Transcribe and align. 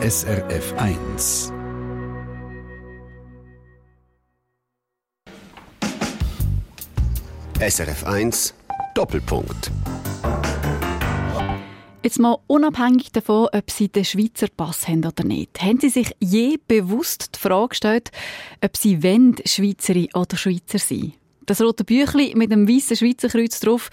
SRF 0.00 0.74
1. 0.76 1.52
SRF 7.58 8.04
1 8.06 8.54
Doppelpunkt. 8.94 9.72
Jetzt 12.04 12.20
mal 12.20 12.38
unabhängig 12.46 13.10
davon, 13.10 13.48
ob 13.52 13.70
Sie 13.72 13.88
den 13.88 14.04
Schweizer 14.04 14.46
Pass 14.56 14.86
haben 14.86 15.04
oder 15.04 15.24
nicht. 15.24 15.60
Haben 15.60 15.80
Sie 15.80 15.88
sich 15.88 16.14
je 16.20 16.58
bewusst 16.68 17.34
die 17.34 17.40
Frage 17.40 17.70
gestellt, 17.70 18.12
ob 18.64 18.76
Sie 18.76 19.02
wollen, 19.02 19.34
Schweizerin 19.44 20.10
oder 20.14 20.36
Schweizer 20.36 20.78
sein? 20.78 21.14
Das 21.44 21.60
rote 21.60 21.82
Büchli 21.82 22.34
mit 22.36 22.52
dem 22.52 22.68
weißen 22.68 22.96
Schweizer 22.96 23.30
Kreuz 23.30 23.58
drauf, 23.58 23.90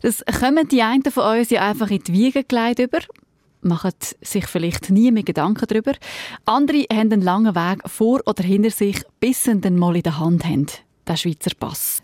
das 0.00 0.24
kommen 0.38 0.68
die 0.68 0.82
einen 0.82 1.02
von 1.02 1.38
uns 1.38 1.50
ja 1.50 1.68
einfach 1.68 1.90
in 1.90 2.04
die 2.04 2.12
Wiege 2.12 2.44
gelegt 2.44 2.78
über 2.78 3.00
machen 3.62 3.92
sich 4.20 4.46
vielleicht 4.46 4.90
nie 4.90 5.10
mehr 5.10 5.22
Gedanken 5.22 5.66
darüber. 5.68 5.92
Andere 6.44 6.84
haben 6.92 7.12
einen 7.12 7.22
langen 7.22 7.54
Weg 7.54 7.82
vor 7.86 8.20
oder 8.26 8.42
hinter 8.42 8.70
sich, 8.70 9.02
bis 9.20 9.44
sie 9.44 9.60
dann 9.60 9.76
mal 9.76 9.96
in 9.96 10.02
der 10.02 10.18
Hand 10.18 10.44
haben, 10.44 10.66
den 11.08 11.16
Schweizer 11.16 11.52
Pass. 11.58 12.00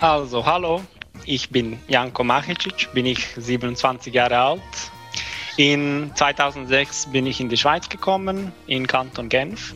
Also, 0.00 0.46
hallo, 0.46 0.80
ich 1.26 1.50
bin 1.50 1.78
Janko 1.86 2.24
Machicic, 2.24 2.88
bin 2.94 3.04
ich 3.04 3.26
27 3.36 4.14
Jahre 4.14 4.38
alt. 4.38 4.60
In 5.58 6.10
2006 6.14 7.08
bin 7.12 7.26
ich 7.26 7.38
in 7.38 7.50
die 7.50 7.58
Schweiz 7.58 7.88
gekommen, 7.88 8.50
in 8.66 8.86
Kanton 8.86 9.28
Genf. 9.28 9.74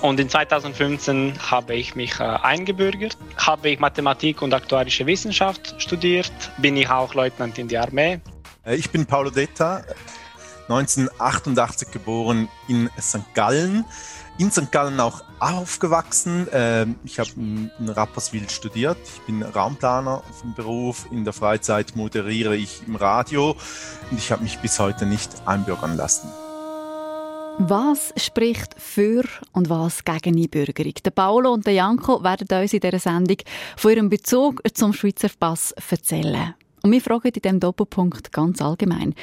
Und 0.00 0.20
in 0.20 0.28
2015 0.28 1.34
habe 1.50 1.74
ich 1.74 1.94
mich 1.94 2.20
äh, 2.20 2.24
eingebürgert, 2.24 3.16
habe 3.36 3.70
ich 3.70 3.78
Mathematik 3.78 4.42
und 4.42 4.54
aktuarische 4.54 5.06
Wissenschaft 5.06 5.74
studiert, 5.78 6.32
bin 6.58 6.76
ich 6.76 6.88
auch 6.90 7.14
Leutnant 7.14 7.58
in 7.58 7.68
der 7.68 7.82
Armee. 7.82 8.20
Äh, 8.64 8.76
ich 8.76 8.90
bin 8.90 9.06
Paulo 9.06 9.30
Detta, 9.30 9.82
1988 10.68 11.90
geboren 11.90 12.48
in 12.68 12.88
St. 13.00 13.34
Gallen 13.34 13.84
in 14.38 14.50
St. 14.50 14.72
Gallen 14.72 14.98
auch 14.98 15.22
aufgewachsen. 15.38 16.48
Ähm, 16.52 16.96
ich 17.04 17.18
habe 17.18 17.30
in 17.36 17.70
Rapperswil 17.86 18.48
studiert. 18.48 18.98
Ich 19.04 19.20
bin 19.22 19.42
Raumplaner 19.42 20.22
vom 20.40 20.54
Beruf. 20.54 21.06
In 21.10 21.24
der 21.24 21.32
Freizeit 21.32 21.96
moderiere 21.96 22.56
ich 22.56 22.82
im 22.86 22.96
Radio 22.96 23.56
und 24.10 24.18
ich 24.18 24.32
habe 24.32 24.42
mich 24.42 24.58
bis 24.58 24.78
heute 24.78 25.06
nicht 25.06 25.30
einbürgern 25.46 25.96
lassen. 25.96 26.28
Was 27.58 28.14
spricht 28.16 28.74
für 28.78 29.24
und 29.52 29.68
was 29.68 30.04
gegen 30.04 30.36
Einbürgerung? 30.36 30.94
Der 31.04 31.10
Paolo 31.10 31.52
und 31.52 31.66
der 31.66 31.74
Janko 31.74 32.22
werden 32.22 32.48
uns 32.50 32.72
in 32.72 32.80
dieser 32.80 32.98
Sendung 32.98 33.36
von 33.76 33.90
ihrem 33.92 34.08
Bezug 34.08 34.62
zum 34.74 34.92
Schweizer 34.92 35.28
Pass 35.38 35.72
erzählen. 35.72 36.54
Und 36.82 36.92
wir 36.92 37.00
fragen 37.00 37.28
in 37.28 37.42
diesem 37.42 37.60
Doppelpunkt 37.60 38.32
ganz 38.32 38.60
allgemein. 38.60 39.14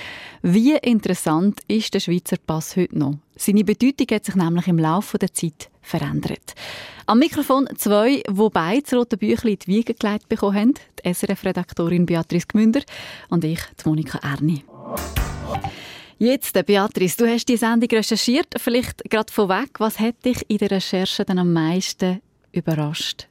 Wie 0.41 0.75
interessant 0.77 1.59
ist 1.67 1.93
der 1.93 1.99
Schweizer 1.99 2.37
Pass 2.45 2.75
heute 2.75 2.97
noch? 2.97 3.17
Seine 3.35 3.63
Bedeutung 3.63 4.07
hat 4.11 4.25
sich 4.25 4.35
nämlich 4.35 4.67
im 4.67 4.79
Laufe 4.79 5.17
der 5.17 5.33
Zeit 5.33 5.69
verändert. 5.81 6.53
Am 7.07 7.19
Mikrofon 7.19 7.67
zwei, 7.77 8.23
die 8.27 8.49
beide 8.53 8.83
das 8.83 8.93
rote 8.93 9.17
Büchlein 9.17 9.53
in 9.53 9.59
die 9.59 9.67
Wiege 9.67 9.93
gelegt 9.95 10.29
bekommen 10.29 10.55
haben. 10.55 10.73
Die 11.03 11.13
SRF-Redaktorin 11.13 12.05
Beatrice 12.05 12.47
Gmünder 12.47 12.81
und 13.29 13.43
ich, 13.43 13.59
die 13.83 13.89
Monika 13.89 14.19
Erni. 14.19 14.63
Jetzt, 16.21 16.57
äh, 16.57 16.63
Beatrice, 16.63 17.15
du 17.15 17.25
hast 17.25 17.45
die 17.47 17.55
Sendung 17.55 17.89
recherchiert. 17.89 18.47
Vielleicht 18.57 19.09
gerade 19.09 19.31
vorweg, 19.31 19.79
was 19.79 20.01
hat 20.01 20.25
dich 20.25 20.43
in 20.49 20.57
der 20.57 20.69
Recherche 20.69 21.23
dann 21.23 21.39
am 21.39 21.53
meisten 21.53 22.19
überrascht? 22.51 23.29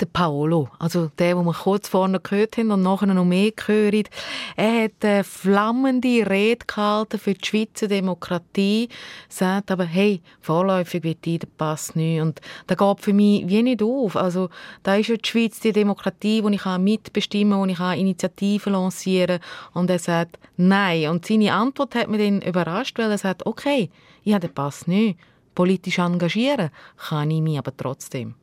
Der 0.00 0.06
Paolo, 0.06 0.68
also 0.78 1.10
der, 1.18 1.34
den 1.34 1.44
wir 1.44 1.52
kurz 1.52 1.88
vorne 1.88 2.20
gehört 2.20 2.56
haben 2.56 2.70
und 2.70 2.82
nachher 2.82 3.06
noch 3.06 3.24
mehr 3.24 3.50
gehört, 3.52 4.10
er 4.56 4.84
hat 4.84 5.04
eine 5.04 5.24
flammende 5.24 6.28
Rede 6.28 6.64
gehalten 6.66 7.18
für 7.18 7.34
die 7.34 7.44
Schweizer 7.44 7.88
Demokratie, 7.88 8.88
sagt 9.28 9.70
aber, 9.70 9.84
hey, 9.84 10.20
vorläufig 10.40 11.02
wird 11.02 11.24
die, 11.24 11.38
der 11.38 11.48
Pass 11.56 11.94
nicht. 11.94 12.20
Und 12.20 12.40
das 12.66 12.78
geht 12.78 13.00
für 13.00 13.12
mich 13.12 13.48
wie 13.48 13.62
nicht 13.62 13.82
auf. 13.82 14.16
Also, 14.16 14.48
da 14.82 14.96
ist 14.96 15.08
ja 15.08 15.16
die 15.16 15.28
Schweiz 15.28 15.60
die 15.60 15.72
Demokratie, 15.72 16.42
wo 16.42 16.48
ich 16.48 16.64
mitbestimmen 16.64 17.52
kann, 17.52 17.78
wo 17.78 17.94
ich 17.94 18.00
Initiativen 18.00 18.72
lancieren 18.72 19.40
kann. 19.40 19.82
Und 19.82 19.90
er 19.90 19.98
sagt, 19.98 20.38
nein. 20.56 21.08
Und 21.08 21.26
seine 21.26 21.52
Antwort 21.52 21.94
hat 21.94 22.08
mich 22.08 22.20
dann 22.20 22.42
überrascht, 22.42 22.98
weil 22.98 23.10
er 23.10 23.18
sagt, 23.18 23.46
okay, 23.46 23.90
ich 24.22 24.32
habe 24.32 24.46
den 24.46 24.54
Pass 24.54 24.86
nicht. 24.86 25.18
Politisch 25.54 25.98
engagieren 25.98 26.70
kann 26.96 27.30
ich 27.30 27.40
mich 27.40 27.58
aber 27.58 27.76
trotzdem. 27.76 28.34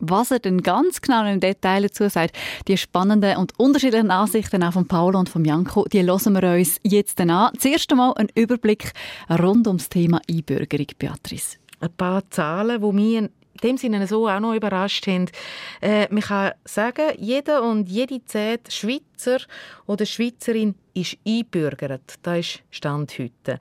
Was 0.00 0.30
er 0.30 0.38
denn 0.40 0.62
ganz 0.62 1.00
genau 1.00 1.24
im 1.24 1.40
Detail 1.40 1.82
dazu 1.82 2.08
sagt, 2.08 2.36
die 2.68 2.76
spannenden 2.76 3.36
und 3.36 3.58
unterschiedlichen 3.58 4.10
Ansichten 4.10 4.62
auch 4.62 4.72
von 4.72 4.86
Paolo 4.86 5.18
und 5.18 5.28
von 5.28 5.44
Janko, 5.44 5.86
die 5.92 6.02
hören 6.02 6.34
wir 6.34 6.56
uns 6.56 6.80
jetzt 6.82 7.20
an. 7.20 7.52
Zuerst 7.58 7.90
einmal 7.90 8.12
ein 8.16 8.28
Überblick 8.34 8.92
rund 9.30 9.66
ums 9.66 9.88
Thema 9.88 10.20
Einbürgerung, 10.28 10.86
Beatrice. 10.98 11.58
Ein 11.80 11.92
paar 11.96 12.28
Zahlen, 12.30 12.80
die 12.80 12.92
mich 12.92 13.14
in 13.16 13.30
dem 13.62 13.76
Sinne 13.76 14.06
so 14.06 14.28
auch 14.28 14.40
noch 14.40 14.54
überrascht 14.54 15.06
haben. 15.06 15.26
Äh, 15.80 16.08
man 16.10 16.22
kann 16.22 16.52
sagen, 16.64 17.12
jeder 17.18 17.62
und 17.62 17.88
jede 17.88 18.24
zehnte 18.24 18.70
Schweizer 18.70 19.38
oder 19.86 20.06
Schweizerin 20.06 20.74
ist 20.94 21.18
einbürgert. 21.26 22.14
Das 22.22 22.38
ist 22.38 22.62
Stand 22.70 23.18
heute. 23.18 23.58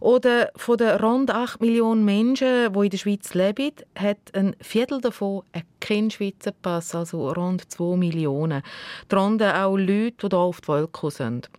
Oder 0.00 0.50
von 0.56 0.76
den 0.78 0.96
rund 0.96 1.30
8 1.30 1.60
Millionen 1.60 2.04
Menschen, 2.04 2.72
die 2.72 2.78
in 2.84 2.90
der 2.90 2.98
Schweiz 2.98 3.34
leben, 3.34 3.72
hat 3.96 4.18
ein 4.34 4.56
Viertel 4.60 5.00
davon 5.00 5.42
keinen 5.80 6.10
Schweizer 6.10 6.52
Pass, 6.52 6.94
also 6.94 7.30
rund 7.30 7.70
2 7.70 7.96
Millionen. 7.96 8.62
Darunter 9.08 9.64
auch 9.64 9.76
Leute, 9.76 10.28
die 10.28 10.28
hier 10.28 10.38
auf 10.38 10.60
die 10.60 10.68
Welt 10.68 10.90
sind. 11.08 11.50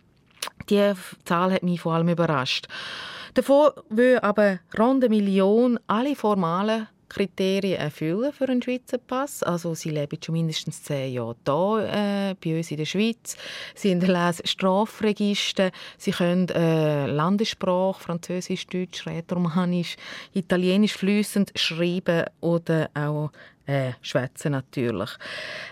Die 0.68 0.92
Zahl 1.24 1.52
hat 1.52 1.62
mich 1.62 1.80
vor 1.80 1.94
allem 1.94 2.08
überrascht. 2.08 2.66
Davon 3.34 3.70
will 3.88 4.18
aber 4.20 4.58
rund 4.78 5.04
eine 5.04 5.08
Million 5.08 5.78
alle 5.86 6.14
formalen 6.14 6.88
Kriterien 7.12 7.78
erfüllen 7.78 8.32
für 8.32 8.48
einen 8.48 8.62
Schweizer 8.62 8.98
Pass. 8.98 9.42
Also 9.42 9.74
sie 9.74 9.90
leben 9.90 10.18
schon 10.24 10.32
mindestens 10.34 10.82
zehn 10.82 11.12
Jahre 11.12 11.36
hier 11.44 11.88
äh, 11.92 12.34
bei 12.42 12.56
uns 12.56 12.70
in 12.70 12.78
der 12.78 12.86
Schweiz. 12.86 13.36
Sie 13.74 13.90
hinterlassen 13.90 14.46
Strafregister. 14.46 15.70
Sie 15.98 16.12
können 16.12 16.48
äh, 16.48 17.06
Landessprache, 17.06 18.00
Französisch, 18.00 18.66
Deutsch, 18.66 19.06
Rätoromanisch, 19.06 19.96
Italienisch 20.32 20.94
fließend 20.94 21.52
schreiben 21.54 22.24
oder 22.40 22.88
auch 22.94 23.30
äh, 23.66 23.92
schwätzen 24.00 24.52
natürlich. 24.52 25.10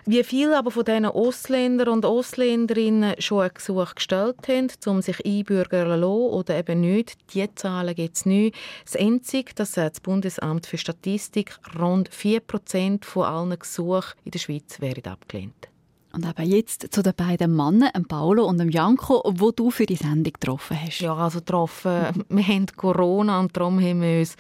Wie 0.07 0.23
viele 0.25 0.59
aber 0.59 0.71
von 0.71 0.85
diesen 0.85 1.07
Ausländer 1.07 1.91
und 1.91 2.05
Ausländerinnen 2.05 3.15
schon 3.19 3.43
ein 3.43 3.51
Gesuch 3.53 3.95
gestellt 3.95 4.49
haben, 4.49 4.69
um 4.87 5.03
sich 5.03 5.25
einbürgern 5.25 5.87
zu 5.87 5.97
lassen 5.97 6.05
oder 6.05 6.59
eben 6.59 6.81
nicht, 6.81 7.17
diese 7.33 7.55
Zahlen 7.55 7.95
gibt 7.95 8.17
es 8.17 8.27
nicht. 8.27 8.57
Das 8.85 8.97
Einzige, 8.97 9.55
das 9.55 9.73
sagt 9.73 9.97
das 9.97 10.01
Bundesamt 10.01 10.67
für 10.67 10.79
Statistik, 10.79 11.57
rund 11.79 12.11
4% 12.11 13.05
von 13.05 13.25
allen 13.25 13.59
Gesuchen 13.59 14.15
in 14.25 14.31
der 14.31 14.39
Schweiz 14.39 14.81
werden 14.81 15.05
abgelehnt. 15.05 15.71
Und 16.13 16.27
eben 16.27 16.51
jetzt 16.51 16.93
zu 16.93 17.03
den 17.03 17.15
beiden 17.15 17.55
Männern, 17.55 18.05
Paolo 18.09 18.45
und 18.47 18.59
Janko, 18.69 19.23
wo 19.25 19.53
du 19.53 19.71
für 19.71 19.87
die 19.87 19.95
Sendung 19.95 20.33
getroffen 20.33 20.77
hast. 20.81 21.01
Ja, 21.01 21.15
also 21.15 21.39
getroffen. 21.39 22.25
wir 22.29 22.47
haben 22.47 22.67
Corona 22.77 23.39
und 23.39 23.57
darum 23.57 23.81
haben 23.81 24.03
wir 24.03 24.19
uns 24.19 24.35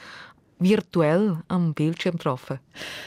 virtuell 0.60 1.38
am 1.48 1.74
Bildschirm 1.74 2.16
getroffen. 2.16 2.60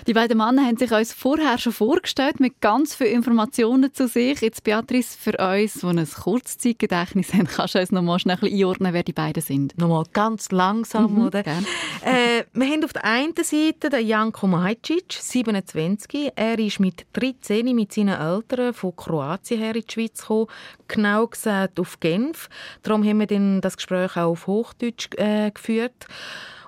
Die 0.07 0.13
beiden 0.13 0.37
Männer 0.37 0.65
haben 0.65 0.77
sich 0.77 0.91
uns 0.91 1.13
vorher 1.13 1.57
schon 1.57 1.71
vorgestellt 1.71 2.39
mit 2.39 2.59
ganz 2.59 2.95
vielen 2.95 3.13
Informationen 3.13 3.93
zu 3.93 4.07
sich. 4.07 4.41
Jetzt 4.41 4.63
Beatrice, 4.63 5.17
für 5.17 5.37
uns, 5.37 5.73
die 5.73 5.85
ein 5.85 6.07
Kurzzeitgedächtnis 6.07 7.33
haben, 7.33 7.47
kannst 7.47 7.75
du 7.75 7.79
uns 7.79 7.91
noch 7.91 8.01
mal 8.01 8.19
schnell 8.19 8.39
einordnen, 8.41 8.93
wer 8.93 9.03
die 9.03 9.13
beiden 9.13 9.41
sind? 9.41 9.77
Nochmal 9.77 10.03
ganz 10.11 10.51
langsam, 10.51 11.13
mhm, 11.13 11.27
oder? 11.27 11.43
Äh, 11.45 12.43
wir 12.53 12.67
haben 12.67 12.83
auf 12.83 12.93
der 12.93 13.05
einen 13.05 13.33
Seite 13.35 13.89
den 13.89 14.07
Janko 14.07 14.47
Majcic, 14.47 15.13
27. 15.13 16.31
Er 16.35 16.59
ist 16.59 16.79
mit 16.79 17.05
13 17.13 17.73
mit 17.75 17.93
seinen 17.93 18.19
Eltern 18.19 18.73
von 18.73 18.95
Kroatien 18.95 19.59
her 19.59 19.75
in 19.75 19.83
die 19.87 19.93
Schweiz 19.93 20.21
gekommen, 20.21 20.47
genau 20.87 21.27
gesagt 21.27 21.79
auf 21.79 21.99
Genf. 21.99 22.49
Darum 22.81 23.05
haben 23.05 23.19
wir 23.19 23.27
dann 23.27 23.61
das 23.61 23.77
Gespräch 23.77 24.17
auch 24.17 24.31
auf 24.31 24.47
Hochdeutsch 24.47 25.09
äh, 25.17 25.51
geführt. 25.51 26.07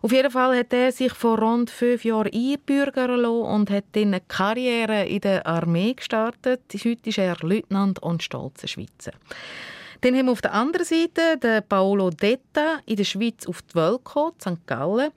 Auf 0.05 0.11
jeden 0.11 0.29
Fall 0.29 0.55
hat 0.55 0.71
er 0.71 0.91
sich 0.91 1.13
vor 1.13 1.39
rund 1.39 1.71
fünf 1.71 2.05
Jahren 2.05 2.31
einbürgern 2.31 3.19
lassen 3.21 3.41
und 3.41 3.71
hat 3.71 3.85
dann 3.93 4.13
eine 4.13 4.21
Karriere 4.21 5.07
in 5.07 5.21
der 5.21 5.47
Armee 5.47 5.95
gestartet. 5.95 6.61
Heute 6.75 7.09
ist 7.09 7.17
er 7.17 7.35
Leutnant 7.41 8.03
und 8.03 8.21
stolzer 8.21 8.67
Schweizer. 8.67 9.13
Dann 10.01 10.15
haben 10.15 10.25
wir 10.25 10.31
auf 10.31 10.41
der 10.41 10.53
anderen 10.53 10.85
Seite 10.85 11.37
den 11.41 11.63
Paolo 11.67 12.09
Detta 12.09 12.79
in 12.85 12.95
der 12.95 13.03
Schweiz 13.03 13.45
auf 13.47 13.61
die 13.61 13.75
Welt 13.75 14.01
St. 14.41 14.65
Gallen. 14.67 15.11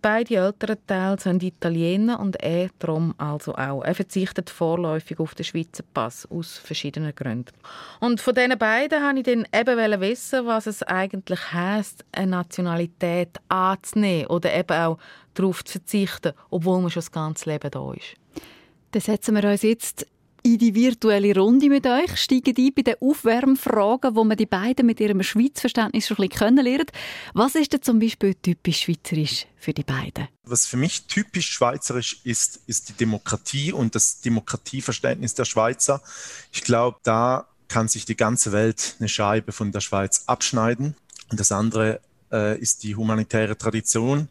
Beide 0.00 0.36
älteren 0.36 0.76
Teile 0.86 1.18
sind 1.20 1.42
Italiener 1.42 2.18
und 2.20 2.36
er 2.42 2.70
darum 2.78 3.14
also 3.18 3.54
auch. 3.54 3.82
Er 3.82 3.94
verzichtet 3.94 4.50
vorläufig 4.50 5.20
auf 5.20 5.34
den 5.34 5.44
Schweizer 5.44 5.84
Pass 5.94 6.26
aus 6.30 6.58
verschiedenen 6.58 7.14
Gründen. 7.14 7.52
Und 8.00 8.20
von 8.20 8.34
diesen 8.34 8.58
beiden 8.58 9.02
wollte 9.02 9.18
ich 9.18 9.24
dann 9.24 9.60
eben 9.60 10.00
wissen, 10.00 10.46
was 10.46 10.66
es 10.66 10.82
eigentlich 10.82 11.52
heisst, 11.52 12.04
eine 12.12 12.32
Nationalität 12.32 13.38
anzunehmen 13.48 14.26
oder 14.26 14.52
eben 14.54 14.76
auch 14.76 14.98
darauf 15.34 15.64
zu 15.64 15.72
verzichten, 15.72 16.32
obwohl 16.50 16.80
man 16.80 16.90
schon 16.90 17.00
das 17.00 17.12
ganze 17.12 17.50
Leben 17.50 17.70
da 17.70 17.92
ist. 17.92 18.14
Dann 18.92 19.02
setzen 19.02 19.34
wir 19.34 19.48
uns 19.48 19.62
jetzt 19.62 20.06
in 20.42 20.58
die 20.58 20.74
virtuelle 20.74 21.34
Runde 21.36 21.68
mit 21.68 21.86
euch, 21.86 22.16
steigen 22.16 22.54
ein 22.56 22.74
bei 22.74 22.82
den 22.82 22.96
Aufwärmfragen, 23.00 24.16
wo 24.16 24.24
man 24.24 24.36
die 24.36 24.46
beiden 24.46 24.86
mit 24.86 24.98
ihrem 24.98 25.22
Schweizverständnis 25.22 26.06
schon 26.06 26.16
ein 26.16 26.28
bisschen 26.28 26.38
kennenlernt. 26.38 26.90
Was 27.32 27.54
ist 27.54 27.72
denn 27.72 27.82
zum 27.82 28.00
Beispiel 28.00 28.34
typisch 28.34 28.80
schweizerisch 28.80 29.46
für 29.56 29.72
die 29.72 29.84
beiden? 29.84 30.28
Was 30.44 30.66
für 30.66 30.76
mich 30.76 31.06
typisch 31.06 31.50
schweizerisch 31.50 32.20
ist, 32.24 32.60
ist 32.66 32.88
die 32.88 32.94
Demokratie 32.94 33.72
und 33.72 33.94
das 33.94 34.20
Demokratieverständnis 34.20 35.34
der 35.34 35.44
Schweizer. 35.44 36.02
Ich 36.50 36.62
glaube, 36.62 36.98
da 37.04 37.46
kann 37.68 37.88
sich 37.88 38.04
die 38.04 38.16
ganze 38.16 38.52
Welt 38.52 38.96
eine 38.98 39.08
Scheibe 39.08 39.52
von 39.52 39.70
der 39.70 39.80
Schweiz 39.80 40.24
abschneiden. 40.26 40.96
Und 41.30 41.40
das 41.40 41.52
andere 41.52 42.00
äh, 42.32 42.58
ist 42.58 42.82
die 42.82 42.96
humanitäre 42.96 43.56
Tradition 43.56 44.28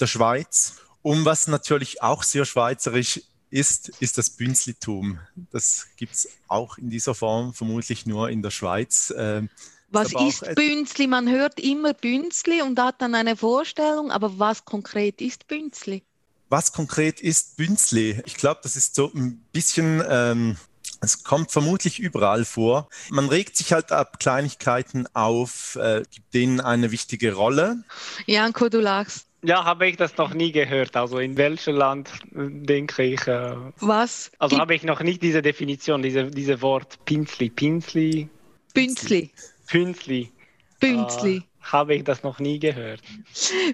der 0.00 0.06
Schweiz. 0.06 0.76
Und 1.02 1.24
was 1.24 1.48
natürlich 1.48 2.02
auch 2.02 2.22
sehr 2.22 2.44
schweizerisch 2.44 3.22
ist, 3.50 3.88
ist 4.00 4.18
das 4.18 4.30
Bünzlitum. 4.30 5.18
Das 5.50 5.86
gibt 5.96 6.14
es 6.14 6.28
auch 6.48 6.78
in 6.78 6.90
dieser 6.90 7.14
Form 7.14 7.52
vermutlich 7.52 8.06
nur 8.06 8.30
in 8.30 8.42
der 8.42 8.50
Schweiz. 8.50 9.12
Ähm, 9.16 9.50
was 9.90 10.12
ist 10.12 10.54
Bünzli? 10.54 11.08
Man 11.08 11.28
hört 11.28 11.58
immer 11.58 11.94
Bünzli 11.94 12.62
und 12.62 12.78
hat 12.78 13.02
dann 13.02 13.14
eine 13.14 13.36
Vorstellung, 13.36 14.12
aber 14.12 14.38
was 14.38 14.64
konkret 14.64 15.20
ist 15.20 15.48
Bünzli? 15.48 16.04
Was 16.48 16.72
konkret 16.72 17.20
ist 17.20 17.56
Bünzli? 17.56 18.22
Ich 18.24 18.36
glaube, 18.36 18.60
das 18.62 18.76
ist 18.76 18.94
so 18.94 19.12
ein 19.12 19.44
bisschen 19.52 20.02
ähm, 20.08 20.56
es 21.00 21.24
kommt 21.24 21.50
vermutlich 21.50 21.98
überall 21.98 22.44
vor. 22.44 22.88
Man 23.08 23.28
regt 23.28 23.56
sich 23.56 23.72
halt 23.72 23.90
ab 23.90 24.20
Kleinigkeiten 24.20 25.06
auf, 25.14 25.76
äh, 25.76 26.02
gibt 26.10 26.34
denen 26.34 26.60
eine 26.60 26.90
wichtige 26.90 27.32
Rolle. 27.34 27.82
Janko, 28.26 28.68
du 28.68 28.80
lachst. 28.80 29.29
Ja, 29.42 29.64
habe 29.64 29.88
ich 29.88 29.96
das 29.96 30.16
noch 30.18 30.34
nie 30.34 30.52
gehört. 30.52 30.96
Also 30.96 31.18
in 31.18 31.36
welchem 31.36 31.76
Land 31.76 32.10
denke 32.32 33.02
ich. 33.02 33.26
Äh, 33.26 33.56
Was? 33.78 34.30
Also 34.38 34.58
habe 34.58 34.74
ich 34.74 34.82
noch 34.82 35.00
nicht 35.00 35.22
diese 35.22 35.40
Definition, 35.40 36.02
diese, 36.02 36.26
diese 36.26 36.60
Wort 36.60 37.02
Pinzli. 37.06 37.48
Pinzli. 37.48 38.28
Bünzli. 38.74 39.30
Pünzli. 39.66 40.30
Bünzli. 40.78 41.36
Äh, 41.36 41.42
habe 41.62 41.94
ich 41.94 42.04
das 42.04 42.22
noch 42.22 42.38
nie 42.38 42.58
gehört. 42.58 43.00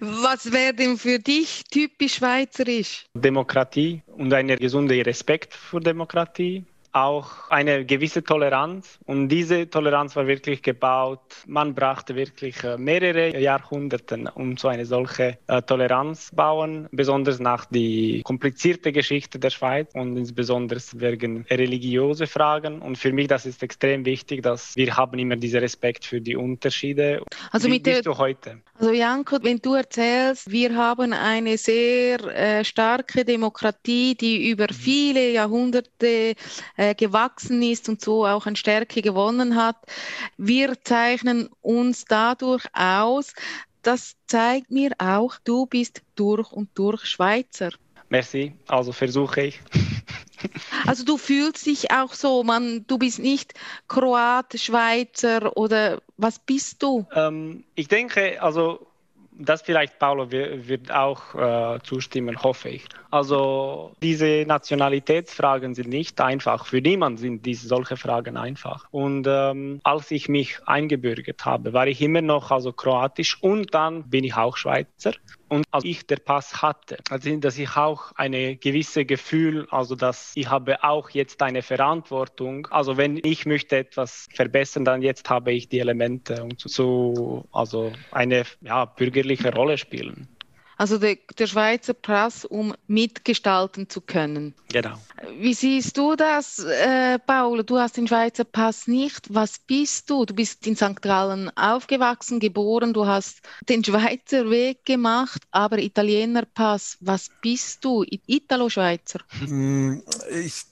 Was 0.01 0.53
wäre 0.53 0.75
denn 0.75 0.99
für 0.99 1.19
dich 1.19 1.65
typisch 1.71 2.15
schweizerisch? 2.17 3.07
Demokratie 3.15 4.03
und 4.07 4.33
ein 4.33 4.49
gesunder 4.49 4.95
Respekt 5.07 5.55
für 5.55 5.81
Demokratie 5.81 6.65
auch 6.97 7.51
eine 7.51 7.85
gewisse 7.85 8.25
Toleranz. 8.25 8.99
Und 9.05 9.29
diese 9.29 9.69
Toleranz 9.69 10.17
war 10.17 10.27
wirklich 10.27 10.63
gebaut. 10.63 11.21
Man 11.47 11.75
brachte 11.75 12.17
wirklich 12.17 12.65
äh, 12.65 12.79
mehrere 12.79 13.39
Jahrhunderte, 13.39 14.33
um 14.35 14.57
so 14.57 14.69
eine 14.69 14.87
solche 14.87 15.39
äh, 15.47 15.61
Toleranz 15.63 16.31
bauen, 16.35 16.89
besonders 16.93 17.39
nach 17.39 17.67
die 17.67 18.23
komplizierte 18.25 18.93
Geschichte 18.93 19.39
der 19.39 19.51
Schweiz 19.51 19.91
und 19.95 20.17
insbesondere 20.17 20.81
wegen 20.95 21.45
religiöse 21.51 22.27
Fragen. 22.27 22.81
Und 22.81 22.97
für 22.97 23.13
mich 23.13 23.29
das 23.29 23.45
ist 23.45 23.63
extrem 23.63 24.07
wichtig, 24.07 24.43
dass 24.43 24.75
wir 24.75 24.97
haben 24.97 25.19
immer 25.19 25.37
diesen 25.37 25.61
Respekt 25.61 26.05
für 26.05 26.21
die 26.21 26.37
Unterschiede. 26.37 27.23
Also 27.51 27.67
Wie 27.67 27.73
mit 27.73 27.83
bist 27.83 28.07
der, 28.07 28.13
du 28.13 28.19
heute? 28.19 28.63
Also 28.79 28.93
Janko, 28.93 29.39
wenn 29.43 29.59
du 29.59 29.75
erzählst, 29.75 30.51
wir 30.51 30.75
haben 30.75 31.13
eine 31.13 31.59
sehr 31.59 32.21
äh, 32.21 32.65
starke 32.65 33.25
Demokratie, 33.25 34.15
die 34.15 34.51
über 34.51 34.67
mhm. 34.71 34.75
viele 34.75 35.31
Jahrhunderte 35.33 36.35
äh, 36.77 36.86
äh, 36.91 36.95
gewachsen 36.95 37.63
ist 37.63 37.89
und 37.89 38.01
so 38.01 38.27
auch 38.27 38.47
an 38.47 38.57
Stärke 38.57 39.03
gewonnen 39.03 39.57
hat. 39.57 39.77
Wir 40.37 40.83
zeichnen 40.83 41.49
uns 41.63 42.05
dadurch 42.05 42.65
aus. 42.73 43.35
Das 43.83 44.17
zeigt 44.27 44.71
mir 44.71 44.93
auch, 44.99 45.37
du 45.45 45.67
bist 45.67 46.03
durch 46.17 46.51
und 46.53 46.71
durch 46.75 47.05
Schweizer. 47.05 47.71
Merci, 48.09 48.53
also 48.67 48.93
versuche 48.93 49.43
ich. 49.43 49.61
Also 50.87 51.03
du 51.03 51.17
fühlst 51.17 51.65
dich 51.67 51.91
auch 51.91 52.13
so, 52.13 52.45
man, 52.45 52.85
du 52.87 52.99
bist 52.99 53.19
nicht 53.19 53.55
Kroat, 53.89 54.55
Schweizer 54.55 55.57
oder 55.57 56.03
was 56.19 56.39
bist 56.39 56.83
du? 56.83 57.07
Ähm, 57.15 57.65
ich 57.75 57.89
denke, 57.89 58.41
also 58.43 58.87
das 59.39 59.63
vielleicht 59.63 59.99
Paulo 59.99 60.31
wird 60.31 60.91
auch 60.91 61.35
äh, 61.35 61.79
zustimmen, 61.83 62.43
hoffe 62.43 62.71
ich. 62.71 62.85
Also 63.11 63.93
diese 64.03 64.45
Nationalitätsfragen 64.47 65.75
sind 65.75 65.89
nicht 65.89 66.21
einfach. 66.21 66.67
Für 66.67 66.81
niemanden 66.81 67.19
sind 67.19 67.47
diese 67.47 67.69
solche 67.69 67.97
Fragen 67.97 68.37
einfach. 68.37 68.87
Und 68.91 69.27
ähm, 69.29 69.81
als 69.85 70.11
ich 70.11 70.29
mich 70.29 70.59
eingebürgert 70.67 71.45
habe, 71.45 71.73
war 71.73 71.87
ich 71.87 72.01
immer 72.01 72.23
noch 72.23 72.51
also 72.51 72.73
kroatisch 72.73 73.43
und 73.43 73.75
dann 73.75 74.09
bin 74.09 74.25
ich 74.25 74.35
auch 74.37 74.57
Schweizer. 74.57 75.13
Und 75.49 75.65
als 75.71 75.85
ich 75.85 76.07
der 76.07 76.17
Pass 76.17 76.61
hatte, 76.63 76.99
also 77.11 77.37
dass 77.37 77.59
ich 77.59 77.77
auch 77.77 78.13
eine 78.17 78.57
gewisse 78.57 79.05
Gefühl, 79.05 79.69
also 79.71 79.95
dass 79.95 80.33
ich 80.35 80.49
habe 80.51 80.83
auch 80.83 81.11
jetzt 81.11 81.43
eine 81.43 81.63
Verantwortung. 81.63 82.67
Also 82.71 82.97
wenn 82.97 83.21
ich 83.23 83.47
möchte 83.47 83.77
etwas 83.77 84.29
verbessern, 84.35 84.85
dann 84.85 85.03
jetzt 85.03 85.31
habe 85.31 85.53
ich 85.53 85.69
die 85.69 85.79
Elemente, 85.79 86.43
um 86.43 86.57
zu, 86.59 87.47
also 87.53 87.93
eine 88.11 88.45
ja, 88.61 88.87
bürgerliche 88.87 89.55
Rolle 89.55 89.79
spielen 89.79 90.29
also 90.77 90.99
der, 90.99 91.17
der 91.39 91.47
Schweizer 91.47 91.95
Pass, 91.95 92.45
um 92.45 92.75
mitgestalten 92.87 93.89
zu 93.89 94.01
können. 94.01 94.55
Genau. 94.69 94.99
Wie 95.39 95.55
siehst 95.55 95.97
du 95.97 96.17
das, 96.17 96.59
äh, 96.59 97.19
Paul? 97.19 97.65
Du 97.65 97.79
hast 97.79 97.97
den 97.97 98.07
Schweizer 98.07 98.45
Pass 98.45 98.87
nicht. 98.87 99.33
Was 99.33 99.59
bist 99.59 100.11
du? 100.11 100.27
Du 100.27 100.35
bist 100.35 100.67
in 100.67 100.77
St. 100.77 101.01
Gallen 101.01 101.51
aufgewachsen, 101.57 102.41
geboren. 102.41 102.93
Du 102.93 103.07
hast 103.07 103.39
den 103.69 103.83
Schweizer 103.83 104.51
Weg 104.51 104.85
gemacht, 104.85 105.43
aber 105.51 105.79
Italiener 105.79 106.45
Pass. 106.45 106.99
Was 107.01 107.31
bist 107.41 107.85
du? 107.85 108.05
Italo-Schweizer? 108.27 109.21
Hm, 109.39 110.03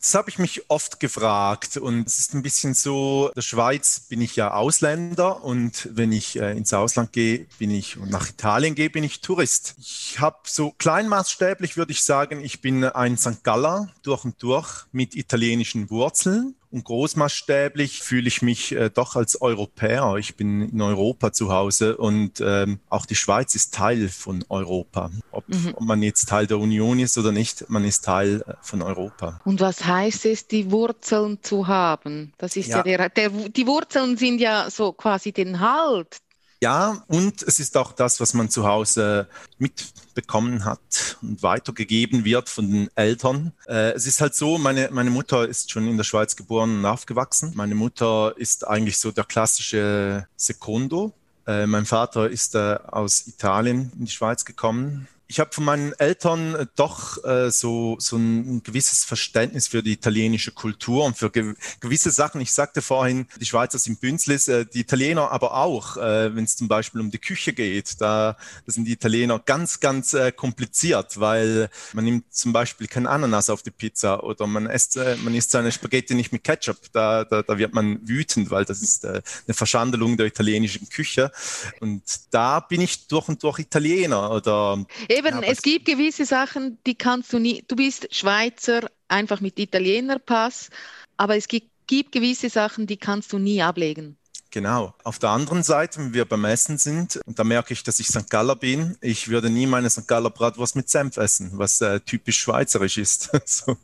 das 0.00 0.14
habe 0.14 0.28
ich 0.28 0.38
mich 0.38 0.68
oft 0.68 1.00
gefragt. 1.00 1.76
Und 1.78 2.06
es 2.06 2.18
ist 2.18 2.34
ein 2.34 2.42
bisschen 2.42 2.74
so, 2.74 3.28
in 3.28 3.34
der 3.36 3.42
Schweiz 3.42 4.00
bin 4.08 4.20
ich 4.20 4.36
ja 4.36 4.52
Ausländer 4.52 5.42
und 5.42 5.88
wenn 5.92 6.12
ich 6.12 6.38
äh, 6.38 6.52
ins 6.52 6.74
Ausland 6.74 7.12
gehe, 7.12 7.46
bin 7.58 7.70
ich 7.70 7.96
und 7.96 8.10
nach 8.10 8.28
Italien 8.28 8.74
gehe, 8.74 8.90
bin 8.90 9.04
ich 9.04 9.20
Tourist. 9.20 9.74
Ich 9.78 9.94
ich 9.94 10.20
habe 10.20 10.38
so 10.44 10.73
kleinmaßstäblich, 10.76 11.76
würde 11.76 11.93
ich 11.93 12.02
sagen, 12.02 12.43
ich 12.43 12.61
bin 12.61 12.85
ein 12.85 13.17
St. 13.17 13.44
Galler 13.44 13.88
durch 14.02 14.25
und 14.25 14.43
durch 14.43 14.87
mit 14.93 15.14
italienischen 15.14 15.91
Wurzeln. 15.91 16.56
Und 16.70 16.85
großmaßstäblich 16.85 18.02
fühle 18.02 18.26
ich 18.26 18.43
mich 18.43 18.73
äh, 18.73 18.91
doch 18.91 19.14
als 19.14 19.41
Europäer. 19.41 20.17
Ich 20.19 20.35
bin 20.35 20.70
in 20.70 20.82
Europa 20.82 21.32
zu 21.32 21.52
Hause 21.52 21.96
und 21.96 22.41
ähm, 22.44 22.81
auch 22.88 23.06
die 23.06 23.14
Schweiz 23.14 23.55
ist 23.55 23.73
Teil 23.73 24.08
von 24.08 24.44
Europa. 24.49 25.12
Ob, 25.31 25.49
mhm. 25.49 25.75
ob, 25.76 25.82
man 25.82 26.02
jetzt 26.02 26.29
Teil 26.29 26.49
der 26.49 26.58
Union 26.58 26.99
ist 26.99 27.17
oder 27.17 27.31
nicht, 27.31 27.70
man 27.70 27.85
ist 27.85 28.05
Teil 28.05 28.43
äh, 28.49 28.55
von 28.61 28.82
Europa. 28.82 29.40
Und 29.44 29.61
was 29.61 29.85
heißt 29.85 30.26
es, 30.26 30.49
die 30.49 30.73
Wurzeln 30.73 31.38
zu 31.43 31.69
haben? 31.69 32.32
Das 32.38 32.56
ist 32.56 32.70
ja, 32.70 32.79
ja 32.79 32.82
der, 32.82 33.08
der, 33.08 33.31
die 33.31 33.67
Wurzeln 33.69 34.17
sind 34.17 34.40
ja 34.40 34.68
so 34.68 34.92
quasi 34.92 35.30
den 35.30 35.61
Halt 35.61 36.24
ja, 36.64 37.04
und 37.09 37.42
es 37.42 37.61
ist 37.61 37.76
auch 37.76 37.92
das, 37.92 38.21
was 38.21 38.33
man 38.33 38.49
zu 38.49 38.66
Hause 38.66 39.28
mitbekommen 39.59 40.64
hat 40.64 41.18
und 41.21 41.42
weitergegeben 41.42 42.25
wird 42.25 42.49
von 42.49 42.71
den 42.71 42.88
Eltern. 42.94 43.52
Äh, 43.66 43.92
es 43.92 44.06
ist 44.06 44.23
halt 44.23 44.35
so, 44.35 44.56
meine, 44.56 44.88
meine 44.90 45.11
Mutter 45.11 45.47
ist 45.47 45.71
schon 45.71 45.87
in 45.87 45.99
der 45.99 46.04
Schweiz 46.04 46.37
geboren 46.37 46.78
und 46.78 46.87
aufgewachsen. 46.87 47.52
Meine 47.54 47.75
Mutter 47.75 48.33
ist 48.38 48.66
eigentlich 48.66 48.97
so 48.97 49.11
der 49.11 49.25
klassische 49.25 50.26
Secondo. 50.37 51.12
Äh, 51.47 51.66
mein 51.66 51.85
Vater 51.85 52.30
ist 52.30 52.54
äh, 52.54 52.78
aus 52.87 53.26
Italien 53.26 53.92
in 53.99 54.06
die 54.06 54.11
Schweiz 54.11 54.47
gekommen 54.47 55.06
ich 55.26 55.40
habe 55.40 55.52
von 55.52 55.64
meinen 55.64 55.93
Eltern 55.95 56.54
äh, 56.54 56.66
doch 56.76 57.23
äh, 57.25 57.50
so, 57.50 57.97
so 57.99 58.16
ein 58.16 58.62
gewisses 58.62 59.04
Verständnis 59.04 59.69
für 59.69 59.83
die 59.83 59.93
italienische 59.93 60.52
Kultur 60.52 61.04
und 61.04 61.16
für 61.16 61.31
ge 61.31 61.54
gewisse 61.81 62.11
Sachen. 62.11 62.40
Ich 62.40 62.52
sagte 62.52 62.83
vorhin, 62.83 63.26
die 63.40 63.47
Schweizer 63.47 63.78
sind 63.78 64.00
Bünzlis, 64.00 64.49
äh, 64.49 64.66
die 64.66 64.81
Italiener 64.81 65.31
aber 65.31 65.54
auch, 65.54 65.97
äh, 65.97 66.35
wenn 66.35 66.45
es 66.45 66.57
zum 66.57 66.69
Beispiel 66.69 67.00
um 67.00 67.11
die 67.11 67.19
Küche 67.19 67.52
geht. 67.52 68.00
Da, 68.00 68.37
da 68.66 68.73
sind 68.73 68.85
die 68.85 68.93
Italiener 68.93 69.38
ganz, 69.38 69.81
ganz 69.81 70.12
äh, 70.12 70.31
kompliziert, 70.31 71.19
weil 71.19 71.71
man 71.95 72.04
nimmt 72.04 72.35
zum 72.35 72.52
Beispiel 72.52 72.87
kein 72.87 73.07
Ananas 73.07 73.49
auf 73.49 73.62
die 73.62 73.71
Pizza 73.71 74.23
oder 74.25 74.47
man 74.47 74.66
isst, 74.66 74.97
äh, 74.97 75.16
man 75.16 75.35
isst 75.35 75.52
seine 75.52 75.73
Spaghetti 75.73 76.14
nicht 76.14 76.33
mit 76.33 76.45
Ketchup. 76.45 76.76
Da, 76.93 77.25
da, 77.25 77.43
da 77.43 77.57
wird 77.59 77.73
man 77.73 78.07
wütend, 78.07 78.50
weil 78.50 78.66
das 78.66 78.83
ist 78.83 79.04
äh, 79.04 79.23
eine 79.47 79.54
Verschandelung 79.54 80.19
der 80.19 80.26
italienischen 80.26 80.88
Küche. 80.90 81.33
Und 81.81 82.02
da 82.31 82.61
bin 82.61 82.83
ich 82.83 83.07
durch 83.07 83.28
und 83.28 83.43
durch 83.43 83.59
Italiener 83.59 84.31
oder 84.31 84.85
Eben, 85.14 85.42
ja, 85.42 85.42
es 85.42 85.62
gibt 85.62 85.85
gewisse 85.85 86.25
Sachen, 86.25 86.78
die 86.87 86.97
kannst 86.97 87.33
du 87.33 87.38
nie. 87.38 87.64
Du 87.68 87.76
bist 87.76 88.12
Schweizer, 88.12 88.90
einfach 89.06 89.40
mit 89.40 89.59
Italienerpass, 89.59 90.71
aber 91.16 91.37
es 91.37 91.47
gibt, 91.47 91.71
gibt 91.87 92.11
gewisse 92.11 92.49
Sachen, 92.49 92.87
die 92.87 92.97
kannst 92.97 93.33
du 93.33 93.38
nie 93.38 93.62
ablegen. 93.62 94.18
Genau. 94.54 94.94
Auf 95.02 95.18
der 95.18 95.30
anderen 95.30 95.64
Seite, 95.64 95.99
wenn 95.99 96.14
wir 96.14 96.26
beim 96.26 96.44
Essen 96.44 96.78
sind, 96.78 97.18
und 97.26 97.40
da 97.40 97.42
merke 97.42 97.73
ich, 97.73 97.82
dass 97.82 97.99
ich 97.99 98.06
St. 98.06 98.30
Galler 98.30 98.54
bin, 98.54 98.96
ich 99.00 99.26
würde 99.26 99.50
nie 99.50 99.66
meine 99.66 99.90
St. 99.90 100.06
Galler 100.06 100.30
Bratwurst 100.30 100.76
mit 100.76 100.88
Senf 100.88 101.16
essen, 101.16 101.50
was 101.54 101.80
äh, 101.80 101.99
typisch 101.99 102.38
schweizerisch 102.38 102.96
ist. 102.96 103.32
so, 103.46 103.76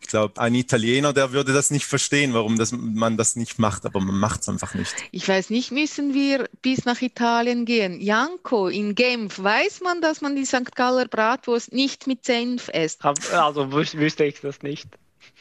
ich 0.00 0.08
glaube, 0.08 0.40
ein 0.40 0.54
Italiener, 0.54 1.12
der 1.12 1.32
würde 1.32 1.52
das 1.52 1.70
nicht 1.70 1.84
verstehen, 1.84 2.32
warum 2.32 2.56
das, 2.56 2.72
man 2.72 3.18
das 3.18 3.36
nicht 3.36 3.58
macht, 3.58 3.84
aber 3.84 4.00
man 4.00 4.18
macht 4.18 4.40
es 4.40 4.48
einfach 4.48 4.72
nicht. 4.72 4.94
Ich 5.10 5.28
weiß 5.28 5.50
nicht, 5.50 5.72
müssen 5.72 6.14
wir 6.14 6.48
bis 6.62 6.86
nach 6.86 7.02
Italien 7.02 7.66
gehen. 7.66 8.00
Janko, 8.00 8.68
in 8.68 8.94
Genf, 8.94 9.38
weiß 9.38 9.82
man, 9.82 10.00
dass 10.00 10.22
man 10.22 10.36
die 10.36 10.46
St. 10.46 10.74
Galler 10.74 11.06
Bratwurst 11.06 11.74
nicht 11.74 12.06
mit 12.06 12.24
Senf 12.24 12.70
isst? 12.70 13.04
Also 13.04 13.70
wüsste 13.72 14.24
ich 14.24 14.40
das 14.40 14.62
nicht. 14.62 14.88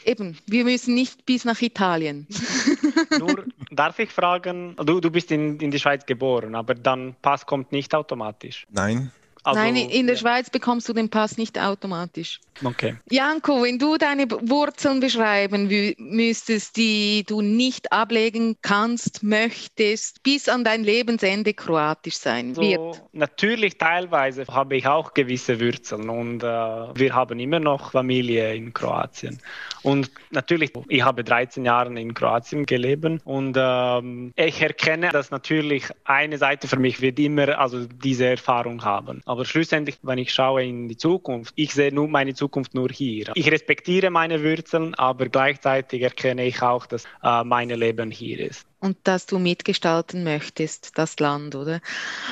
Eben, 0.06 0.38
wir 0.48 0.64
müssen 0.64 0.94
nicht 0.94 1.26
bis 1.26 1.46
nach 1.46 1.62
Italien. 1.62 2.28
Nur 3.20 3.46
darf 3.72 4.00
ich 4.00 4.12
fragen, 4.12 4.76
du, 4.78 5.00
du 5.00 5.10
bist 5.10 5.32
in, 5.32 5.60
in 5.60 5.72
die 5.72 5.80
Schweiz 5.80 6.06
geboren, 6.06 6.56
aber 6.56 6.76
dann 6.76 7.16
Pass 7.22 7.46
kommt 7.46 7.72
nicht 7.72 7.96
automatisch. 7.96 8.66
Nein, 8.72 9.12
Also, 9.44 9.60
Nein, 9.60 9.76
in 9.76 10.08
der 10.08 10.16
ja. 10.16 10.22
Schweiz 10.22 10.50
bekommst 10.50 10.88
du 10.88 10.94
den 10.94 11.10
Pass 11.10 11.38
nicht 11.38 11.60
automatisch. 11.60 12.40
Okay. 12.64 12.96
Janko, 13.10 13.64
wenn 13.64 13.80
du 13.80 13.98
deine 13.98 14.30
Wurzeln 14.30 15.00
beschreiben 15.00 15.68
müsstest, 15.98 16.78
die 16.78 17.24
du 17.28 17.42
nicht 17.42 17.92
ablegen 17.92 18.56
kannst, 18.62 19.24
möchtest, 19.24 20.24
bis 20.24 20.48
an 20.48 20.64
dein 20.64 20.84
Lebensende 20.84 21.54
kroatisch 21.54 22.18
sein 22.18 22.56
wird. 22.56 22.96
So, 22.96 23.10
natürlich, 23.12 23.78
teilweise 23.78 24.46
habe 24.48 24.78
ich 24.78 24.88
auch 24.88 25.14
gewisse 25.14 25.60
Wurzeln 25.60 26.10
und 26.10 26.44
äh, 26.44 26.48
wir 26.48 27.14
haben 27.14 27.40
immer 27.40 27.60
noch 27.60 27.92
Familie 27.92 28.54
in 28.54 28.74
Kroatien. 28.74 29.40
Und 29.82 30.12
natürlich, 30.32 30.72
ich 30.88 31.04
habe 31.04 31.24
13 31.24 31.66
Jahre 31.66 31.94
in 32.00 32.14
Kroatien 32.14 32.66
gelebt 32.66 33.04
und 33.26 33.58
ähm, 33.60 34.32
ich 34.36 34.62
erkenne, 34.62 35.10
dass 35.10 35.32
natürlich 35.32 35.86
eine 36.06 36.38
Seite 36.38 36.68
für 36.68 36.78
mich 36.78 37.02
wird 37.02 37.20
immer 37.20 37.60
also 37.60 37.86
diese 37.86 38.28
Erfahrung 38.28 38.84
haben. 38.86 39.22
Aber 39.34 39.46
schlussendlich, 39.46 39.98
wenn 40.04 40.20
ich 40.20 40.32
schaue 40.32 40.64
in 40.64 40.88
die 40.88 40.96
Zukunft, 40.96 41.54
ich 41.56 41.74
sehe 41.74 41.92
nur 41.92 42.08
meine 42.08 42.36
Zukunft 42.36 42.76
nur 42.76 42.90
hier. 42.90 43.32
Ich 43.34 43.52
respektiere 43.52 44.12
meine 44.12 44.44
Wurzeln, 44.44 44.94
aber 44.94 45.28
gleichzeitig 45.28 46.04
erkenne 46.04 46.46
ich 46.46 46.62
auch, 46.62 46.86
dass 46.86 47.06
äh, 47.24 47.44
mein 47.44 47.70
Leben 47.70 48.12
hier 48.12 48.42
ist. 48.42 48.68
Und 48.84 48.98
dass 49.06 49.26
du 49.26 49.40
mitgestalten 49.40 50.26
möchtest, 50.26 50.98
das 50.98 51.18
Land, 51.20 51.56
oder? 51.56 51.80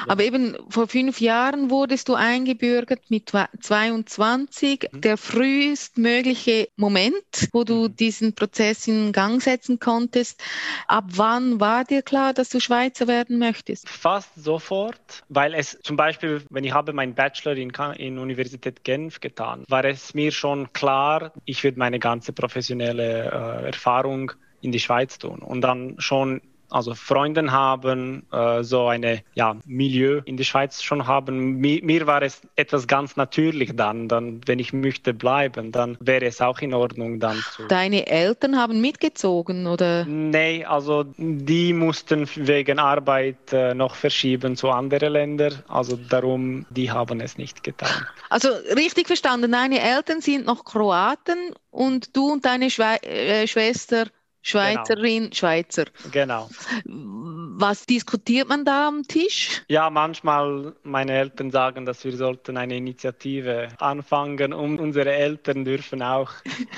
Aber 0.09 0.23
eben 0.23 0.57
vor 0.69 0.87
fünf 0.87 1.21
Jahren 1.21 1.69
wurdest 1.69 2.09
du 2.09 2.15
eingebürgert 2.15 3.09
mit 3.09 3.29
zwei- 3.29 3.47
22, 3.61 4.89
Mhm. 4.91 5.01
der 5.01 5.17
frühestmögliche 5.17 6.67
Moment, 6.75 7.47
wo 7.53 7.63
du 7.63 7.87
Mhm. 7.87 7.95
diesen 7.95 8.35
Prozess 8.35 8.85
in 8.87 9.13
Gang 9.13 9.41
setzen 9.41 9.79
konntest. 9.79 10.43
Ab 10.87 11.05
wann 11.15 11.61
war 11.61 11.85
dir 11.85 12.01
klar, 12.01 12.33
dass 12.33 12.49
du 12.49 12.59
Schweizer 12.59 13.07
werden 13.07 13.39
möchtest? 13.39 13.87
Fast 13.87 14.35
sofort, 14.35 15.23
weil 15.29 15.53
es 15.53 15.79
zum 15.83 15.95
Beispiel, 15.95 16.43
wenn 16.49 16.65
ich 16.65 16.73
habe 16.73 16.91
meinen 16.91 17.15
Bachelor 17.15 17.55
in, 17.55 17.71
in 17.97 18.17
Universität 18.19 18.83
Genf 18.83 19.21
getan, 19.21 19.63
war 19.69 19.85
es 19.85 20.13
mir 20.13 20.33
schon 20.33 20.73
klar, 20.73 21.31
ich 21.45 21.63
würde 21.63 21.79
meine 21.79 21.99
ganze 21.99 22.33
professionelle 22.33 23.61
äh, 23.63 23.65
Erfahrung 23.67 24.33
in 24.61 24.71
die 24.71 24.79
Schweiz 24.79 25.17
tun 25.17 25.39
und 25.39 25.61
dann 25.61 25.95
schon 25.99 26.41
also 26.71 26.95
Freunden 26.95 27.51
haben, 27.51 28.25
äh, 28.31 28.63
so 28.63 28.87
eine 28.87 29.23
ja, 29.35 29.57
Milieu 29.65 30.21
in 30.25 30.37
der 30.37 30.43
Schweiz 30.43 30.81
schon 30.81 31.05
haben. 31.05 31.57
Mir, 31.57 31.83
mir 31.83 32.07
war 32.07 32.21
es 32.21 32.41
etwas 32.55 32.87
ganz 32.87 33.17
natürlich 33.17 33.75
dann, 33.75 34.07
dann, 34.07 34.41
wenn 34.45 34.59
ich 34.59 34.73
möchte 34.73 35.13
bleiben, 35.13 35.71
dann 35.71 35.97
wäre 35.99 36.25
es 36.25 36.41
auch 36.41 36.59
in 36.59 36.73
Ordnung 36.73 37.19
dann 37.19 37.37
zu. 37.55 37.67
Deine 37.67 38.07
Eltern 38.07 38.57
haben 38.57 38.81
mitgezogen, 38.81 39.67
oder? 39.67 40.05
Nee, 40.05 40.65
also 40.65 41.05
die 41.17 41.73
mussten 41.73 42.27
wegen 42.35 42.79
Arbeit 42.79 43.51
äh, 43.51 43.73
noch 43.73 43.95
verschieben 43.95 44.55
zu 44.55 44.69
anderen 44.69 45.13
Ländern. 45.13 45.63
Also 45.67 45.97
darum, 45.97 46.65
die 46.69 46.89
haben 46.89 47.19
es 47.19 47.37
nicht 47.37 47.63
getan. 47.63 48.07
Also 48.29 48.49
richtig 48.75 49.07
verstanden, 49.07 49.51
deine 49.51 49.81
Eltern 49.81 50.21
sind 50.21 50.45
noch 50.45 50.63
Kroaten 50.63 51.53
und 51.69 52.15
du 52.15 52.31
und 52.31 52.45
deine 52.45 52.69
Schwe 52.69 53.01
äh, 53.03 53.45
Schwester 53.47 54.05
Schweizerin, 54.41 55.31
Schweizer. 55.33 55.85
Genau. 56.11 56.49
Was 56.85 57.85
diskutiert 57.85 58.49
man 58.49 58.65
da 58.65 58.87
am 58.87 59.03
Tisch? 59.03 59.61
Ja, 59.67 59.89
manchmal 59.89 60.73
meine 60.83 61.13
Eltern 61.13 61.51
sagen, 61.51 61.85
dass 61.85 62.03
wir 62.03 62.15
sollten 62.15 62.57
eine 62.57 62.75
Initiative 62.75 63.67
anfangen 63.77 64.53
und 64.53 64.79
unsere 64.79 65.11
Eltern 65.13 65.63
dürfen 65.63 66.01
auch 66.01 66.31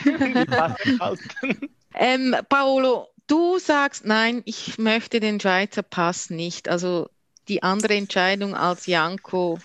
halten. 1.00 1.70
Ähm, 1.96 2.36
Paolo, 2.50 3.08
du 3.28 3.60
sagst, 3.60 4.06
nein, 4.06 4.42
ich 4.46 4.78
möchte 4.78 5.20
den 5.20 5.40
Schweizer 5.40 5.84
Pass 5.84 6.30
nicht. 6.30 6.68
Also 6.68 7.10
die 7.48 7.64
andere 7.64 7.96
Entscheidung 7.96 8.56
als 8.56 8.88
Janko 8.88 9.60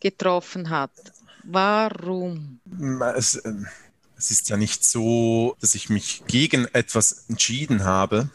getroffen 0.00 0.70
hat. 0.70 0.90
Warum? 1.44 2.60
es, 3.16 3.36
äh, 3.36 3.52
es 4.24 4.30
ist 4.30 4.48
ja 4.48 4.56
nicht 4.56 4.84
so, 4.84 5.54
dass 5.60 5.74
ich 5.74 5.90
mich 5.90 6.22
gegen 6.26 6.64
etwas 6.72 7.26
entschieden 7.28 7.84
habe. 7.84 8.30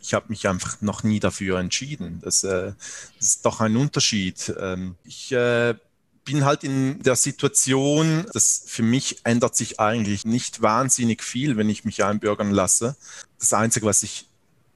Ich 0.00 0.14
habe 0.14 0.26
mich 0.30 0.48
einfach 0.48 0.80
noch 0.80 1.04
nie 1.04 1.20
dafür 1.20 1.60
entschieden. 1.60 2.20
Das, 2.24 2.42
äh, 2.42 2.72
das 3.18 3.28
ist 3.28 3.46
doch 3.46 3.60
ein 3.60 3.76
Unterschied. 3.76 4.52
Ähm, 4.58 4.96
ich 5.04 5.30
äh, 5.30 5.76
bin 6.24 6.44
halt 6.44 6.64
in 6.64 7.00
der 7.04 7.14
Situation, 7.14 8.26
dass 8.32 8.64
für 8.66 8.82
mich 8.82 9.20
ändert 9.22 9.54
sich 9.54 9.78
eigentlich 9.78 10.24
nicht 10.24 10.60
wahnsinnig 10.60 11.22
viel, 11.22 11.56
wenn 11.56 11.70
ich 11.70 11.84
mich 11.84 12.02
einbürgern 12.02 12.50
lasse. 12.50 12.96
Das 13.38 13.52
Einzige, 13.52 13.86
was 13.86 14.00
sich 14.00 14.28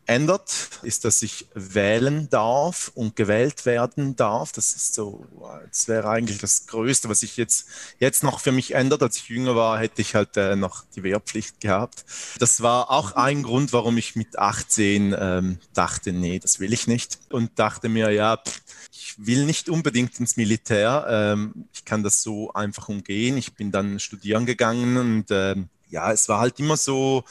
ändert, 0.07 0.81
ist, 0.83 1.05
dass 1.05 1.23
ich 1.23 1.47
wählen 1.55 2.29
darf 2.31 2.91
und 2.95 3.17
gewählt 3.17 3.67
werden 3.67 4.17
darf. 4.17 4.53
Das 4.53 4.75
ist 4.75 4.95
so, 4.95 5.27
das 5.69 5.89
wäre 5.89 6.09
eigentlich 6.09 6.39
das 6.39 6.67
Größte, 6.67 7.09
was 7.09 7.21
sich 7.21 7.37
jetzt, 7.37 7.67
jetzt 7.99 8.23
noch 8.23 8.41
für 8.41 8.53
mich 8.53 8.75
ändert. 8.75 9.03
Als 9.03 9.17
ich 9.17 9.29
jünger 9.29 9.57
war, 9.57 9.79
hätte 9.79 10.03
ich 10.03 10.15
halt 10.15 10.37
äh, 10.37 10.57
noch 10.57 10.85
die 10.95 11.03
Wehrpflicht 11.03 11.61
gehabt. 11.61 12.05
Das 12.39 12.63
war 12.63 12.91
auch 12.91 13.13
ein 13.13 13.43
Grund, 13.43 13.73
warum 13.73 13.99
ich 13.99 14.17
mit 14.17 14.39
18 14.39 15.15
ähm, 15.19 15.59
dachte, 15.75 16.13
nee, 16.13 16.39
das 16.39 16.61
will 16.61 16.73
ich 16.73 16.87
nicht. 16.87 17.19
Und 17.31 17.59
dachte 17.59 17.89
mir, 17.89 18.11
ja, 18.11 18.37
pff, 18.37 18.61
ich 18.93 19.15
will 19.19 19.45
nicht 19.45 19.69
unbedingt 19.69 20.19
ins 20.21 20.37
Militär. 20.37 21.07
Ähm, 21.09 21.67
ich 21.73 21.85
kann 21.85 22.03
das 22.03 22.23
so 22.23 22.53
einfach 22.53 22.89
umgehen. 22.89 23.37
Ich 23.37 23.55
bin 23.55 23.73
dann 23.73 23.99
studieren 24.01 24.47
gegangen 24.47 24.97
und 24.97 25.27
ähm, 25.31 25.69
ja, 25.89 26.13
es 26.13 26.29
war 26.29 26.41
halt 26.41 26.59
immer 26.59 26.77
so, 26.77 27.25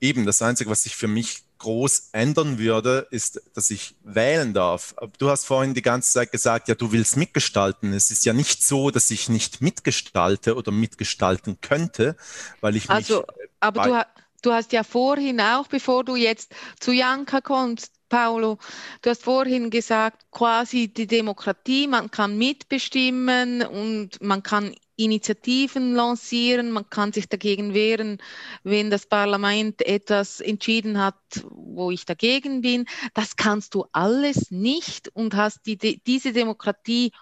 eben 0.00 0.26
das 0.26 0.42
Einzige, 0.42 0.70
was 0.70 0.82
sich 0.82 0.96
für 0.96 1.08
mich 1.08 1.42
groß 1.58 2.10
ändern 2.12 2.58
würde, 2.58 3.06
ist, 3.10 3.40
dass 3.54 3.70
ich 3.70 3.96
wählen 4.04 4.54
darf. 4.54 4.94
Aber 4.96 5.12
du 5.18 5.28
hast 5.30 5.44
vorhin 5.44 5.74
die 5.74 5.82
ganze 5.82 6.12
Zeit 6.12 6.32
gesagt, 6.32 6.68
ja, 6.68 6.74
du 6.74 6.92
willst 6.92 7.16
mitgestalten. 7.16 7.92
Es 7.92 8.10
ist 8.10 8.24
ja 8.24 8.32
nicht 8.32 8.62
so, 8.64 8.90
dass 8.90 9.10
ich 9.10 9.28
nicht 9.28 9.60
mitgestalte 9.60 10.54
oder 10.56 10.72
mitgestalten 10.72 11.60
könnte, 11.60 12.16
weil 12.60 12.76
ich 12.76 12.84
mich 12.88 12.96
Also, 12.96 13.24
aber 13.60 13.80
bei- 13.82 13.88
du, 13.88 14.06
du 14.42 14.52
hast 14.52 14.72
ja 14.72 14.84
vorhin 14.84 15.40
auch, 15.40 15.66
bevor 15.66 16.04
du 16.04 16.16
jetzt 16.16 16.54
zu 16.80 16.92
Janka 16.92 17.40
kommst, 17.40 17.92
Paolo, 18.08 18.58
du 19.02 19.10
hast 19.10 19.22
vorhin 19.24 19.70
gesagt, 19.70 20.26
quasi 20.30 20.88
die 20.88 21.06
Demokratie, 21.06 21.86
man 21.86 22.10
kann 22.10 22.38
mitbestimmen 22.38 23.62
und 23.62 24.22
man 24.22 24.42
kann 24.42 24.74
Initiativen 24.98 25.94
lancieren, 25.94 26.72
man 26.72 26.90
kann 26.90 27.12
sich 27.12 27.28
dagegen 27.28 27.72
wehren, 27.72 28.18
wenn 28.64 28.90
das 28.90 29.06
Parlament 29.06 29.86
etwas 29.86 30.40
entschieden 30.40 30.98
hat, 30.98 31.14
wo 31.50 31.92
ich 31.92 32.04
dagegen 32.04 32.62
bin. 32.62 32.84
Das 33.14 33.36
kannst 33.36 33.74
du 33.74 33.86
alles 33.92 34.50
nicht 34.50 35.08
und 35.14 35.34
hast 35.34 35.66
die, 35.66 35.78
die, 35.78 36.02
diese 36.04 36.32
Demokratie 36.32 37.12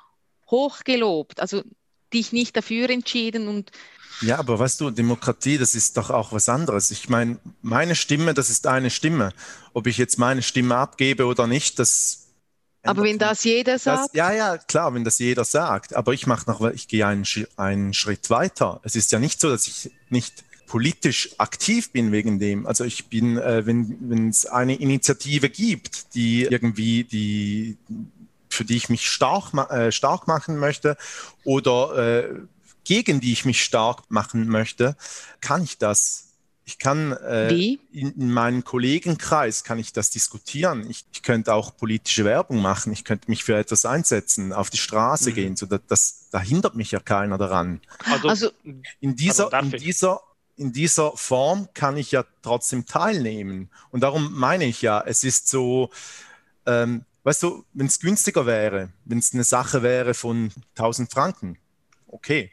hochgelobt, 0.51 1.41
also 1.41 1.63
dich 2.13 2.33
nicht 2.33 2.57
dafür 2.57 2.89
entschieden 2.89 3.47
und 3.47 3.73
Ja, 4.23 4.39
aber 4.39 4.59
weißt 4.59 4.81
du, 4.81 4.91
Demokratie, 4.91 5.59
das 5.59 5.75
ist 5.75 5.99
doch 5.99 6.09
auch 6.09 6.33
was 6.33 6.49
anderes. 6.49 6.91
Ich 6.91 7.11
meine, 7.11 7.39
meine 7.61 7.95
Stimme, 7.95 8.33
das 8.33 8.49
ist 8.49 8.67
eine 8.67 8.89
Stimme. 8.89 9.33
Ob 9.75 9.87
ich 9.87 9.99
jetzt 9.99 10.19
meine 10.19 10.43
Stimme 10.43 10.77
abgebe 10.77 11.27
oder 11.27 11.47
nicht, 11.47 11.79
das. 11.79 12.26
Aber 12.87 13.03
wenn 13.03 13.19
das 13.19 13.45
jeder 13.45 13.75
das, 13.75 13.85
sagt, 13.85 14.15
ja, 14.15 14.33
ja, 14.33 14.59
klar, 14.59 14.95
wenn 14.95 15.05
das 15.05 15.19
jeder 15.19 15.45
sagt. 15.45 15.95
Aber 15.95 16.13
ich 16.13 16.27
mache 16.27 16.51
noch, 16.51 16.61
ich 16.71 16.89
gehe 16.89 17.07
einen, 17.07 17.25
einen 17.57 17.95
Schritt 17.95 18.31
weiter. 18.31 18.81
Es 18.83 18.97
ist 18.97 19.13
ja 19.13 19.19
nicht 19.19 19.41
so, 19.41 19.51
dass 19.51 19.67
ich 19.67 19.91
nicht 20.11 20.45
politisch 20.67 21.31
aktiv 21.39 21.93
bin 21.93 22.13
wegen 22.13 22.39
dem. 22.39 22.67
Also 22.67 22.85
ich 22.85 23.07
bin, 23.07 23.39
äh, 23.39 23.67
wenn 23.67 24.29
es 24.29 24.47
eine 24.47 24.75
Initiative 24.75 25.49
gibt, 25.49 26.15
die 26.15 26.43
irgendwie 26.43 27.05
die 27.05 27.77
für 28.49 28.65
die 28.65 28.77
ich 28.77 28.89
mich 28.89 29.09
stark, 29.09 29.53
äh, 29.71 29.93
stark 29.93 30.27
machen 30.27 30.57
möchte 30.59 30.97
oder 31.45 32.25
äh, 32.25 32.41
gegen 32.85 33.21
die 33.21 33.33
ich 33.33 33.45
mich 33.45 33.63
stark 33.63 34.11
machen 34.11 34.49
möchte, 34.49 34.97
kann 35.41 35.63
ich 35.63 35.79
das. 35.79 36.26
Ich 36.69 36.81
kann 36.81 37.13
äh, 37.13 37.49
in, 37.55 37.79
in 37.93 38.33
meinem 38.33 38.65
Kollegenkreis 38.65 39.63
kann 39.63 39.79
ich 39.79 39.93
das 39.93 40.11
diskutieren. 40.11 40.91
Ich, 40.91 41.05
ich 41.13 41.23
könnte 41.23 41.55
auch 41.55 41.77
politische 41.77 42.25
Werbung 42.25 42.61
machen. 42.61 42.93
Ich 42.93 43.05
könnte 43.05 43.31
mich 43.31 43.45
für 43.45 43.57
etwas 43.57 43.87
einsetzen, 43.87 44.53
auf 44.53 44.69
die 44.69 44.77
Straße 44.77 45.31
Mhm. 45.31 45.35
gehen. 45.35 45.57
So, 45.57 45.67
das, 45.67 45.81
das, 45.87 46.29
da 46.33 46.41
hindert 46.41 46.75
mich 46.75 46.91
ja 46.91 46.99
keiner 46.99 47.39
daran. 47.39 47.81
Also, 48.11 48.29
Also- 48.29 48.51
In 48.99 49.15
dieser, 49.15 49.53
Also 49.55 49.77
in 49.77 49.81
dieser, 49.81 50.21
in 50.57 50.73
dieser 50.73 51.13
Form 51.17 51.69
kann 51.73 51.97
ich 51.97 52.11
ja 52.11 52.25
trotzdem 52.43 52.85
teilnehmen. 52.85 53.71
Und 53.93 54.01
darum 54.01 54.33
meine 54.37 54.65
ich 54.65 54.83
ja, 54.83 55.01
es 55.07 55.23
ist 55.23 55.47
so, 55.47 55.91
ähm, 56.67 57.05
weißt 57.23 57.45
du, 57.45 57.65
wenn 57.75 57.87
es 57.87 58.01
günstiger 58.01 58.45
wäre, 58.45 58.89
wenn 59.05 59.19
es 59.19 59.33
eine 59.33 59.45
Sache 59.45 59.85
wäre 59.85 60.15
von 60.15 60.51
1000 60.75 61.13
Franken, 61.13 61.59
okay. 62.09 62.51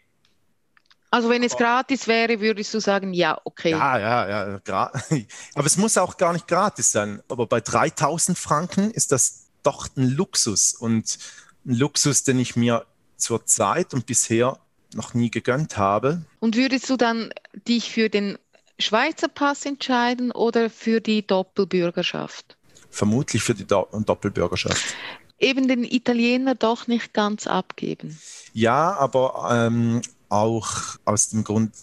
Also 1.13 1.29
wenn 1.29 1.43
es 1.43 1.55
gratis 1.55 2.07
wäre, 2.07 2.41
würdest 2.41 2.73
du 2.73 2.79
sagen, 2.79 3.13
ja, 3.13 3.39
okay. 3.43 3.69
Ja, 3.69 3.99
ja, 3.99 4.59
ja. 4.67 4.91
Aber 5.53 5.65
es 5.67 5.77
muss 5.77 5.95
auch 5.99 6.17
gar 6.17 6.33
nicht 6.33 6.47
gratis 6.47 6.91
sein. 6.91 7.21
Aber 7.29 7.45
bei 7.45 7.61
3000 7.61 8.35
Franken 8.35 8.89
ist 8.89 9.11
das 9.11 9.45
doch 9.61 9.89
ein 9.95 10.09
Luxus 10.09 10.73
und 10.73 11.19
ein 11.67 11.75
Luxus, 11.75 12.23
den 12.23 12.39
ich 12.39 12.55
mir 12.55 12.87
zur 13.15 13.45
Zeit 13.45 13.93
und 13.93 14.07
bisher 14.07 14.57
noch 14.95 15.13
nie 15.13 15.29
gegönnt 15.29 15.77
habe. 15.77 16.23
Und 16.39 16.55
würdest 16.55 16.89
du 16.89 16.97
dann 16.97 17.31
dich 17.67 17.91
für 17.91 18.09
den 18.09 18.39
Schweizer 18.79 19.27
Pass 19.27 19.67
entscheiden 19.67 20.31
oder 20.31 20.71
für 20.71 20.99
die 20.99 21.27
Doppelbürgerschaft? 21.27 22.57
Vermutlich 22.89 23.43
für 23.43 23.53
die 23.53 23.67
Do 23.67 23.87
Doppelbürgerschaft. 23.91 24.95
Eben 25.37 25.67
den 25.67 25.83
Italiener 25.83 26.55
doch 26.55 26.87
nicht 26.87 27.13
ganz 27.13 27.45
abgeben. 27.45 28.19
Ja, 28.53 28.93
aber 28.93 29.49
ähm, 29.51 30.01
auch 30.33 30.97
aus 31.05 31.29
dem 31.29 31.43
Grund, 31.43 31.73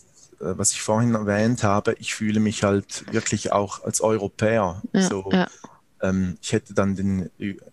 äh, 0.41 0.59
was 0.59 0.73
ich 0.73 0.83
vorhin 0.83 1.15
erwähnt 1.15 1.63
habe, 1.63 1.95
ich 1.99 2.15
fühle 2.15 2.41
mich 2.41 2.63
halt 2.63 3.13
wirklich 3.13 3.53
auch 3.53 3.85
als 3.85 4.01
Europäer. 4.01 4.83
Ja, 4.93 5.03
so, 5.03 5.31
ja. 5.33 5.49
Ähm, 6.03 6.39
ich 6.41 6.53
hätte 6.53 6.75
dann 6.75 6.97
den 6.97 7.31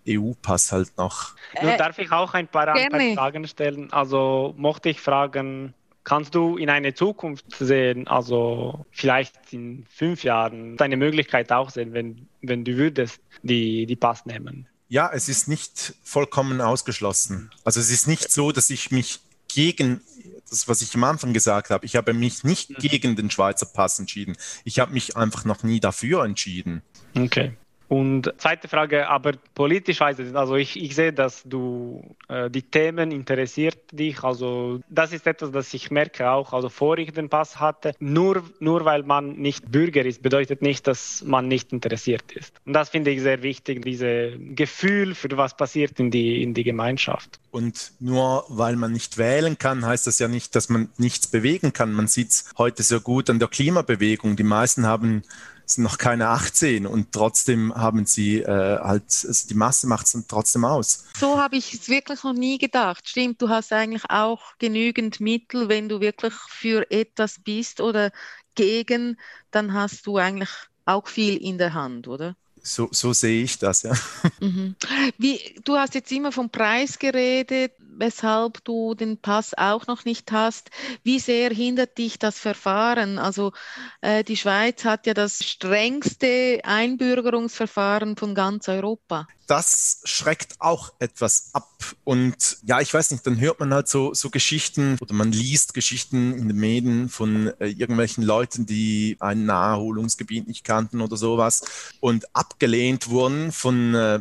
EU-Pass 0.08 0.72
halt 0.72 0.98
noch. 0.98 1.36
Äh, 1.54 1.78
darf 1.78 1.98
ich 1.98 2.12
auch 2.12 2.34
ein 2.34 2.48
paar, 2.48 2.66
paar 2.68 3.14
Fragen 3.14 3.48
stellen? 3.48 3.92
Also 3.94 4.54
mochte 4.58 4.90
ich 4.90 5.00
fragen, 5.00 5.74
kannst 6.04 6.36
du 6.36 6.58
in 6.58 6.70
eine 6.70 6.94
Zukunft 6.94 7.46
sehen, 7.58 8.08
also 8.08 8.86
vielleicht 8.92 9.36
in 9.52 9.86
fünf 9.90 10.24
Jahren, 10.24 10.80
eine 10.80 10.98
Möglichkeit 10.98 11.52
auch 11.52 11.70
sehen, 11.70 11.94
wenn, 11.94 12.28
wenn 12.42 12.64
du 12.64 12.76
würdest 12.76 13.20
die, 13.44 13.86
die 13.86 13.96
Pass 13.96 14.26
nehmen? 14.26 14.68
Ja, 14.90 15.10
es 15.14 15.28
ist 15.28 15.50
nicht 15.50 15.96
vollkommen 16.04 16.62
ausgeschlossen. 16.62 17.52
Also 17.66 17.80
es 17.80 17.92
ist 17.92 18.08
nicht 18.08 18.32
so, 18.32 18.54
dass 18.54 18.70
ich 18.70 18.90
mich 18.92 19.20
gegen 19.50 20.02
das, 20.50 20.68
was 20.68 20.82
ich 20.82 20.96
am 20.96 21.04
Anfang 21.04 21.34
gesagt 21.34 21.70
habe, 21.70 21.86
ich 21.86 21.96
habe 21.96 22.14
mich 22.14 22.44
nicht 22.44 22.70
mhm. 22.70 22.76
gegen 22.76 23.16
den 23.16 23.30
Schweizer 23.30 23.66
Pass 23.66 24.00
entschieden. 24.00 24.36
Ich 24.64 24.80
habe 24.80 24.94
mich 24.94 25.18
einfach 25.18 25.46
noch 25.46 25.64
nie 25.64 25.80
dafür 25.80 26.24
entschieden. 26.24 26.82
Okay. 27.16 27.56
Und 27.88 28.34
zweite 28.38 28.68
Frage, 28.68 29.08
aber 29.08 29.34
politisch 29.56 30.02
weiß 30.02 30.20
ich, 30.20 30.36
also 30.36 30.56
ich, 30.56 30.82
ich 30.82 30.94
sehe, 30.94 31.14
dass 31.14 31.44
du 31.46 32.04
äh, 32.28 32.50
die 32.50 32.64
Themen 32.64 33.12
interessiert 33.12 33.78
dich. 33.92 34.24
Also 34.24 34.82
das 34.90 35.14
ist 35.14 35.26
etwas, 35.26 35.52
das 35.52 35.74
ich 35.74 35.90
merke 35.90 36.30
auch, 36.30 36.52
also 36.52 36.68
vor 36.68 36.98
ich 36.98 37.14
den 37.14 37.30
Pass 37.30 37.60
hatte. 37.60 37.94
Nur, 38.00 38.44
nur 38.60 38.84
weil 38.84 39.04
man 39.04 39.38
nicht 39.38 39.72
Bürger 39.72 40.06
ist, 40.06 40.22
bedeutet 40.22 40.62
nicht, 40.62 40.86
dass 40.88 41.24
man 41.26 41.48
nicht 41.48 41.72
interessiert 41.72 42.32
ist. 42.34 42.54
Und 42.66 42.74
das 42.74 42.90
finde 42.90 43.12
ich 43.12 43.22
sehr 43.22 43.42
wichtig, 43.42 43.84
dieses 43.84 44.34
Gefühl 44.56 45.16
für 45.16 45.30
was 45.38 45.56
passiert 45.56 46.00
in 46.00 46.12
die, 46.12 46.44
in 46.44 46.54
die 46.54 46.64
Gemeinschaft. 46.64 47.40
Und 47.52 47.94
nur 48.00 48.46
weil 48.50 48.76
man 48.76 48.92
nicht 48.92 49.18
wählen 49.18 49.58
kann, 49.58 49.86
heißt 49.86 50.08
das 50.08 50.20
ja 50.20 50.28
nicht, 50.28 50.56
dass 50.56 50.68
man 50.68 50.90
nichts 50.98 51.28
bewegen 51.28 51.72
kann. 51.72 51.94
Man 51.94 52.08
sieht 52.08 52.32
es 52.32 52.46
heute 52.58 52.84
sehr 52.84 53.00
gut 53.00 53.30
an 53.30 53.40
der 53.40 53.48
Klimabewegung. 53.48 54.36
Die 54.36 54.44
meisten 54.44 54.86
haben 54.86 55.24
sind 55.68 55.84
noch 55.84 55.98
keine 55.98 56.30
18 56.30 56.88
und 56.88 57.12
trotzdem 57.12 57.76
haben 57.76 58.06
sie 58.06 58.40
äh, 58.40 58.80
halt, 58.80 59.04
also 59.04 59.48
die 59.48 59.54
Masse 59.54 59.86
macht 59.86 60.06
es 60.06 60.14
dann 60.14 60.26
trotzdem 60.28 60.64
aus. 60.64 61.06
So 61.20 61.38
habe 61.38 61.58
ich 61.58 61.74
es 61.74 61.90
wirklich 61.90 62.24
noch 62.24 62.34
nie 62.34 62.58
gedacht. 62.58 63.08
Stimmt, 63.08 63.42
du 63.42 63.50
hast 63.50 63.74
eigentlich 63.74 64.06
auch 64.10 64.42
genügend 64.60 65.20
Mittel, 65.20 65.68
wenn 65.68 65.90
du 65.90 66.00
wirklich 66.00 66.34
für 66.34 66.90
etwas 66.90 67.40
bist 67.44 67.82
oder 67.82 68.12
gegen, 68.56 69.20
dann 69.52 69.74
hast 69.74 70.08
du 70.08 70.18
eigentlich 70.18 70.50
auch 70.86 71.08
viel 71.08 71.36
in 71.36 71.58
der 71.58 71.74
Hand, 71.74 72.08
oder? 72.08 72.36
So, 72.64 72.88
so 72.92 73.14
sehe 73.14 73.44
ich 73.44 73.60
das, 73.60 73.84
ja. 73.84 73.94
Mhm. 74.40 74.76
Wie, 75.18 75.40
du 75.64 75.76
hast 75.76 75.96
jetzt 75.96 76.12
immer 76.12 76.32
vom 76.32 76.50
Preis 76.50 76.98
geredet 76.98 77.74
weshalb 77.98 78.64
du 78.64 78.96
den 78.96 79.18
Pass 79.18 79.54
auch 79.56 79.88
noch 79.88 80.06
nicht 80.06 80.32
hast. 80.32 80.70
Wie 81.04 81.20
sehr 81.20 81.50
hindert 81.50 81.98
dich 81.98 82.20
das 82.20 82.40
Verfahren? 82.40 83.20
Also 83.20 83.54
äh, 84.02 84.24
die 84.24 84.38
Schweiz 84.38 84.86
hat 84.86 85.08
ja 85.08 85.14
das 85.14 85.44
strengste 85.44 86.62
Einbürgerungsverfahren 86.64 88.16
von 88.18 88.36
ganz 88.36 88.68
Europa. 88.70 89.28
Das 89.48 90.02
schreckt 90.04 90.56
auch 90.60 90.92
etwas 91.00 91.52
ab. 91.54 91.70
Und 92.04 92.58
ja, 92.66 92.82
ich 92.82 92.94
weiß 92.94 93.12
nicht, 93.12 93.26
dann 93.26 93.40
hört 93.40 93.62
man 93.62 93.74
halt 93.74 93.88
so, 93.88 94.14
so 94.14 94.30
Geschichten 94.30 94.98
oder 95.00 95.14
man 95.14 95.32
liest 95.32 95.74
Geschichten 95.74 96.34
in 96.34 96.50
den 96.50 96.58
Medien 96.58 97.08
von 97.08 97.54
äh, 97.60 97.68
irgendwelchen 97.68 98.24
Leuten, 98.24 98.66
die 98.66 99.16
ein 99.20 99.46
Naherholungsgebiet 99.46 100.48
nicht 100.48 100.66
kannten 100.66 101.00
oder 101.02 101.16
sowas 101.16 101.64
und 102.02 102.36
abgelehnt 102.36 103.10
wurden 103.10 103.54
von 103.54 103.96
äh, 103.96 104.20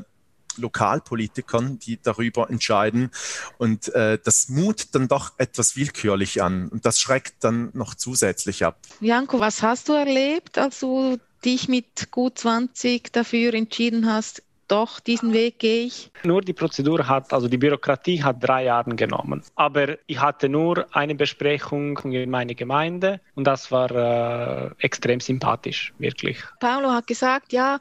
Lokalpolitikern, 0.57 1.79
die 1.79 1.99
darüber 2.03 2.51
entscheiden. 2.51 3.11
Und 3.59 3.95
äh, 3.95 4.19
das 4.23 4.49
mut 4.49 4.95
dann 4.95 5.09
doch 5.09 5.33
etwas 5.39 5.77
willkürlich 5.77 6.43
an. 6.43 6.69
Und 6.69 6.87
das 6.87 7.01
schreckt 7.01 7.35
dann 7.41 7.71
noch 7.73 7.95
zusätzlich 7.95 8.65
ab. 8.65 8.79
Janko, 9.01 9.41
was 9.41 9.63
hast 9.63 9.89
du 9.89 9.93
erlebt, 9.93 10.59
als 10.59 10.81
du 10.81 11.19
dich 11.45 11.69
mit 11.69 12.11
gut 12.11 12.39
20 12.39 13.13
dafür 13.13 13.55
entschieden 13.55 14.11
hast, 14.11 14.43
doch, 14.69 15.01
diesen 15.01 15.33
Weg 15.33 15.59
gehe 15.59 15.87
ich. 15.87 16.11
Nur 16.25 16.41
die 16.41 16.53
Prozedur 16.53 17.07
hat, 17.07 17.33
also 17.33 17.49
die 17.49 17.59
Bürokratie 17.59 18.23
hat 18.23 18.37
drei 18.41 18.65
Jahre 18.65 18.95
genommen. 18.95 19.43
Aber 19.55 19.97
ich 20.07 20.21
hatte 20.21 20.49
nur 20.49 20.87
eine 20.95 21.15
Besprechung 21.15 21.99
in 21.99 22.31
meiner 22.31 22.55
Gemeinde 22.55 23.21
und 23.35 23.47
das 23.47 23.71
war 23.71 23.91
äh, 23.91 24.71
extrem 24.79 25.21
sympathisch, 25.21 25.93
wirklich. 25.99 26.43
Paulo 26.61 26.91
hat 26.91 27.07
gesagt, 27.07 27.53
ja, 27.53 27.79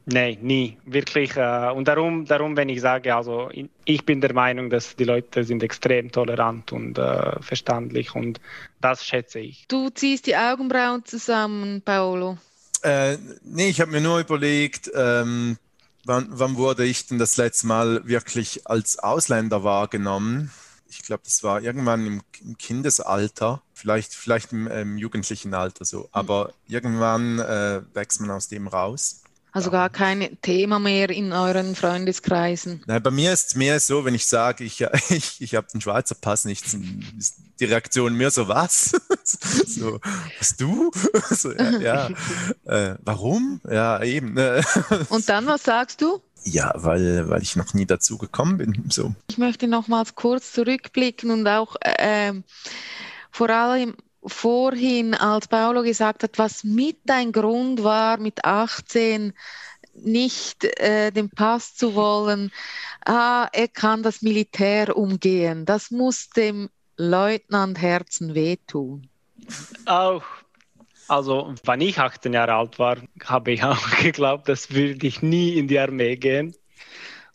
Nein, 0.06 0.40
nie, 0.42 0.78
wirklich. 0.86 1.36
Äh, 1.36 1.72
und 1.72 1.88
darum, 1.88 2.26
darum, 2.26 2.58
wenn 2.58 2.70
ich 2.70 2.82
sage, 2.82 3.16
also 3.16 3.50
ich 3.86 4.06
bin 4.06 4.20
der 4.20 4.34
Meinung, 4.34 4.70
dass 4.70 4.96
die 4.96 5.04
Leute 5.04 5.44
sind 5.44 5.62
extrem 5.62 6.12
tolerant 6.12 6.72
und 6.72 6.98
äh, 6.98 7.40
verstandlich 7.42 8.16
und 8.16 8.42
das 8.80 9.06
schätze 9.06 9.40
ich. 9.40 9.66
Du 9.68 9.90
ziehst 9.90 10.26
die 10.26 10.36
Augenbrauen 10.36 11.06
zusammen, 11.06 11.82
Paolo. 11.84 12.38
Äh, 12.82 13.18
nee, 13.44 13.70
ich 13.70 13.80
habe 13.80 13.92
mir 13.92 14.02
nur 14.02 14.20
überlegt, 14.20 14.90
ähm, 14.96 15.58
wann, 16.04 16.28
wann 16.32 16.58
wurde 16.58 16.84
ich 16.84 17.06
denn 17.06 17.20
das 17.20 17.38
letzte 17.38 17.68
Mal 17.68 18.08
wirklich 18.08 18.62
als 18.66 18.98
Ausländer 18.98 19.64
wahrgenommen? 19.64 20.52
Ich 20.90 21.04
glaube, 21.04 21.22
das 21.24 21.44
war 21.44 21.62
irgendwann 21.62 22.06
im, 22.06 22.22
im 22.42 22.58
Kindesalter, 22.58 23.62
vielleicht, 23.74 24.14
vielleicht 24.14 24.52
im, 24.52 24.68
im, 24.68 24.98
jugendlichen 24.98 25.54
Alter 25.54 25.86
so. 25.86 26.10
Aber 26.12 26.46
mhm. 26.46 26.74
irgendwann 26.74 27.40
äh, 27.40 27.82
wächst 27.94 28.20
man 28.20 28.32
aus 28.32 28.48
dem 28.48 28.68
raus. 28.68 29.21
Also 29.54 29.70
gar 29.70 29.90
kein 29.90 30.38
Thema 30.42 30.80
mehr 30.80 31.10
in 31.10 31.34
euren 31.34 31.76
Freundeskreisen. 31.76 32.84
Nein, 32.88 33.04
bei 33.04 33.12
mir 33.12 33.34
ist 33.34 33.50
es 33.50 33.56
mehr 33.56 33.80
so, 33.82 34.06
wenn 34.06 34.16
ich 34.16 34.26
sage, 34.26 34.64
ich, 34.64 34.82
ich, 35.10 35.42
ich 35.42 35.56
habe 35.56 35.68
den 35.72 35.82
Schweizer 35.82 36.16
Pass 36.16 36.46
nicht, 36.46 36.66
ist 37.18 37.36
die 37.60 37.66
Reaktion 37.66 38.16
mehr 38.16 38.32
so, 38.32 38.48
was? 38.48 38.92
so, 39.68 40.00
was 40.40 40.56
du? 40.56 40.92
so, 41.30 41.52
ja, 41.52 41.80
ja. 41.80 42.10
Äh, 42.66 42.96
warum? 43.02 43.60
Ja, 43.70 44.02
eben. 44.04 44.34
Ne? 44.34 44.64
Und 45.10 45.28
dann, 45.28 45.46
was 45.48 45.64
sagst 45.64 46.02
du? 46.02 46.22
Ja, 46.44 46.74
weil, 46.76 47.30
weil 47.30 47.42
ich 47.42 47.56
noch 47.56 47.74
nie 47.74 47.86
dazu 47.86 48.18
gekommen 48.18 48.58
bin. 48.58 48.86
So. 48.90 49.14
Ich 49.30 49.38
möchte 49.38 49.68
nochmals 49.68 50.16
kurz 50.16 50.54
zurückblicken 50.54 51.30
und 51.30 51.48
auch 51.48 51.76
äh, 51.82 52.34
vor 53.32 53.50
allem 53.50 53.96
vorhin, 54.26 55.14
als 55.14 55.48
Paolo 55.48 55.84
gesagt 55.84 56.24
hat, 56.24 56.38
was 56.38 56.64
mit 56.64 56.98
dein 57.06 57.32
Grund 57.32 57.84
war, 57.84 58.18
mit 58.18 58.46
18 58.46 59.34
nicht 59.94 60.64
äh, 60.80 61.12
den 61.12 61.30
Pass 61.30 61.76
zu 61.76 61.96
wollen, 61.96 62.52
ah, 63.06 63.48
er 63.52 63.68
kann 63.68 64.04
das 64.04 64.22
Militär 64.22 64.96
umgehen. 64.96 65.66
Das 65.66 65.92
muss 65.92 66.30
dem 66.30 66.70
Leutnant 66.98 67.82
Herzen 67.82 68.36
wehtun. 68.36 69.10
Auch. 69.86 70.24
Also, 71.08 71.54
wenn 71.66 71.82
ich 71.82 72.00
18 72.00 72.32
Jahre 72.32 72.54
alt 72.54 72.80
war, 72.80 72.98
habe 73.26 73.52
ich 73.52 73.64
auch 73.64 73.90
geglaubt, 74.02 74.48
das 74.48 74.72
würde 74.72 75.06
ich 75.06 75.22
nie 75.22 75.58
in 75.58 75.68
die 75.68 75.78
Armee 75.78 76.16
gehen. 76.16 76.56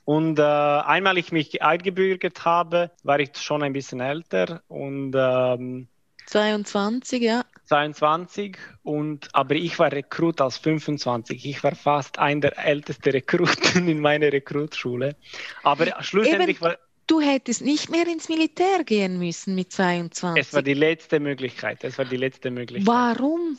Und 0.07 0.38
äh, 0.38 0.42
einmal 0.42 1.18
ich 1.18 1.33
mich 1.33 1.62
eingebürgert 1.62 2.44
habe, 2.44 2.92
war 3.03 3.18
ich 3.18 3.37
schon 3.37 3.62
ein 3.62 3.72
bisschen 3.72 4.01
älter 4.01 4.62
und 4.68 5.12
ähm, 5.16 5.88
22, 6.27 7.23
ja. 7.23 7.45
22 7.67 8.57
und 8.83 9.29
aber 9.33 9.55
ich 9.55 9.79
war 9.79 9.91
Rekrut 9.91 10.41
als 10.41 10.59
25. 10.59 11.45
Ich 11.47 11.65
war 11.65 11.75
fast 11.75 12.19
ein 12.19 12.41
der 12.41 12.57
ältesten 12.59 13.11
Rekruten 13.11 13.89
in 13.89 14.01
meiner 14.01 14.33
Rekrutschule. 14.33 15.17
Aber 15.62 15.87
schlussendlich 16.03 16.59
Eben, 16.59 16.61
war 16.61 16.79
du 17.07 17.21
hättest 17.21 17.62
nicht 17.62 17.91
mehr 17.91 18.07
ins 18.07 18.29
Militär 18.29 18.85
gehen 18.85 19.19
müssen 19.19 19.55
mit 19.55 19.73
22. 19.73 20.41
Es 20.41 20.53
war 20.53 20.62
die 20.62 20.75
letzte 20.75 21.21
Möglichkeit. 21.21 21.85
Es 21.85 21.99
war 21.99 22.05
die 22.05 22.17
letzte 22.17 22.51
Möglichkeit. 22.51 22.87
Warum? 22.87 23.59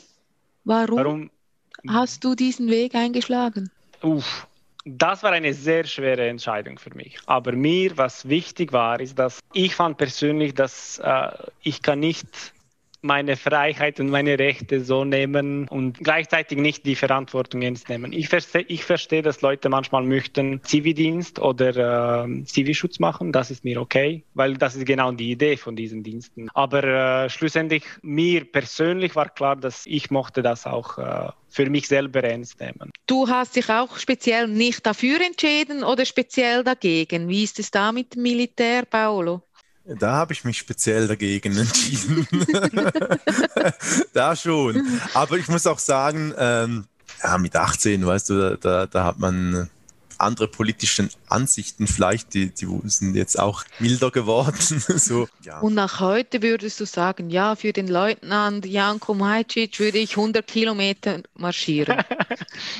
Warum, 0.63 0.97
Warum? 0.97 1.31
hast 1.87 2.23
du 2.23 2.35
diesen 2.35 2.69
Weg 2.69 2.95
eingeschlagen? 2.95 3.71
Uff, 4.01 4.47
das 4.85 5.23
war 5.23 5.31
eine 5.31 5.53
sehr 5.53 5.85
schwere 5.85 6.27
Entscheidung 6.27 6.77
für 6.77 6.93
mich. 6.93 7.17
Aber 7.25 7.53
mir, 7.53 7.97
was 7.97 8.27
wichtig 8.27 8.73
war, 8.73 8.99
ist, 8.99 9.17
dass 9.17 9.39
ich 9.53 9.75
fand 9.75 9.97
persönlich, 9.97 10.53
dass 10.53 10.99
äh, 10.99 11.29
ich 11.61 11.81
kann 11.81 11.99
nicht 11.99 12.27
meine 13.07 13.37
Freiheit 13.37 13.99
und 13.99 14.09
meine 14.09 14.37
Rechte 14.37 14.83
so 14.83 15.03
nehmen 15.03 15.67
und 15.69 15.97
gleichzeitig 15.99 16.59
nicht 16.59 16.85
die 16.85 16.95
Verantwortung 16.95 17.63
ernst 17.63 17.89
nehmen. 17.89 18.13
Ich 18.13 18.29
verstehe, 18.29 18.65
ich 18.67 18.83
verstehe 18.83 19.23
dass 19.23 19.41
Leute 19.41 19.69
manchmal 19.69 20.03
möchten 20.03 20.61
Zivildienst 20.63 21.39
oder 21.39 22.25
äh, 22.25 22.43
Zivilschutz 22.43 22.99
machen. 22.99 23.31
Das 23.31 23.49
ist 23.49 23.63
mir 23.63 23.81
okay, 23.81 24.23
weil 24.35 24.55
das 24.55 24.75
ist 24.75 24.85
genau 24.85 25.11
die 25.11 25.31
Idee 25.31 25.57
von 25.57 25.75
diesen 25.75 26.03
Diensten. 26.03 26.49
Aber 26.53 26.83
äh, 26.83 27.29
schlussendlich 27.29 27.83
mir 28.01 28.45
persönlich 28.45 29.15
war 29.15 29.29
klar, 29.29 29.55
dass 29.55 29.85
ich 29.85 30.11
mochte 30.11 30.41
das 30.41 30.67
auch 30.67 30.97
äh, 30.97 31.29
für 31.49 31.69
mich 31.69 31.87
selber 31.87 32.23
ernst 32.23 32.59
nehmen. 32.59 32.91
Du 33.07 33.27
hast 33.27 33.55
dich 33.55 33.69
auch 33.69 33.97
speziell 33.97 34.47
nicht 34.47 34.85
dafür 34.85 35.19
entschieden 35.21 35.83
oder 35.83 36.05
speziell 36.05 36.63
dagegen. 36.63 37.29
Wie 37.29 37.43
ist 37.43 37.59
es 37.59 37.71
da 37.71 37.91
mit 37.91 38.15
Militär, 38.15 38.83
Paolo? 38.85 39.41
Da 39.87 40.13
habe 40.13 40.33
ich 40.33 40.43
mich 40.43 40.57
speziell 40.57 41.07
dagegen 41.07 41.57
entschieden. 41.57 42.27
da 44.13 44.35
schon. 44.35 44.85
Aber 45.13 45.37
ich 45.37 45.47
muss 45.47 45.65
auch 45.65 45.79
sagen, 45.79 46.33
ähm, 46.37 46.85
ja, 47.23 47.37
mit 47.37 47.55
18, 47.55 48.05
weißt 48.05 48.29
du, 48.29 48.57
da, 48.57 48.85
da 48.85 49.03
hat 49.05 49.19
man 49.19 49.69
andere 50.19 50.47
politische 50.47 51.09
Ansichten 51.27 51.87
vielleicht, 51.87 52.33
die, 52.33 52.49
die 52.49 52.67
sind 52.85 53.15
jetzt 53.15 53.39
auch 53.39 53.63
milder 53.79 54.11
geworden. 54.11 54.55
so, 54.97 55.27
ja. 55.43 55.59
Und 55.59 55.75
nach 55.75 55.99
heute 55.99 56.41
würdest 56.41 56.79
du 56.79 56.85
sagen, 56.85 57.29
ja, 57.29 57.55
für 57.55 57.73
den 57.73 57.87
Leutnant 57.87 58.65
Janko 58.65 59.13
Majcic 59.13 59.79
würde 59.79 59.99
ich 59.99 60.17
100 60.17 60.45
Kilometer 60.45 61.21
marschieren. 61.35 62.03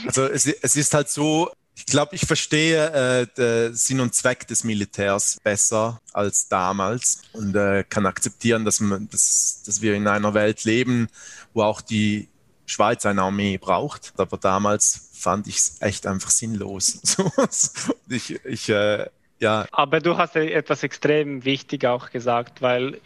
Also 0.05 0.25
es, 0.25 0.47
es 0.47 0.75
ist 0.75 0.93
halt 0.93 1.09
so, 1.09 1.51
ich 1.77 1.85
glaube, 1.85 2.15
ich 2.15 2.25
verstehe 2.25 3.27
äh, 3.37 3.71
Sinn 3.71 3.99
und 3.99 4.15
Zweck 4.15 4.47
des 4.47 4.63
Militärs 4.63 5.37
besser 5.43 6.01
als 6.11 6.49
damals 6.49 7.21
und 7.33 7.55
äh, 7.55 7.83
kann 7.87 8.07
akzeptieren, 8.07 8.65
dass, 8.65 8.79
man, 8.79 9.07
dass, 9.09 9.61
dass 9.63 9.81
wir 9.81 9.93
in 9.93 10.07
einer 10.07 10.33
Welt 10.33 10.63
leben, 10.63 11.07
wo 11.53 11.61
auch 11.61 11.81
die 11.81 12.29
Schweiz 12.65 13.05
eine 13.05 13.21
Armee 13.21 13.59
braucht. 13.59 14.13
Aber 14.17 14.37
damals 14.37 15.11
fand 15.13 15.45
ich 15.47 15.57
es 15.57 15.77
echt 15.79 16.07
einfach 16.07 16.31
sinnlos. 16.31 16.99
ich, 18.09 18.43
ich, 18.43 18.69
äh, 18.69 19.05
ja. 19.39 19.67
Aber 19.71 19.99
du 19.99 20.17
hast 20.17 20.35
etwas 20.35 20.81
extrem 20.81 21.45
wichtig 21.45 21.85
auch 21.85 22.09
gesagt, 22.09 22.63
weil 22.63 22.99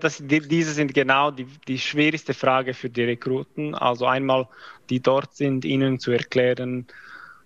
das, 0.00 0.22
diese 0.22 0.72
sind 0.72 0.94
genau 0.94 1.32
die, 1.32 1.48
die 1.66 1.80
schwierigste 1.80 2.34
Frage 2.34 2.72
für 2.72 2.88
die 2.88 3.02
Rekruten. 3.02 3.74
Also 3.74 4.06
einmal, 4.06 4.46
die 4.90 5.00
dort 5.00 5.34
sind, 5.34 5.64
ihnen 5.64 5.98
zu 5.98 6.12
erklären, 6.12 6.86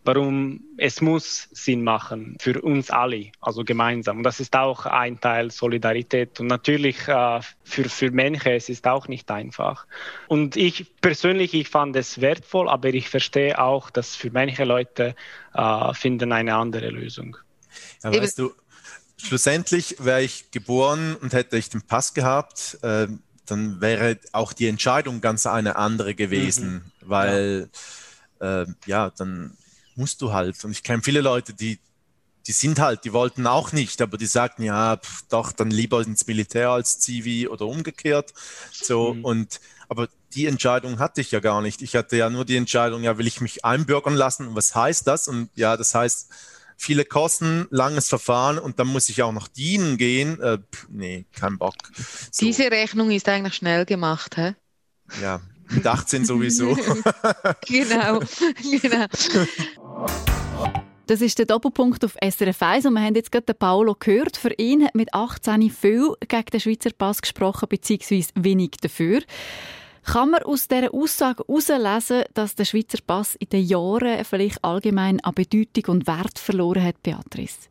warum 0.06 0.60
es 0.76 1.00
muss 1.00 1.48
Sinn 1.52 1.82
machen 1.82 2.36
für 2.40 2.60
uns 2.62 2.90
alle, 2.90 3.32
also 3.40 3.64
gemeinsam. 3.64 4.18
Und 4.18 4.22
das 4.22 4.40
ist 4.40 4.54
auch 4.56 4.86
ein 4.86 5.20
Teil 5.20 5.50
Solidarität. 5.50 6.40
Und 6.40 6.46
natürlich 6.46 7.08
äh, 7.08 7.40
für, 7.64 7.88
für 7.88 8.10
Menschen 8.10 8.52
es 8.52 8.68
ist 8.68 8.86
auch 8.86 9.08
nicht 9.08 9.30
einfach. 9.30 9.86
Und 10.28 10.56
ich 10.56 10.86
persönlich, 11.00 11.54
ich 11.54 11.68
fand 11.68 11.96
es 11.96 12.20
wertvoll, 12.20 12.68
aber 12.68 12.88
ich 12.88 13.08
verstehe 13.08 13.58
auch, 13.58 13.90
dass 13.90 14.16
für 14.16 14.30
manche 14.30 14.64
Leute 14.64 15.14
äh, 15.54 15.94
finden 15.94 16.32
eine 16.32 16.54
andere 16.54 16.90
Lösung. 16.90 17.36
Ja, 18.02 18.12
weißt 18.12 18.38
du, 18.38 18.52
schlussendlich 19.16 19.96
wäre 19.98 20.22
ich 20.22 20.50
geboren 20.50 21.16
und 21.20 21.32
hätte 21.32 21.58
ich 21.58 21.68
den 21.68 21.82
Pass 21.82 22.14
gehabt, 22.14 22.78
äh, 22.82 23.08
dann 23.46 23.80
wäre 23.80 24.18
auch 24.32 24.52
die 24.52 24.66
Entscheidung 24.66 25.20
ganz 25.20 25.46
eine 25.46 25.76
andere 25.76 26.14
gewesen, 26.14 26.72
mhm. 26.72 27.08
weil 27.08 27.68
ja. 27.72 27.80
Äh, 28.40 28.66
ja, 28.86 29.10
dann 29.16 29.56
musst 29.96 30.22
du 30.22 30.32
halt. 30.32 30.64
Und 30.64 30.72
ich 30.72 30.82
kenne 30.82 31.02
viele 31.02 31.20
Leute, 31.20 31.54
die, 31.54 31.78
die 32.46 32.52
sind 32.52 32.78
halt, 32.78 33.04
die 33.04 33.12
wollten 33.12 33.46
auch 33.46 33.72
nicht, 33.72 34.00
aber 34.00 34.18
die 34.18 34.26
sagten, 34.26 34.62
ja, 34.62 34.96
pf, 34.96 35.22
doch, 35.28 35.52
dann 35.52 35.70
lieber 35.70 36.00
ins 36.00 36.26
Militär 36.26 36.70
als 36.70 37.00
Zivi 37.00 37.48
oder 37.48 37.66
umgekehrt. 37.66 38.32
So, 38.72 39.14
mhm. 39.14 39.24
und, 39.24 39.61
aber 39.88 40.09
die 40.35 40.46
Entscheidung 40.46 40.98
hatte 40.98 41.20
ich 41.20 41.30
ja 41.30 41.40
gar 41.40 41.62
nicht. 41.62 41.82
Ich 41.82 41.96
hatte 41.96 42.16
ja 42.16 42.30
nur 42.30 42.44
die 42.44 42.56
Entscheidung, 42.56 43.02
ja, 43.02 43.18
will 43.18 43.26
ich 43.26 43.40
mich 43.40 43.64
einbürgern 43.64 44.14
lassen? 44.14 44.48
Und 44.48 44.54
was 44.54 44.74
heißt 44.74 45.06
das? 45.06 45.28
Und 45.28 45.50
ja, 45.54 45.76
das 45.76 45.94
heißt, 45.94 46.28
viele 46.76 47.04
Kosten, 47.04 47.66
langes 47.70 48.09
Verfahren 48.09 48.59
und 48.59 48.78
dann 48.78 48.87
muss 48.87 49.09
ich 49.09 49.22
auch 49.22 49.32
noch 49.32 49.48
dienen 49.48 49.96
gehen. 49.96 50.40
Äh, 50.40 50.59
pf, 50.59 50.87
nee, 50.90 51.24
kein 51.32 51.59
Bock. 51.59 51.76
So. 52.30 52.44
Diese 52.44 52.70
Rechnung 52.70 53.11
ist 53.11 53.28
eigentlich 53.28 53.54
schnell 53.54 53.87
gemacht, 53.87 54.37
hä? 54.37 54.54
Ja, 55.22 55.40
mit 55.70 55.87
18 55.87 56.24
sowieso. 56.24 56.74
genau, 57.66 58.20
genau. 58.81 59.07
Das 61.07 61.20
ist 61.20 61.38
der 61.38 61.46
Doppelpunkt 61.46 62.05
auf 62.05 62.16
SRF 62.20 62.62
1 62.62 62.87
und 62.87 62.94
wir 62.94 63.00
haben 63.00 63.14
jetzt 63.14 63.31
gerade 63.31 63.46
den 63.46 63.57
Paolo 63.57 63.94
gehört. 63.94 64.37
Für 64.37 64.52
ihn 64.55 64.85
hat 64.85 64.94
mit 64.96 65.14
18 65.14 65.70
viel 65.70 66.14
gegen 66.26 66.46
den 66.46 66.61
Schweizer 66.61 66.90
Pass 66.90 67.22
gesprochen, 67.22 67.68
beziehungsweise 67.68 68.31
wenig 68.35 68.72
dafür. 68.83 69.20
Kann 70.02 70.31
man 70.31 70.42
aus 70.42 70.68
dieser 70.68 70.92
Aussage 70.92 71.44
herauslesen, 71.46 72.24
dass 72.35 72.55
der 72.55 72.64
Schweizer 72.64 72.98
Pass 73.07 73.37
in 73.37 73.48
den 73.48 73.64
Jahren 73.64 74.24
vielleicht 74.24 74.64
allgemein 74.64 75.20
an 75.20 75.35
Bedeutung 75.35 75.96
und 75.96 76.07
Wert 76.07 76.38
verloren 76.38 76.83
hat, 76.83 77.02
Beatrice? 77.02 77.68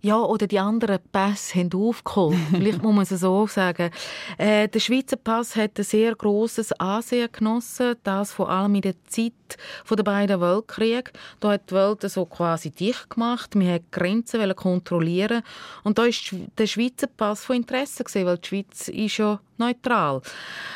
Ja, 0.00 0.18
oder 0.18 0.46
die 0.46 0.58
anderen 0.58 0.98
Pässe 1.12 1.58
haben 1.58 1.72
aufgeholt. 1.72 2.36
Vielleicht 2.50 2.82
muss 2.82 2.94
man 2.94 3.02
es 3.02 3.20
so 3.20 3.46
sagen. 3.46 3.90
Äh, 4.36 4.68
der 4.68 4.80
Schweizer 4.80 5.16
Pass 5.16 5.56
hat 5.56 5.78
ein 5.78 5.84
sehr 5.84 6.14
grosses 6.14 6.72
Ansehen 6.72 7.28
genossen, 7.32 7.96
das 8.04 8.32
vor 8.32 8.50
allem 8.50 8.74
in 8.76 8.82
der 8.82 8.94
Zeit 9.08 9.32
der 9.90 10.02
beiden 10.02 10.40
Weltkriege. 10.40 11.10
Da 11.40 11.52
hat 11.52 11.70
die 11.70 11.74
Welt 11.74 12.02
so 12.02 12.26
quasi 12.26 12.70
dicht 12.70 13.10
gemacht. 13.10 13.54
Wir 13.54 13.72
wollten 13.72 13.86
Grenzen 13.90 14.56
kontrollieren 14.56 15.42
und 15.84 15.98
da 15.98 16.04
ist 16.04 16.34
der 16.58 16.66
Schweizer 16.66 17.06
Pass 17.06 17.44
von 17.44 17.56
Interesse 17.56 18.04
gewesen, 18.04 18.26
weil 18.26 18.38
die 18.38 18.48
Schweiz 18.48 18.88
ist 18.88 19.16
ja 19.16 19.40
neutral. 19.58 20.22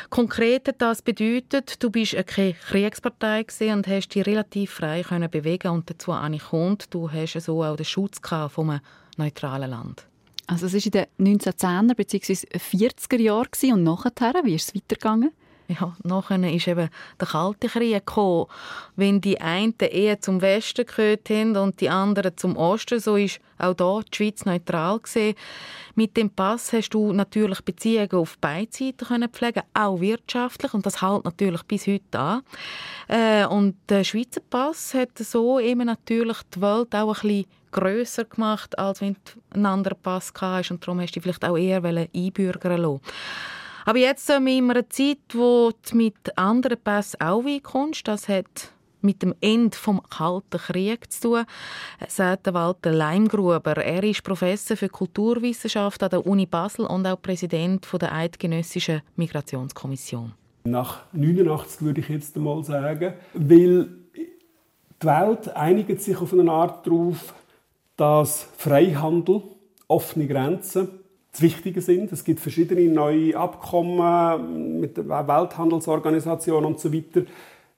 Konkret 0.09 0.73
das 0.77 1.01
bedeutet, 1.01 1.81
du 1.81 1.89
bist 1.89 2.15
keine 2.27 2.53
Kriegspartei 2.53 3.45
und 3.73 3.87
hast 3.87 4.09
dich 4.09 4.25
relativ 4.25 4.71
frei 4.71 5.03
können 5.03 5.29
bewegen 5.29 5.71
und 5.71 5.89
dazu 5.89 6.13
kommt, 6.49 6.93
du 6.93 7.11
hast 7.11 7.39
so 7.41 7.63
auch 7.63 7.75
den 7.75 7.85
Schutz 7.85 8.19
von 8.49 8.69
einem 8.69 8.81
neutralen 9.17 9.69
Land. 9.69 10.07
Also 10.47 10.65
es 10.65 10.73
war 10.73 10.85
in 10.85 11.07
den 11.17 11.37
1910er 11.39 11.95
bzw. 11.95 12.33
40er 12.57 13.19
Jahren 13.19 13.73
und 13.73 13.83
nachher, 13.83 14.43
wie 14.43 14.55
ist 14.55 14.69
es 14.69 14.75
weitergegangen? 14.75 15.31
Ja, 15.67 15.95
nachher 16.03 16.43
ist 16.51 16.67
eben 16.67 16.89
der 17.19 17.27
Kalte 17.27 17.67
Krieg 17.67 18.05
gekommen. 18.05 18.47
Wenn 18.95 19.21
die 19.21 19.39
einen 19.39 19.73
eher 19.79 20.19
zum 20.19 20.41
Westen 20.41 20.85
gehört 20.85 21.29
haben 21.29 21.55
und 21.55 21.79
die 21.79 21.89
anderen 21.89 22.35
zum 22.35 22.57
Osten, 22.57 22.99
so 22.99 23.15
ist 23.15 23.39
auch 23.57 23.73
da 23.73 24.01
die 24.01 24.15
Schweiz 24.15 24.45
neutral 24.45 24.99
gesehen. 24.99 25.35
Mit 25.95 26.17
dem 26.17 26.29
Pass 26.29 26.73
hast 26.73 26.89
du 26.89 27.13
natürlich 27.13 27.61
Beziehungen 27.61 28.11
auf 28.13 28.37
beide 28.41 28.71
Seiten 28.71 29.07
können 29.07 29.29
pflegen, 29.29 29.63
auch 29.73 30.01
wirtschaftlich 30.01 30.73
und 30.73 30.85
das 30.85 31.01
hält 31.01 31.23
natürlich 31.23 31.63
bis 31.63 31.87
heute 31.87 32.19
an. 32.19 32.41
Äh, 33.07 33.45
und 33.45 33.75
der 33.89 34.03
Schweizer 34.03 34.41
Pass 34.41 34.93
hat 34.93 35.17
so 35.17 35.59
eben 35.59 35.85
natürlich 35.85 36.37
die 36.55 36.61
Welt 36.61 36.93
auch 36.93 37.15
ein 37.15 37.21
bisschen 37.21 37.45
grösser 37.71 38.25
gemacht, 38.25 38.77
als 38.77 39.01
wenn 39.01 39.13
du 39.13 39.55
einen 39.55 39.65
anderen 39.65 39.97
Pass 40.01 40.33
hast 40.39 40.71
und 40.71 40.85
darum 40.85 40.99
hast 40.99 41.11
du 41.11 41.19
dich 41.19 41.23
vielleicht 41.23 41.45
auch 41.45 41.57
eher 41.57 41.83
einbürgern 41.83 42.81
lassen. 42.81 43.01
Aber 43.85 43.97
jetzt 43.97 44.25
sind 44.25 44.45
wir 44.45 44.57
in 44.57 44.69
einer 44.69 44.89
Zeit, 44.89 45.19
wo 45.33 45.71
du 45.89 45.97
mit 45.97 46.37
anderen 46.37 46.77
Pässen 46.77 47.19
auch 47.21 47.43
weit 47.43 47.63
Das 48.05 48.27
hat 48.29 48.71
mit 49.01 49.21
dem 49.21 49.35
Ende 49.41 49.77
vom 49.77 50.01
Kalten 50.09 50.57
Krieg 50.57 51.11
zu 51.11 51.21
tun, 51.21 51.45
sagt 52.07 52.53
Walter 52.53 52.91
Leimgruber. 52.91 53.77
Er 53.77 54.03
ist 54.03 54.23
Professor 54.23 54.77
für 54.77 54.87
Kulturwissenschaft 54.87 56.01
an 56.01 56.09
der 56.09 56.25
Uni 56.25 56.45
Basel 56.45 56.85
und 56.85 57.05
auch 57.05 57.21
Präsident 57.21 57.85
der 58.01 58.13
Eidgenössischen 58.13 59.01
Migrationskommission. 59.17 60.33
Nach 60.63 61.01
89 61.11 61.81
würde 61.81 61.99
ich 61.99 62.07
jetzt 62.07 62.37
einmal 62.37 62.63
sagen, 62.63 63.13
weil 63.33 63.89
Die 65.01 65.07
Welt 65.07 65.49
einigt 65.49 66.01
sich 66.01 66.15
auf 66.15 66.31
eine 66.31 66.49
Art 66.49 66.87
darauf, 66.87 67.33
dass 67.97 68.47
Freihandel, 68.57 69.43
offene 69.89 70.27
Grenzen 70.27 71.02
das 71.33 71.41
Wichtige 71.41 71.81
sind. 71.81 72.11
Es 72.11 72.23
gibt 72.23 72.39
verschiedene 72.39 72.87
neue 72.87 73.35
Abkommen 73.35 74.79
mit 74.79 74.97
der 74.97 75.09
Welthandelsorganisation 75.09 76.63
und 76.63 76.79
so 76.79 76.93
weiter. 76.93 77.23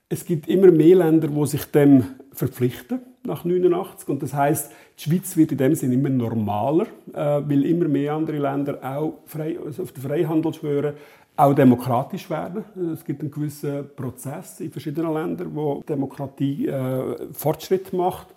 Es 0.10 0.26
gibt 0.26 0.48
immer 0.48 0.72
mehr 0.72 0.98
Länder, 0.98 1.30
die 1.30 1.48
sich 1.48 1.66
dem 1.66 2.04
verpflichten 2.34 3.00
nach 3.24 3.44
89 3.46 4.10
und 4.10 4.22
das 4.22 4.34
heißt, 4.34 4.72
die 5.00 5.04
Schweiz 5.04 5.36
wird 5.36 5.54
in 5.54 5.58
dem 5.58 5.74
Sinne 5.74 5.96
immer 5.96 6.10
normaler, 6.10 6.86
äh, 7.14 7.42
weil 7.48 7.66
immer 7.66 7.88
mehr 7.88 8.14
andere 8.14 8.38
Länder 8.38 8.78
auch 8.84 9.20
frei, 9.26 9.58
also 9.66 9.84
auf 9.84 9.94
den 9.94 10.04
Freihandel 10.04 10.54
schwören, 10.54 10.94
auch 11.38 11.54
demokratisch 11.54 12.30
werden. 12.30 12.64
Es 12.94 13.04
gibt 13.04 13.22
einen 13.22 13.32
gewissen 13.32 13.90
Prozess 13.96 14.60
in 14.60 14.72
verschiedenen 14.72 15.14
Ländern, 15.14 15.56
wo 15.56 15.82
Demokratie 15.88 16.68
äh, 16.68 17.34
Fortschritt 17.34 17.92
macht. 17.94 18.35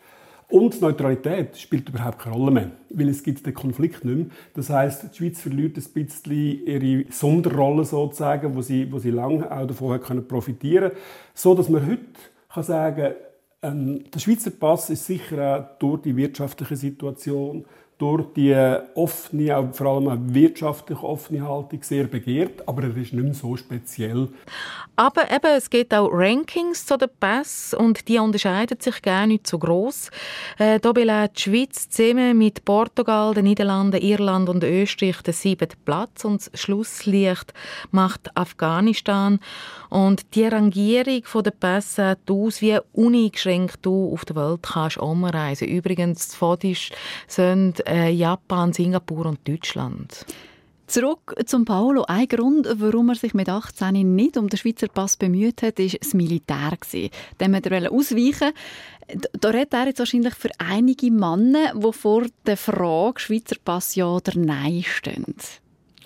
Und 0.50 0.80
Neutralität 0.80 1.58
spielt 1.58 1.90
überhaupt 1.90 2.20
keine 2.20 2.34
Rolle 2.34 2.50
mehr, 2.50 2.70
weil 2.90 3.10
es 3.10 3.22
gibt 3.22 3.44
den 3.44 3.52
Konflikt 3.52 4.04
nicht 4.04 4.16
mehr. 4.16 4.26
Das 4.54 4.70
heißt, 4.70 5.04
die 5.12 5.16
Schweiz 5.16 5.42
verliert 5.42 5.76
ein 5.76 5.84
bisschen 5.92 6.66
ihre 6.66 7.04
Sonderrolle 7.12 7.84
sozusagen, 7.84 8.54
wo 8.54 8.62
sie, 8.62 8.90
wo 8.90 8.98
sie 8.98 9.10
lange 9.10 9.50
auch 9.50 9.66
davon 9.66 10.00
können 10.00 10.26
profitieren 10.26 10.92
so 11.34 11.54
dass 11.54 11.68
man 11.68 11.86
heute 11.86 12.06
kann 12.48 12.62
sagen 12.64 13.14
ähm, 13.62 14.04
der 14.10 14.20
Schweizer 14.20 14.50
Pass 14.50 14.88
ist 14.90 15.06
sicher 15.06 15.56
auch 15.56 15.78
durch 15.78 16.02
die 16.02 16.16
wirtschaftliche 16.16 16.76
Situation 16.76 17.64
durch 17.98 18.32
die 18.34 18.54
offene, 18.94 19.70
vor 19.72 19.86
allem 19.86 20.32
wirtschaftlich 20.32 21.02
offene 21.02 21.46
Haltung 21.46 21.82
sehr 21.82 22.04
begehrt, 22.04 22.66
aber 22.68 22.84
er 22.84 22.96
ist 22.96 23.12
nicht 23.12 23.24
mehr 23.24 23.34
so 23.34 23.56
speziell. 23.56 24.28
Aber 24.94 25.30
eben, 25.30 25.56
es 25.56 25.68
gibt 25.68 25.92
auch 25.94 26.08
Rankings 26.12 26.86
zu 26.86 26.96
den 26.96 27.08
Pass 27.20 27.74
und 27.74 28.08
die 28.08 28.18
unterscheiden 28.18 28.80
sich 28.80 29.02
gar 29.02 29.26
nicht 29.26 29.46
so 29.46 29.58
groß. 29.58 30.10
Äh, 30.58 30.80
da 30.80 30.92
belegt 30.92 31.38
die 31.38 31.42
Schweiz 31.42 31.88
zusammen 31.88 32.38
mit 32.38 32.64
Portugal, 32.64 33.34
den 33.34 33.44
Niederlanden, 33.44 34.00
Irland 34.00 34.48
und 34.48 34.64
Österreich 34.64 35.22
den 35.22 35.34
siebten 35.34 35.78
Platz 35.84 36.24
und 36.24 36.40
das 36.40 36.60
Schlusslicht 36.60 37.52
macht 37.90 38.36
Afghanistan. 38.36 39.38
Und 39.88 40.34
die 40.34 40.46
Rangierung 40.46 41.22
der 41.44 41.50
Pässe 41.50 42.16
sieht 42.18 42.30
aus, 42.30 42.60
wie 42.60 42.78
uneingeschränkt 42.92 43.78
du 43.82 44.12
auf 44.12 44.24
der 44.24 44.36
Welt 44.36 44.62
kannst 44.62 44.98
umreisen. 44.98 45.68
Übrigens, 45.68 46.28
zuvorderst 46.28 46.92
sind 47.26 47.87
äh, 47.88 48.10
Japan, 48.10 48.72
Singapur 48.72 49.26
und 49.26 49.46
Deutschland. 49.46 50.26
Zurück 50.88 51.34
zum 51.44 51.66
Paolo. 51.66 52.04
Ein 52.08 52.28
Grund, 52.28 52.66
warum 52.76 53.10
er 53.10 53.14
sich 53.14 53.34
mit 53.34 53.50
18 53.50 54.14
nicht 54.14 54.38
um 54.38 54.48
den 54.48 54.56
Schweizer 54.56 54.88
Pass 54.88 55.18
bemüht 55.18 55.60
hat, 55.60 55.78
war 55.78 55.86
das 55.86 56.14
Militär. 56.14 56.78
Dem 57.38 57.54
hat 57.54 57.66
er 57.66 57.92
ausweichen 57.92 58.52
Da 59.32 59.50
redet 59.50 59.74
er 59.74 59.86
jetzt 59.88 59.98
wahrscheinlich 59.98 60.34
für 60.34 60.50
einige 60.58 61.10
Männer, 61.10 61.74
die 61.74 61.92
vor 61.92 62.24
der 62.46 62.56
Frage 62.56 63.20
Schweizer 63.20 63.56
Pass 63.62 63.96
ja 63.96 64.06
oder 64.06 64.32
nein 64.34 64.82
stehen. 64.82 65.34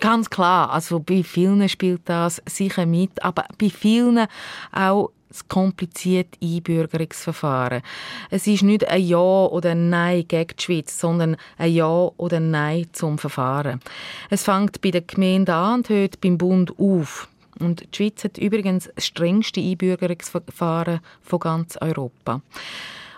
Ganz 0.01 0.29
klar, 0.29 0.69
also 0.69 0.99
bei 0.99 1.23
vielen 1.23 1.69
spielt 1.69 2.01
das 2.03 2.41
sicher 2.45 2.85
mit, 2.85 3.23
aber 3.23 3.45
bei 3.57 3.69
vielen 3.69 4.27
auch 4.73 5.11
das 5.33 5.47
komplizierte 5.47 6.37
Einbürgerungsverfahren. 6.41 7.81
Es 8.29 8.47
ist 8.47 8.63
nicht 8.63 8.87
ein 8.87 9.03
Ja 9.03 9.17
oder 9.17 9.71
ein 9.71 9.89
Nein 9.89 10.25
gegen 10.27 10.55
die 10.57 10.63
Schweiz, 10.63 10.99
sondern 10.99 11.37
ein 11.57 11.73
Ja 11.73 12.11
oder 12.17 12.37
ein 12.37 12.51
Nein 12.51 12.87
zum 12.93 13.17
Verfahren. 13.17 13.81
Es 14.29 14.43
fängt 14.43 14.81
bei 14.81 14.91
der 14.91 15.01
Gemeinde 15.01 15.53
an 15.53 15.79
und 15.79 15.89
hört 15.89 16.21
beim 16.21 16.37
Bund 16.37 16.77
auf. 16.77 17.27
Und 17.59 17.81
die 17.81 17.95
Schweiz 17.95 18.23
hat 18.23 18.37
übrigens 18.37 18.89
das 18.95 19.05
strengste 19.05 19.59
Einbürgerungsverfahren 19.59 20.99
von 21.21 21.39
ganz 21.39 21.77
Europa. 21.77 22.41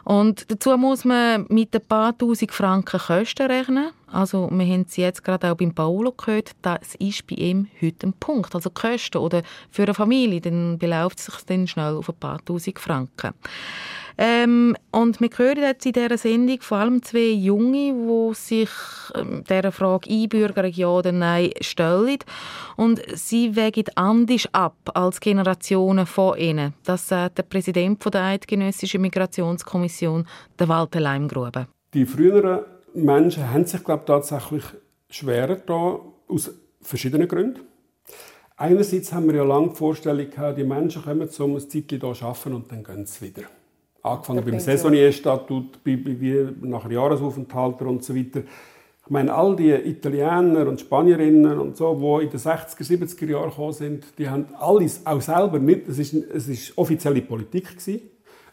Und 0.06 0.52
dazu 0.52 0.78
muss 0.78 1.04
man 1.04 1.48
mit 1.50 1.76
ein 1.76 1.82
paar 1.82 2.16
tausend 2.16 2.52
Franken 2.52 3.00
Kosten 3.00 3.48
rechnen. 3.48 3.90
Also 4.06 4.48
wir 4.52 4.66
haben 4.66 4.86
es 4.88 4.98
jetzt 4.98 5.24
gerade 5.24 5.52
auch 5.52 5.58
beim 5.58 5.74
Paolo 5.74 6.12
gehört, 6.12 6.52
das 6.62 6.94
ist 7.00 7.26
bei 7.26 7.36
ihm 7.36 7.68
heute 7.82 8.08
ein 8.08 8.14
Punkt. 8.14 8.54
Also 8.54 8.70
Kosten 8.70 9.18
oder 9.18 9.42
für 9.72 9.82
eine 9.82 9.96
Familie, 9.96 10.42
dann 10.42 10.78
beläuft 10.78 11.18
es 11.18 11.26
sich 11.26 11.44
dann 11.48 11.68
schnell 11.68 11.96
auf 11.96 12.08
ein 12.08 12.16
paar 12.20 12.40
tausend 12.46 12.80
Franken. 12.80 13.34
Ähm, 14.18 14.76
und 14.92 15.20
wir 15.20 15.30
hören 15.36 15.58
jetzt 15.58 15.86
in 15.86 15.94
dieser 15.94 16.18
Sendung 16.18 16.62
vor 16.62 16.78
allem 16.78 17.04
zwei 17.04 17.32
Junge, 17.32 17.94
die 17.94 18.34
sich 18.34 18.70
ähm, 19.16 19.44
dieser 19.50 19.72
Frage 19.72 20.10
Einbürgerung 20.10 20.72
ja 20.72 20.88
oder 20.88 21.12
nein 21.12 21.52
stellen. 21.62 22.20
Und 22.78 23.02
sie 23.14 23.56
wägen 23.56 23.86
anders 23.96 24.48
ab 24.54 24.76
als 24.94 25.20
Generationen 25.20 26.06
vor 26.06 26.38
ihnen. 26.38 26.74
Das 26.84 27.08
sagt 27.08 27.40
der 27.40 27.44
Präsident 27.44 28.04
der 28.14 28.24
Eidgenössischen 28.24 29.02
Migrationskommission, 29.02 30.26
der 30.60 30.70
Walter 30.70 31.00
Leimgrube. 31.00 31.68
Die 31.94 32.06
früheren 32.06 32.62
Menschen 32.94 33.52
haben 33.52 33.66
sich 33.66 33.84
glaube 33.84 34.06
tatsächlich 34.06 34.64
schwerer 35.10 35.58
da 35.58 36.00
aus 36.28 36.52
verschiedenen 36.82 37.28
Gründen. 37.28 37.62
Einerseits 38.58 39.12
haben 39.12 39.28
wir 39.28 39.36
ja 39.36 39.44
lange 39.44 39.70
die 39.70 39.76
Vorstellung 39.76 40.30
gehabt, 40.30 40.58
die 40.58 40.64
Menschen 40.64 41.04
kommen 41.04 41.30
um 41.40 41.56
ein 41.56 41.60
Zeitchen 41.70 42.00
hier 42.00 42.04
arbeiten 42.22 42.54
und 42.54 42.72
dann 42.72 42.84
gehen 42.84 43.06
sie 43.06 43.26
wieder. 43.28 43.44
Angefangen 44.06 44.46
beim 44.46 44.60
Saisonierstatut, 44.60 45.80
wie 45.84 46.48
nach 46.62 46.88
Jahresaufenthalten 46.88 47.88
und 47.88 48.04
so 48.04 48.16
weiter. 48.16 48.42
Ich 49.04 49.10
meine, 49.10 49.34
all 49.34 49.56
die 49.56 49.72
Italiener 49.72 50.68
und 50.68 50.80
Spanierinnen 50.80 51.60
und 51.60 51.76
so, 51.76 51.96
die 51.96 52.26
in 52.26 52.30
den 52.30 52.40
60er, 52.40 52.84
70er 52.84 53.26
Jahren 53.26 53.50
gekommen 53.50 53.74
sind, 53.74 54.06
die 54.20 54.30
haben 54.30 54.46
alles 54.60 55.04
auch 55.06 55.22
selber 55.22 55.58
nicht, 55.58 55.88
es 55.88 55.98
ist, 55.98 56.14
es 56.14 56.48
ist 56.48 56.78
offizielle 56.78 57.22
Politik 57.22 57.78
gewesen, 57.78 58.02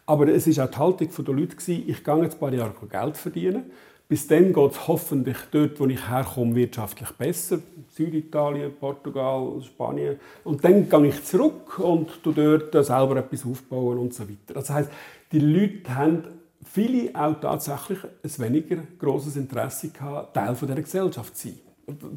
aber 0.07 0.29
es 0.29 0.47
ist 0.47 0.59
auch 0.59 0.71
die 0.71 0.79
Haltung 0.79 1.09
der 1.27 1.35
Leute 1.35 1.57
gewesen, 1.57 1.85
ich 1.87 2.03
gehe 2.03 2.23
jetzt 2.23 2.35
ein 2.35 2.41
paar 2.41 2.55
Jahre 2.55 2.73
Geld 2.89 3.17
verdienen. 3.19 3.65
Bis 4.13 4.27
dann 4.27 4.53
geht 4.53 4.73
es 4.73 4.89
hoffentlich 4.89 5.39
dort, 5.51 5.81
wo 5.81 5.87
ich 5.87 6.07
herkomme, 6.07 6.55
wirtschaftlich 6.55 7.09
besser. 7.13 7.61
Süditalien, 7.89 8.71
Portugal, 8.79 9.59
Spanien. 9.63 10.21
Und 10.45 10.63
dann 10.63 10.87
gehe 10.87 11.07
ich 11.07 11.25
zurück 11.25 11.79
und 11.79 12.11
dort 12.23 12.73
selber 12.85 13.17
etwas 13.17 13.47
aufbauen 13.47 13.97
und 13.97 14.13
so 14.13 14.25
weiter. 14.25 14.53
Das 14.53 14.69
heißt, 14.69 14.91
die 15.33 15.39
Leute 15.39 15.95
haben 15.95 16.25
viele 16.63 17.09
auch 17.15 17.41
tatsächlich 17.41 18.01
ein 18.05 18.39
weniger 18.45 18.83
großes 18.99 19.37
Interesse 19.37 19.89
gehabt, 19.89 20.35
Teil 20.35 20.55
dieser 20.61 20.75
Gesellschaft 20.75 21.35
zu 21.35 21.49
sein. 21.49 21.59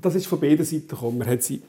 Das 0.01 0.15
ist 0.15 0.27
von 0.27 0.41
beiden 0.41 0.65
Seiten 0.65 0.89
gekommen. 0.89 1.19
Man 1.19 1.29
hat 1.29 1.43
sie 1.43 1.62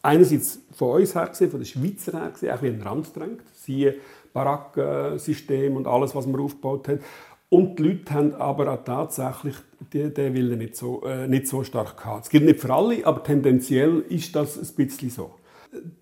einerseits 0.00 0.60
von 0.76 1.00
uns 1.00 1.12
her 1.12 1.26
gesehen, 1.26 1.50
von 1.50 1.58
den 1.58 1.66
Schweizer 1.66 2.12
her 2.12 2.30
gesehen, 2.30 2.56
auch 2.56 2.62
wie 2.62 2.68
ein 2.68 2.82
Rand 2.82 3.12
gedrängt. 3.12 3.42
Siehe 3.52 3.96
Barackensystem 4.32 5.74
und 5.74 5.88
alles, 5.88 6.14
was 6.14 6.24
man 6.28 6.40
aufgebaut 6.40 6.86
hat. 6.86 7.00
Und 7.48 7.78
die 7.78 7.82
Leute 7.84 8.12
haben 8.12 8.34
aber 8.34 8.72
auch 8.72 8.84
tatsächlich 8.84 9.54
diesen 9.92 10.16
Willen 10.16 10.58
nicht 10.58 10.76
so, 10.76 11.04
äh, 11.04 11.28
nicht 11.28 11.46
so 11.46 11.62
stark 11.62 11.96
gehabt. 11.96 12.24
Es 12.24 12.30
gilt 12.30 12.44
nicht 12.44 12.60
für 12.60 12.72
alle, 12.74 13.06
aber 13.06 13.22
tendenziell 13.22 14.00
ist 14.08 14.34
das 14.34 14.58
ein 14.58 14.74
bisschen 14.74 15.10
so. 15.10 15.34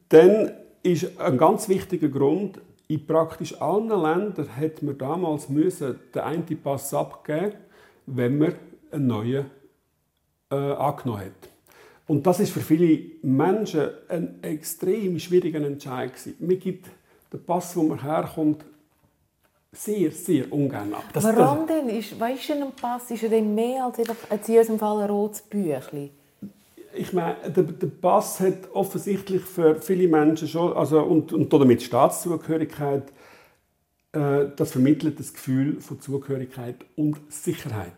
Dann 0.09 0.53
ist 0.83 1.21
ein 1.21 1.37
ganz 1.37 1.69
wichtiger 1.69 2.09
Grund, 2.09 2.61
in 2.89 3.07
praktisch 3.07 3.61
allen 3.61 3.89
Ländern 3.89 4.57
hat 4.57 4.83
man 4.83 4.99
damals 4.99 5.49
müssen 5.49 5.99
den 6.15 6.23
einen 6.23 6.63
Pass 6.63 6.93
abgeben, 6.93 7.55
wenn 8.07 8.39
man 8.39 8.55
einen 8.91 9.07
neuen 9.07 9.47
äh, 10.51 10.55
angenommen 10.55 11.21
hat. 11.21 11.51
Und 12.07 12.27
das 12.27 12.41
ist 12.41 12.53
für 12.53 12.61
viele 12.61 13.13
Menschen 13.23 13.89
ein 14.09 14.43
extrem 14.43 15.19
schwieriger 15.19 15.65
Entscheid 15.65 16.13
Man 16.39 16.59
gibt 16.59 16.89
den 17.33 17.43
Pass, 17.45 17.75
wo 17.77 17.83
man 17.83 18.03
herkommt, 18.03 18.65
sehr, 19.75 20.11
sehr 20.11 20.53
ungern 20.53 20.95
ab. 20.95 21.05
Das, 21.13 21.25
Warum 21.25 21.67
denn? 21.67 21.89
Ist, 21.89 22.19
was 22.19 22.35
ist 22.35 22.49
denn 22.49 22.63
ein 22.63 22.73
Pass? 22.73 23.11
Ist 23.11 23.23
er 23.23 23.29
denn 23.29 23.55
mehr 23.55 23.85
als 23.85 23.99
einfach 23.99 24.17
in 24.31 24.59
unserem 24.59 24.79
Fall 24.79 25.03
ein 25.03 25.11
rotes 25.11 25.43
Büchlein? 25.43 26.11
ich 26.95 27.13
meine, 27.13 27.37
der, 27.47 27.65
der, 27.65 27.87
Pass 27.89 28.41
hat 28.41 28.71
offensichtlich 28.73 29.43
für 29.43 29.81
viele 29.81 30.09
Menschen 30.09 30.49
schon, 30.49 30.73
also 30.75 31.03
und, 31.03 31.33
und 31.33 31.53
damit 31.53 31.83
Staatszugehörigkeit, 31.83 33.13
äh, 34.13 34.47
das 34.57 34.73
vermittelt 34.73 35.19
das 35.19 35.33
Gefühl 35.33 35.81
von 35.81 36.01
Zugehörigkeit 36.01 36.77
und 36.97 37.17
Sicherheit. 37.29 37.93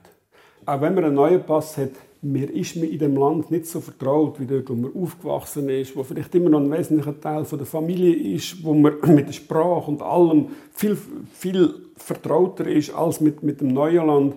Auch 0.64 0.80
wenn 0.80 0.94
man 0.94 1.04
einen 1.04 1.14
neuen 1.14 1.44
Pass 1.44 1.76
hat, 1.76 1.90
mir 2.32 2.52
ist 2.52 2.76
mir 2.76 2.86
in 2.86 2.98
dem 2.98 3.16
Land 3.16 3.50
nicht 3.50 3.66
so 3.66 3.80
vertraut, 3.80 4.40
wie 4.40 4.46
dort, 4.46 4.68
wo 4.68 4.74
man 4.74 4.92
aufgewachsen 4.94 5.68
ist, 5.68 5.96
wo 5.96 6.02
vielleicht 6.02 6.34
immer 6.34 6.50
noch 6.50 6.60
ein 6.60 6.70
wesentlicher 6.70 7.20
Teil 7.20 7.44
von 7.44 7.58
der 7.58 7.66
Familie 7.66 8.34
ist, 8.34 8.62
wo 8.62 8.74
man 8.74 8.94
mit 9.14 9.28
der 9.28 9.32
Sprache 9.32 9.90
und 9.90 10.02
allem 10.02 10.48
viel, 10.72 10.96
viel 11.32 11.74
vertrauter 11.96 12.66
ist 12.66 12.94
als 12.94 13.20
mit, 13.20 13.42
mit 13.42 13.60
dem 13.60 13.68
neuen 13.68 14.06
Land. 14.06 14.34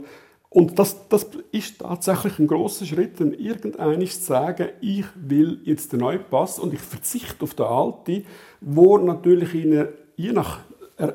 Und 0.52 0.80
das, 0.80 1.08
das 1.10 1.28
ist 1.52 1.80
tatsächlich 1.80 2.39
ein 2.39 2.47
großer 2.47 2.86
Schritt, 2.86 3.19
dann 3.19 3.34
irgendeines 3.34 4.21
zu 4.21 4.28
sagen, 4.28 4.69
ich 4.82 5.06
will 5.15 5.62
jetzt 5.63 5.93
den 5.93 5.99
neuen 5.99 6.23
Pass 6.30 6.58
und 6.58 6.73
ich 6.73 6.80
verzichte 6.80 7.43
auf 7.43 7.54
den 7.54 7.67
alten, 7.67 8.25
wo 8.60 8.97
natürlich 8.97 9.54
in 9.54 9.73
einer, 9.73 9.89
je 10.15 10.32
nach 10.32 10.60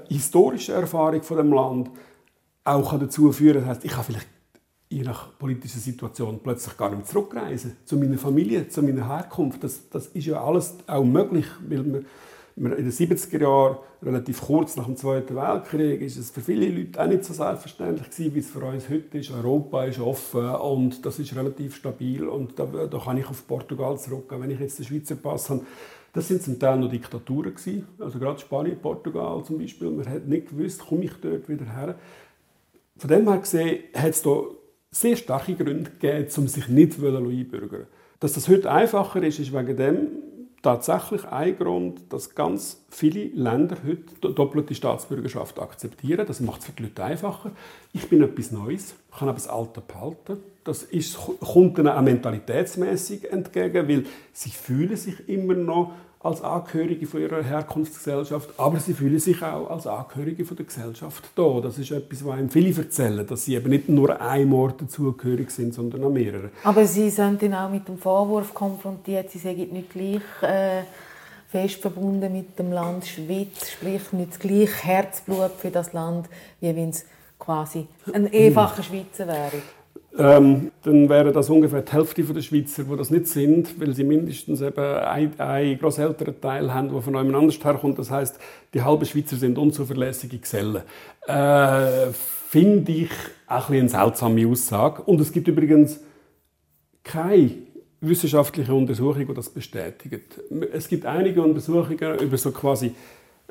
historischer 0.09 0.75
Erfahrung 0.75 1.23
von 1.23 1.37
dem 1.37 1.53
Land 1.53 1.91
auch 2.65 2.99
dazu 2.99 3.33
führen 3.33 3.63
kann, 3.63 3.71
heißt, 3.71 3.85
ich 3.85 3.93
kann 3.93 4.05
vielleicht 4.05 4.29
je 4.95 5.03
nach 5.03 5.37
politischer 5.39 5.81
Situation 5.81 6.39
plötzlich 6.43 6.77
gar 6.77 6.95
nicht 6.95 7.09
zurückreisen 7.09 7.77
zu 7.85 7.97
meiner 7.97 8.17
Familie, 8.17 8.69
zu 8.69 8.83
meiner 8.83 9.09
Herkunft. 9.09 9.65
Das, 9.65 9.89
das 9.91 10.07
ist 10.09 10.27
ja 10.27 10.43
alles 10.43 10.77
auch 10.87 11.05
möglich, 11.05 11.47
weil 11.69 11.83
man 12.57 12.73
in 12.73 12.85
den 12.85 12.93
70er 12.93 13.41
Jahren, 13.41 13.79
relativ 14.01 14.43
kurz 14.43 14.77
nach 14.77 14.85
dem 14.85 14.97
Zweiten 14.97 15.35
Weltkrieg, 15.35 16.01
ist 16.01 16.17
es 16.17 16.31
für 16.31 16.41
viele 16.41 16.69
Leute 16.69 17.03
auch 17.03 17.09
nicht 17.09 17.25
so 17.25 17.35
selbstverständlich 17.35 18.09
gewesen, 18.11 18.35
wie 18.35 18.39
es 18.39 18.51
für 18.51 18.65
uns 18.65 18.89
heute 18.89 19.19
ist. 19.19 19.33
Europa 19.33 19.85
ist 19.85 19.99
offen 19.99 20.55
und 20.55 21.05
das 21.05 21.19
ist 21.19 21.35
relativ 21.35 21.75
stabil 21.75 22.29
und 22.29 22.57
da, 22.57 22.65
da 22.65 22.99
kann 22.99 23.17
ich 23.17 23.27
auf 23.27 23.45
Portugal 23.49 23.99
zurückgehen. 23.99 24.41
Wenn 24.41 24.51
ich 24.51 24.61
jetzt 24.61 24.79
den 24.79 24.85
Schweizer 24.85 25.17
Pass 25.17 25.51
habe, 25.51 25.63
das 26.13 26.29
sind 26.29 26.43
zum 26.43 26.61
Teil 26.61 26.79
noch 26.79 26.89
Diktaturen 26.89 27.53
gewesen. 27.53 27.89
Also 27.99 28.21
gerade 28.21 28.39
Spanien, 28.39 28.79
Portugal 28.79 29.43
zum 29.45 29.59
Beispiel. 29.59 29.91
Man 29.91 30.09
hat 30.09 30.29
nicht 30.29 30.51
gewusst, 30.51 30.87
komme 30.87 31.05
ich 31.05 31.13
dort 31.21 31.49
wieder 31.49 31.65
her. 31.65 31.97
Von 32.97 33.11
dem 33.11 33.29
her 33.29 33.39
gesehen 33.39 33.83
hat 33.95 34.11
es 34.11 34.23
da 34.23 34.43
sehr 34.95 35.17
starke 35.17 35.55
Gründe 35.55 35.91
gegeben, 35.91 36.29
um 36.37 36.49
sich 36.49 36.69
nicht 36.69 37.03
einbürgern 37.03 37.87
Dass 38.21 38.35
das 38.35 38.49
heute 38.49 38.71
einfacher 38.71 39.23
ist, 39.23 39.41
ist 39.41 39.53
wegen 39.53 39.77
dem 39.77 40.09
tatsächlich 40.63 41.25
ein 41.27 41.59
Grund, 41.59 42.01
dass 42.11 42.35
ganz 42.35 42.83
viele 42.89 43.27
Länder 43.27 43.77
heute 43.87 44.33
doppelte 44.33 44.75
Staatsbürgerschaft 44.75 45.59
akzeptieren. 45.59 46.25
Das 46.27 46.41
macht 46.41 46.61
es 46.61 46.67
für 46.67 46.73
die 46.73 46.85
Leute 46.85 47.05
einfacher. 47.05 47.51
Ich 47.93 48.09
bin 48.09 48.23
etwas 48.23 48.51
Neues, 48.51 48.95
kann 49.17 49.29
aber 49.29 49.37
das 49.37 49.49
Alte 49.49 49.83
behalten. 49.83 50.39
Das 50.63 50.83
ist, 50.83 51.19
kommt 51.41 51.77
ihnen 51.77 51.89
auch 51.89 52.01
mentalitätsmäßig 52.01 53.31
entgegen, 53.31 53.89
weil 53.89 54.05
sie 54.33 54.51
fühlen 54.51 54.97
sich 54.97 55.29
immer 55.29 55.55
noch 55.55 55.93
als 56.25 56.41
Angehörige 56.41 57.07
von 57.07 57.21
ihrer 57.21 57.43
Herkunftsgesellschaft, 57.43 58.49
aber 58.57 58.81
sie 58.81 58.95
fühlen 58.95 59.19
sich 59.19 59.43
auch 59.43 59.69
als 59.69 59.87
Angehörige 59.87 60.47
von 60.47 60.57
der 60.57 60.65
Gesellschaft 60.65 61.23
da. 61.37 61.61
Das 61.61 61.79
ist 61.79 61.91
etwas, 61.91 62.25
was 62.25 62.33
einem 62.33 62.49
viele 62.49 62.75
erzählen, 62.75 63.27
dass 63.27 63.45
sie 63.45 63.55
eben 63.55 63.69
nicht 63.69 63.91
nur 63.91 64.19
einem 64.19 64.55
Ort 64.55 64.81
dazugehörig 64.81 65.51
sind, 65.51 65.75
sondern 65.75 66.03
auch 66.03 66.11
mehrere. 66.11 66.51
Aber 66.65 66.87
sie 66.87 67.11
sind 67.11 67.43
dann 67.43 67.53
auch 67.53 67.71
mit 67.71 67.87
dem 67.87 67.99
Vorwurf 67.99 68.55
konfrontiert, 68.55 69.31
sie 69.31 69.39
sind 69.39 69.71
nicht 69.71 69.91
gleich 69.91 70.23
äh, 70.43 70.85
fest 71.49 71.83
verbunden 71.83 72.33
mit 72.33 72.59
dem 72.59 72.73
Land 72.73 73.07
Schweiz, 73.07 73.71
sprich 73.71 74.13
nicht 74.13 74.33
das 74.33 74.39
gleiche 74.39 74.83
Herzblut 74.83 75.53
für 75.59 75.71
das 75.71 75.93
Land, 75.93 76.31
wie 76.61 76.75
wenn 76.75 76.89
es 76.89 77.05
quasi 77.39 77.87
ein 78.13 78.27
einfacher 78.33 78.83
Schweizer 78.83 79.27
wäre 79.27 79.63
ähm, 80.17 80.71
dann 80.83 81.09
wäre 81.09 81.33
das 81.33 81.51
ungefähr 81.51 81.83
die 81.83 81.93
Hälfte 81.93 82.23
der 82.23 82.41
Schweizer, 82.41 82.85
die 82.85 82.97
das 82.97 83.11
nicht 83.11 83.27
sind, 83.27 83.81
weil 83.81 83.95
sie 83.95 84.05
mindestens 84.05 84.61
eben 84.61 84.79
einen, 84.79 85.41
einen 85.41 85.79
großälteren 85.79 86.41
Teil 86.41 86.73
haben, 86.73 86.93
der 86.93 87.03
von 87.03 87.15
jemand 87.15 87.35
anders 87.35 87.65
herkommt. 87.65 87.99
Das 87.99 88.11
heißt, 88.11 88.39
die 88.73 88.83
halben 88.83 89.05
Schweizer 89.07 89.37
sind 89.37 89.59
unzuverlässige 89.59 90.39
Gesellen. 90.39 90.83
Äh, 91.27 92.13
Finde 92.13 92.93
ich 92.93 93.11
auch 93.49 93.69
ein 93.71 93.81
eine 93.81 93.89
seltsame 93.89 94.47
Aussage. 94.47 95.03
Und 95.03 95.21
es 95.21 95.33
gibt 95.33 95.49
übrigens 95.49 95.99
keine 97.03 97.51
wissenschaftliche 98.01 98.73
Untersuchung, 98.73 99.27
die 99.27 99.35
das 99.35 99.51
bestätigt. 99.51 100.41
Es 100.73 100.87
gibt 100.87 101.07
einige 101.07 101.43
Untersuchungen 101.43 102.21
über 102.21 102.37
so 102.39 102.53
quasi 102.53 102.95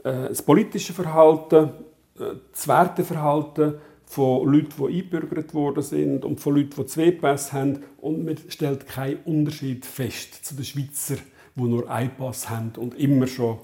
äh, 0.03 0.29
das 0.29 0.41
politische 0.41 0.93
Verhalten, 0.93 1.71
äh, 2.17 2.35
das 2.51 2.67
Werteverhalten, 2.67 3.75
von 4.13 4.47
Leuten, 4.51 4.69
die 4.77 5.01
eingebürgert 5.01 5.55
worden 5.55 5.81
sind 5.81 6.23
und 6.23 6.39
von 6.39 6.55
Leuten, 6.55 6.69
die 6.77 6.85
zwei 6.85 7.09
Pässe 7.09 7.53
haben. 7.53 7.79
Und 7.97 8.23
man 8.23 8.37
stellt 8.47 8.85
keinen 8.85 9.17
Unterschied 9.25 9.87
fest 9.87 10.45
zu 10.45 10.53
den 10.53 10.65
Schweizer, 10.65 11.15
die 11.55 11.63
nur 11.63 11.89
einen 11.89 12.11
Pass 12.15 12.47
haben 12.47 12.73
und 12.77 12.93
immer 12.99 13.25
schon, 13.25 13.57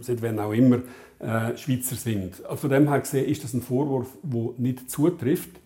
seit 0.00 0.20
wann 0.20 0.38
auch 0.38 0.52
immer, 0.52 0.80
äh, 1.20 1.56
Schweizer 1.56 1.96
sind. 1.96 2.44
Also 2.44 2.56
von 2.56 2.70
dem 2.70 2.88
her 2.88 3.00
gesehen 3.00 3.24
ist 3.24 3.44
das 3.44 3.54
ein 3.54 3.62
Vorwurf, 3.62 4.08
der 4.22 4.50
nicht 4.58 4.90
zutrifft. 4.90 5.60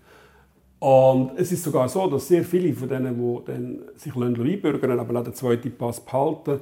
Und 0.79 1.33
es 1.37 1.51
ist 1.51 1.65
sogar 1.65 1.89
so, 1.89 2.07
dass 2.09 2.29
sehr 2.29 2.45
viele 2.45 2.73
von 2.75 2.89
denen, 2.89 3.17
die 3.17 3.45
dann 3.45 3.83
sich 3.97 4.15
einbürgern 4.15 5.01
aber 5.01 5.19
auch 5.19 5.25
den 5.25 5.35
zweiten 5.35 5.73
Pass 5.77 5.99
behalten, 5.99 6.61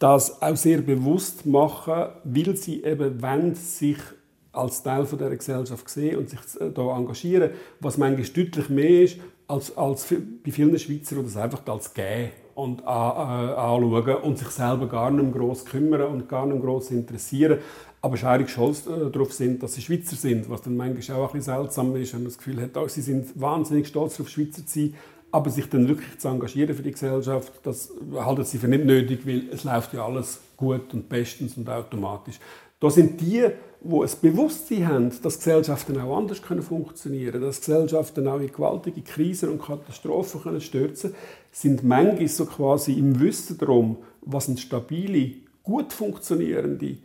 das 0.00 0.42
auch 0.42 0.56
sehr 0.56 0.80
bewusst 0.80 1.46
machen, 1.46 2.06
weil 2.24 2.56
sie 2.56 2.82
eben 2.82 3.22
wenn 3.22 3.54
sich 3.54 3.98
als 4.54 4.82
Teil 4.82 5.04
von 5.04 5.18
dieser 5.18 5.36
Gesellschaft 5.36 5.88
sehen 5.88 6.18
und 6.18 6.30
sich 6.30 6.40
da 6.58 6.96
engagieren, 6.96 7.50
was 7.80 7.98
manchmal 7.98 8.26
deutlich 8.26 8.68
mehr 8.68 9.02
ist 9.02 9.18
als, 9.48 9.76
als 9.76 10.06
bei 10.44 10.50
vielen 10.50 10.78
Schweizern, 10.78 11.18
die 11.18 11.24
das 11.24 11.36
einfach 11.36 11.66
als 11.66 11.92
gehen 11.92 12.30
und 12.54 12.82
äh, 12.82 12.84
anschauen 12.84 14.16
und 14.22 14.38
sich 14.38 14.48
selber 14.48 14.88
gar 14.88 15.10
nicht 15.10 15.34
groß 15.34 15.64
kümmern 15.64 16.02
und 16.02 16.28
gar 16.28 16.46
nicht 16.46 16.62
groß 16.62 16.92
interessieren, 16.92 17.58
aber 18.00 18.16
scheinbar 18.16 18.48
stolz 18.48 18.86
äh, 18.86 19.10
darauf 19.10 19.32
sind, 19.32 19.62
dass 19.62 19.74
sie 19.74 19.82
Schweizer 19.82 20.16
sind, 20.16 20.48
was 20.48 20.62
dann 20.62 20.76
manchmal 20.76 21.18
auch 21.18 21.34
ein 21.34 21.38
bisschen 21.38 21.54
seltsam 21.54 21.96
ist, 21.96 22.12
wenn 22.12 22.20
man 22.20 22.26
das 22.26 22.38
Gefühl 22.38 22.60
hat, 22.60 22.76
oh, 22.76 22.86
sie 22.86 23.02
sind 23.02 23.40
wahnsinnig 23.40 23.88
stolz 23.88 24.16
darauf, 24.16 24.28
Schweizer 24.28 24.64
zu 24.64 24.80
sein, 24.80 24.94
aber 25.32 25.50
sich 25.50 25.68
dann 25.68 25.88
wirklich 25.88 26.18
zu 26.18 26.28
engagieren 26.28 26.76
für 26.76 26.82
die 26.82 26.92
Gesellschaft, 26.92 27.52
das 27.64 27.90
halten 28.14 28.44
sie 28.44 28.58
für 28.58 28.68
nicht 28.68 28.84
nötig, 28.84 29.26
weil 29.26 29.48
es 29.50 29.64
läuft 29.64 29.92
ja 29.92 30.06
alles 30.06 30.38
gut 30.56 30.94
und 30.94 31.08
bestens 31.08 31.56
und 31.56 31.68
automatisch. 31.68 32.38
Da 32.78 32.88
sind 32.90 33.20
die, 33.20 33.46
die 33.84 34.02
ein 34.02 34.10
Bewusstsein 34.22 34.88
haben, 34.88 35.22
dass 35.22 35.38
Gesellschaften 35.38 36.00
auch 36.00 36.16
anders 36.16 36.40
funktionieren 36.40 37.32
können, 37.32 37.44
dass 37.44 37.60
Gesellschaften 37.60 38.26
auch 38.26 38.40
in 38.40 38.50
gewaltige 38.50 39.02
Krisen 39.02 39.50
und 39.50 39.62
Katastrophen 39.62 40.42
können 40.42 40.60
stürzen 40.60 41.12
können, 41.12 41.22
sind 41.52 41.84
manchmal 41.84 42.28
so 42.28 42.46
quasi 42.46 42.94
im 42.94 43.20
Wissen 43.20 43.58
darum, 43.58 43.98
was 44.22 44.48
eine 44.48 44.58
stabile, 44.58 45.32
gut 45.62 45.92
funktionierende 45.92 46.96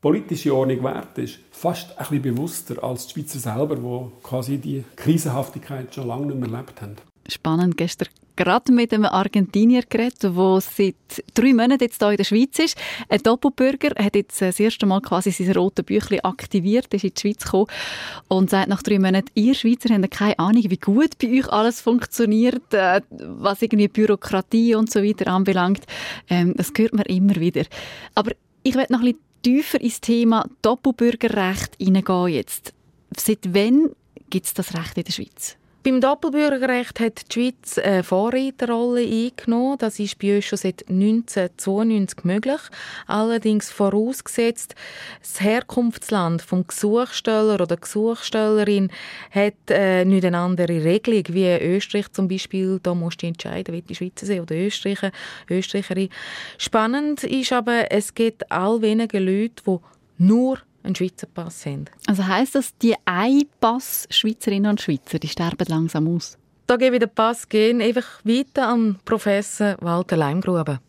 politische 0.00 0.54
Ordnung 0.54 0.84
wert 0.84 1.16
ist, 1.16 1.38
fast 1.50 1.92
ein 1.92 1.96
bisschen 1.96 2.22
bewusster 2.22 2.84
als 2.84 3.06
die 3.06 3.14
Schweizer 3.14 3.38
selber, 3.38 3.76
die 3.76 4.22
quasi 4.22 4.58
die 4.58 4.84
Krisenhaftigkeit 4.96 5.94
schon 5.94 6.06
lange 6.06 6.26
nicht 6.26 6.38
mehr 6.38 6.50
erlebt 6.50 6.82
haben. 6.82 6.96
Spannend. 7.26 7.78
Gestern 7.78 8.08
gerade 8.36 8.72
mit 8.72 8.92
einem 8.92 9.04
Argentinier 9.04 9.82
geredet, 9.88 10.22
der 10.22 10.60
seit 10.60 10.94
drei 11.34 11.52
Monaten 11.52 11.82
jetzt 11.82 11.98
hier 11.98 12.10
in 12.10 12.16
der 12.16 12.24
Schweiz 12.24 12.58
ist. 12.58 12.76
Ein 13.08 13.22
Doppelbürger 13.22 13.90
hat 14.02 14.14
jetzt 14.14 14.40
das 14.40 14.60
erste 14.60 14.86
Mal 14.86 15.00
quasi 15.00 15.30
sein 15.30 15.52
rotes 15.52 15.84
Büchlein 15.84 16.20
aktiviert, 16.20 16.92
ist 16.92 17.04
in 17.04 17.12
die 17.14 17.20
Schweiz 17.20 17.44
gekommen 17.44 17.66
und 18.28 18.50
sagt 18.50 18.68
nach 18.68 18.82
drei 18.82 18.98
Monaten, 18.98 19.30
ihr 19.34 19.54
Schweizer 19.54 19.94
habt 19.94 20.10
keine 20.10 20.38
Ahnung, 20.38 20.64
wie 20.68 20.76
gut 20.76 21.18
bei 21.18 21.28
euch 21.38 21.48
alles 21.48 21.80
funktioniert, 21.80 22.72
äh, 22.72 23.00
was 23.10 23.62
irgendwie 23.62 23.88
Bürokratie 23.88 24.74
und 24.74 24.90
so 24.90 25.02
weiter 25.02 25.30
anbelangt. 25.30 25.84
Ähm, 26.28 26.54
das 26.56 26.72
hört 26.76 26.94
man 26.94 27.06
immer 27.06 27.36
wieder. 27.36 27.64
Aber 28.14 28.32
ich 28.62 28.74
werde 28.74 28.92
noch 28.92 29.00
ein 29.00 29.14
bisschen 29.14 29.20
tiefer 29.42 29.80
ins 29.80 30.00
Thema 30.00 30.48
Doppelbürgerrecht 30.62 31.76
hineingehen 31.78 32.28
jetzt. 32.28 32.72
Seit 33.16 33.54
wann 33.54 33.90
gibt 34.30 34.46
es 34.46 34.54
das 34.54 34.74
Recht 34.74 34.96
in 34.96 35.04
der 35.04 35.12
Schweiz? 35.12 35.56
Beim 35.84 36.00
Doppelbürgerrecht 36.00 36.98
hat 36.98 37.20
die 37.28 37.52
Schweiz 37.52 37.76
eine 37.76 38.02
Vorreiterrolle 38.02 39.02
eingenommen. 39.02 39.76
Das 39.76 39.98
ist 39.98 40.18
bei 40.18 40.36
uns 40.36 40.46
schon 40.46 40.56
seit 40.56 40.88
1992 40.88 42.24
möglich. 42.24 42.60
Allerdings 43.06 43.70
vorausgesetzt, 43.70 44.74
das 45.20 45.42
Herkunftsland 45.42 46.40
vom 46.40 46.66
Gesuchsteller 46.66 47.60
oder 47.60 47.76
Gesuchstellerin 47.76 48.90
hat 49.30 49.52
äh, 49.68 50.06
nicht 50.06 50.24
eine 50.24 50.38
andere 50.38 50.82
Regelung 50.82 51.24
wie 51.28 51.54
Österreich 51.54 52.10
zum 52.12 52.28
Beispiel. 52.28 52.80
Da 52.82 52.94
musst 52.94 53.20
du 53.20 53.26
entscheiden, 53.26 53.74
wie 53.74 53.82
die 53.82 53.94
Schweizer 53.94 54.24
sind 54.24 54.40
oder 54.40 54.56
Österreicher, 54.56 55.12
Österreicherin. 55.50 56.08
Spannend 56.56 57.24
ist 57.24 57.52
aber, 57.52 57.92
es 57.92 58.14
gibt 58.14 58.50
all 58.50 58.80
wenige 58.80 59.18
Leute, 59.18 59.62
die 59.66 59.76
nur 60.16 60.60
einen 60.84 60.94
Schweizer 60.94 61.26
Pass 61.26 61.66
haben. 61.66 61.86
Also 62.06 62.26
heisst 62.26 62.54
das, 62.54 62.76
die 62.78 62.94
Ein-Pass-Schweizerinnen 63.04 64.70
und 64.70 64.80
Schweizer, 64.80 65.18
die 65.18 65.28
sterben 65.28 65.66
langsam 65.68 66.14
aus? 66.14 66.38
Da 66.66 66.76
gebe 66.76 66.96
ich 66.96 67.00
den 67.00 67.10
Pass 67.10 67.48
gehen 67.48 67.82
einfach 67.82 68.24
weiter 68.24 68.68
an 68.68 68.98
Professor 69.04 69.76
Walter 69.80 70.16
Leimgruber. 70.16 70.80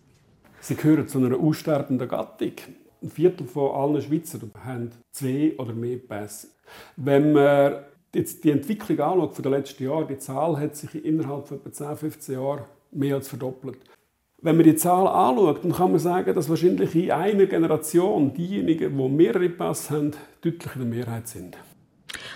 Sie 0.62 0.75
gehören 0.75 1.08
zu 1.08 1.19
einer 1.19 1.38
aussterbenden 1.38 2.08
Gattung. 2.08 2.53
Ein 3.01 3.10
Viertel 3.10 3.45
von 3.45 3.75
allen 3.75 4.01
Schweizer 4.01 4.39
haben 4.63 4.91
zwei 5.12 5.53
oder 5.58 5.73
mehr 5.73 5.97
Pässe. 5.97 6.47
Wenn 6.95 7.34
man 7.34 7.84
jetzt 8.13 8.43
die 8.43 8.51
Entwicklung 8.51 8.99
anschaut 8.99 9.36
von 9.36 9.43
den 9.43 9.51
letzten 9.51 9.84
Jahren, 9.84 10.08
die 10.08 10.17
Zahl 10.17 10.58
hat 10.58 10.75
sich 10.75 11.05
innerhalb 11.05 11.47
von 11.47 11.58
etwa 11.58 11.71
10, 11.71 11.97
15 11.97 12.36
Jahren 12.36 12.63
mehr 12.91 13.15
als 13.15 13.27
verdoppelt. 13.27 13.77
Wenn 14.41 14.58
man 14.58 14.65
die 14.65 14.76
Zahl 14.76 15.08
anschaut, 15.08 15.63
dann 15.63 15.71
kann 15.71 15.91
man 15.91 16.00
sagen, 16.00 16.36
dass 16.36 16.50
wahrscheinlich 16.50 16.93
in 16.95 17.12
einer 17.12 17.45
Generation 17.45 18.34
diejenigen, 18.34 18.98
die 18.98 19.10
mehrere 19.10 19.50
Pass 19.50 19.89
haben, 19.89 20.12
deutlich 20.41 20.76
in 20.76 20.82
der 20.82 20.89
Mehrheit 20.89 21.28
sind. 21.28 21.58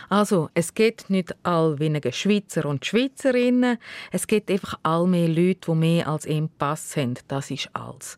Also, 0.09 0.49
es 0.53 0.73
gibt 0.73 1.09
nicht 1.09 1.35
all 1.43 1.77
weniger 1.79 2.11
Schweizer 2.11 2.65
und 2.65 2.85
Schweizerinnen, 2.85 3.77
es 4.11 4.27
gibt 4.27 4.49
einfach 4.49 4.79
all 4.81 5.07
mehr 5.07 5.27
Leute, 5.27 5.71
die 5.71 5.75
mehr 5.75 6.07
als 6.07 6.25
einen 6.27 6.49
Pass 6.49 6.97
haben. 6.97 7.13
Das 7.27 7.51
ist 7.51 7.69
alles. 7.73 8.17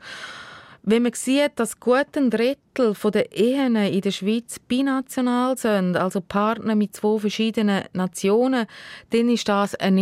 Wenn 0.83 1.03
man 1.03 1.13
sieht, 1.13 1.51
dass 1.57 1.79
gut 1.79 2.17
ein 2.17 2.31
Drittel 2.31 2.95
der 3.13 3.37
Ehen 3.37 3.75
in 3.75 4.01
der 4.01 4.11
Schweiz 4.11 4.57
binational 4.57 5.55
sind, 5.55 5.95
also 5.95 6.21
Partner 6.21 6.73
mit 6.73 6.95
zwei 6.95 7.19
verschiedenen 7.19 7.83
Nationen, 7.93 8.65
dann 9.11 9.29
ist 9.29 9.47
das 9.47 9.75
ein 9.75 9.95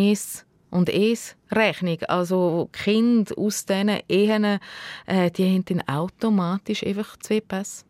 und 0.70 0.89
es 0.89 1.36
Rechnung. 1.51 1.97
Also 2.07 2.70
Kinder 2.72 3.34
aus 3.38 3.65
diesen 3.65 3.99
Ehen, 4.07 4.59
äh, 5.05 5.32
die 5.32 5.45
haben 5.45 5.65
dann 5.65 5.88
automatisch 5.88 6.84
einfach 6.84 7.17
zwei 7.17 7.41
Pässe. 7.41 7.86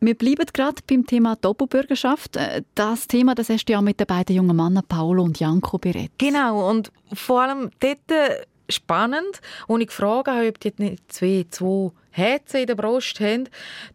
Wir 0.00 0.14
bleiben 0.14 0.46
gerade 0.52 0.82
beim 0.86 1.06
Thema 1.06 1.36
Doppelbürgerschaft. 1.36 2.36
Äh, 2.36 2.62
das 2.74 3.06
Thema, 3.06 3.34
das 3.34 3.48
hast 3.48 3.66
du 3.66 3.72
ja 3.72 3.80
mit 3.80 4.00
den 4.00 4.06
beiden 4.06 4.36
jungen 4.36 4.56
Männern 4.56 4.84
Paolo 4.86 5.22
und 5.22 5.40
Janko 5.40 5.78
berät. 5.78 6.12
Genau, 6.18 6.68
und 6.68 6.92
vor 7.12 7.42
allem 7.42 7.70
dort 7.80 8.46
spannend. 8.68 9.40
Und 9.66 9.80
ich 9.80 9.90
frage 9.90 10.32
habe, 10.32 10.48
ob 10.48 10.60
die 10.60 10.72
nicht 10.76 11.12
zwei, 11.12 11.46
zwei 11.50 11.92
Herzen 12.10 12.60
in 12.60 12.66
der 12.66 12.74
Brust 12.74 13.20
haben. 13.20 13.48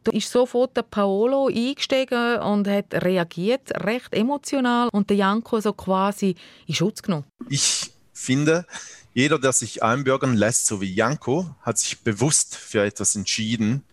Da 0.03 0.11
ist 0.11 0.31
sofort 0.31 0.77
der 0.77 0.83
Paolo 0.83 1.47
eingestiegen 1.47 2.37
und 2.39 2.67
hat 2.67 2.93
reagiert, 2.93 3.71
recht 3.83 4.13
emotional. 4.13 4.89
Und 4.91 5.09
der 5.09 5.17
Janko 5.17 5.59
so 5.59 5.73
quasi 5.73 6.35
in 6.67 6.75
Schutz 6.75 7.01
genommen. 7.01 7.25
Ich 7.49 7.91
finde, 8.21 8.65
jeder, 9.13 9.39
der 9.39 9.51
sich 9.51 9.83
einbürgern 9.83 10.35
lässt, 10.35 10.67
so 10.67 10.81
wie 10.81 10.93
Janko, 10.93 11.53
hat 11.61 11.77
sich 11.77 11.99
bewusst 12.01 12.55
für 12.55 12.83
etwas 12.83 13.15
entschieden. 13.15 13.83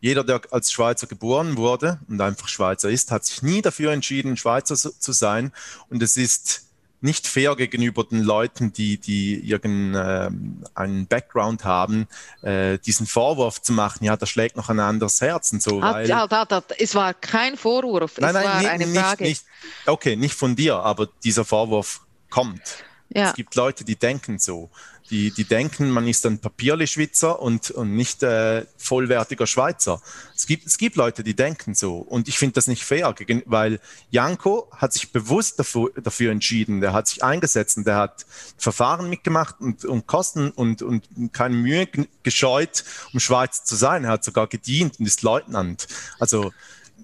Jeder, 0.00 0.24
der 0.24 0.40
als 0.50 0.72
Schweizer 0.72 1.06
geboren 1.06 1.56
wurde 1.56 2.00
und 2.08 2.20
einfach 2.20 2.48
Schweizer 2.48 2.90
ist, 2.90 3.10
hat 3.10 3.24
sich 3.24 3.42
nie 3.42 3.60
dafür 3.60 3.92
entschieden, 3.92 4.36
Schweizer 4.36 4.76
zu 4.76 5.12
sein. 5.12 5.52
Und 5.88 6.02
es 6.02 6.16
ist 6.16 6.66
nicht 7.00 7.26
fair 7.26 7.54
gegenüber 7.56 8.04
den 8.04 8.22
Leuten, 8.22 8.72
die, 8.72 8.98
die 8.98 9.34
irgendeinen 9.40 11.02
äh, 11.02 11.06
Background 11.08 11.64
haben, 11.64 12.08
äh, 12.42 12.78
diesen 12.78 13.06
Vorwurf 13.06 13.60
zu 13.60 13.72
machen, 13.72 14.04
ja, 14.04 14.16
da 14.16 14.26
schlägt 14.26 14.56
noch 14.56 14.70
ein 14.70 14.80
anderes 14.80 15.20
Herz 15.20 15.52
und 15.52 15.62
so. 15.62 15.82
Halt, 15.82 16.10
halt, 16.10 16.30
halt, 16.32 16.50
halt. 16.50 16.64
Es 16.78 16.94
war 16.94 17.12
kein 17.14 17.56
Vorwurf, 17.56 18.18
nein, 18.18 18.30
es 18.30 18.34
nein, 18.34 18.44
war 18.44 18.58
nicht, 18.58 18.70
eine 18.70 18.86
nicht, 18.86 19.00
Frage. 19.00 19.24
Nicht, 19.24 19.44
okay, 19.86 20.16
nicht 20.16 20.34
von 20.34 20.56
dir, 20.56 20.76
aber 20.76 21.08
dieser 21.22 21.44
Vorwurf 21.44 22.00
kommt. 22.30 22.62
Ja. 23.08 23.30
Es 23.30 23.34
gibt 23.34 23.54
Leute, 23.54 23.84
die 23.84 23.96
denken 23.96 24.38
so. 24.38 24.70
Die, 25.10 25.30
die 25.30 25.44
denken, 25.44 25.90
man 25.90 26.08
ist 26.08 26.26
ein 26.26 26.40
Papierli-Schweizer 26.40 27.40
und, 27.40 27.70
und 27.70 27.94
nicht 27.94 28.24
äh, 28.24 28.66
vollwertiger 28.76 29.46
Schweizer. 29.46 30.02
Es 30.34 30.46
gibt, 30.46 30.66
es 30.66 30.78
gibt 30.78 30.96
Leute, 30.96 31.22
die 31.22 31.36
denken 31.36 31.76
so. 31.76 31.98
Und 31.98 32.26
ich 32.26 32.38
finde 32.38 32.54
das 32.54 32.66
nicht 32.66 32.82
fair, 32.82 33.14
weil 33.44 33.78
Janko 34.10 34.68
hat 34.76 34.92
sich 34.92 35.12
bewusst 35.12 35.60
dafür, 35.60 35.92
dafür 35.94 36.32
entschieden. 36.32 36.80
Der 36.80 36.92
hat 36.92 37.06
sich 37.06 37.22
eingesetzt 37.22 37.76
und 37.76 37.86
der 37.86 37.96
hat 37.96 38.26
Verfahren 38.58 39.08
mitgemacht 39.08 39.60
und, 39.60 39.84
und 39.84 40.08
Kosten 40.08 40.50
und, 40.50 40.82
und 40.82 41.08
keine 41.32 41.54
Mühe 41.54 41.88
gescheut, 42.24 42.82
um 43.12 43.20
Schweizer 43.20 43.64
zu 43.64 43.76
sein. 43.76 44.02
Er 44.02 44.10
hat 44.10 44.24
sogar 44.24 44.48
gedient 44.48 44.98
und 44.98 45.06
ist 45.06 45.22
Leutnant. 45.22 45.86
Also 46.18 46.52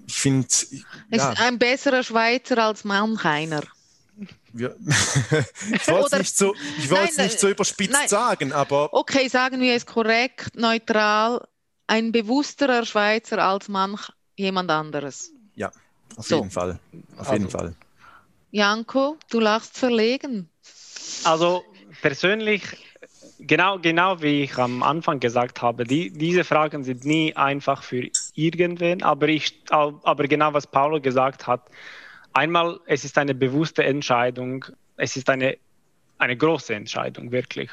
ich 0.07 0.19
finde. 0.19 0.47
Ja. 1.09 1.31
Ist 1.31 1.39
ein 1.39 1.57
besserer 1.57 2.03
Schweizer 2.03 2.57
als 2.57 2.83
manch 2.83 3.23
einer. 3.23 3.61
Wir, 4.53 4.75
ich 5.73 5.87
wollte 5.87 6.15
es 6.15 6.19
nicht 6.19 6.37
so, 6.37 6.53
ich 6.77 6.89
wollte 6.91 7.23
nicht 7.23 7.39
so 7.39 7.49
überspitzt 7.49 7.91
nein. 7.91 8.07
sagen, 8.07 8.53
aber. 8.53 8.93
Okay, 8.93 9.27
sagen 9.27 9.59
wir 9.59 9.73
es 9.73 9.85
korrekt, 9.85 10.55
neutral, 10.55 11.47
ein 11.87 12.11
bewussterer 12.11 12.85
Schweizer 12.85 13.39
als 13.39 13.67
manch 13.67 14.11
jemand 14.35 14.69
anderes. 14.69 15.31
Ja, 15.55 15.71
auf 16.15 16.27
so. 16.27 16.35
jeden 16.35 16.51
Fall. 16.51 16.79
Auf 17.17 17.19
also, 17.19 17.33
jeden 17.33 17.49
Fall. 17.49 17.75
Janko, 18.51 19.17
du 19.31 19.39
lachst 19.39 19.75
verlegen. 19.79 20.47
Also 21.23 21.63
persönlich, 22.03 22.61
genau, 23.39 23.79
genau 23.79 24.21
wie 24.21 24.43
ich 24.43 24.55
am 24.59 24.83
Anfang 24.83 25.19
gesagt 25.19 25.63
habe, 25.63 25.83
die, 25.83 26.11
diese 26.11 26.43
Fragen 26.43 26.83
sind 26.83 27.05
nie 27.05 27.35
einfach 27.35 27.81
für 27.81 28.07
irgendwen, 28.35 29.01
aber, 29.01 29.29
ich, 29.29 29.63
aber 29.69 30.27
genau 30.27 30.53
was 30.53 30.67
Paulo 30.67 31.01
gesagt 31.01 31.47
hat, 31.47 31.63
einmal, 32.33 32.79
es 32.85 33.05
ist 33.05 33.17
eine 33.17 33.33
bewusste 33.33 33.83
Entscheidung, 33.83 34.65
es 34.97 35.15
ist 35.15 35.29
eine, 35.29 35.57
eine 36.17 36.37
große 36.37 36.73
Entscheidung, 36.73 37.31
wirklich. 37.31 37.69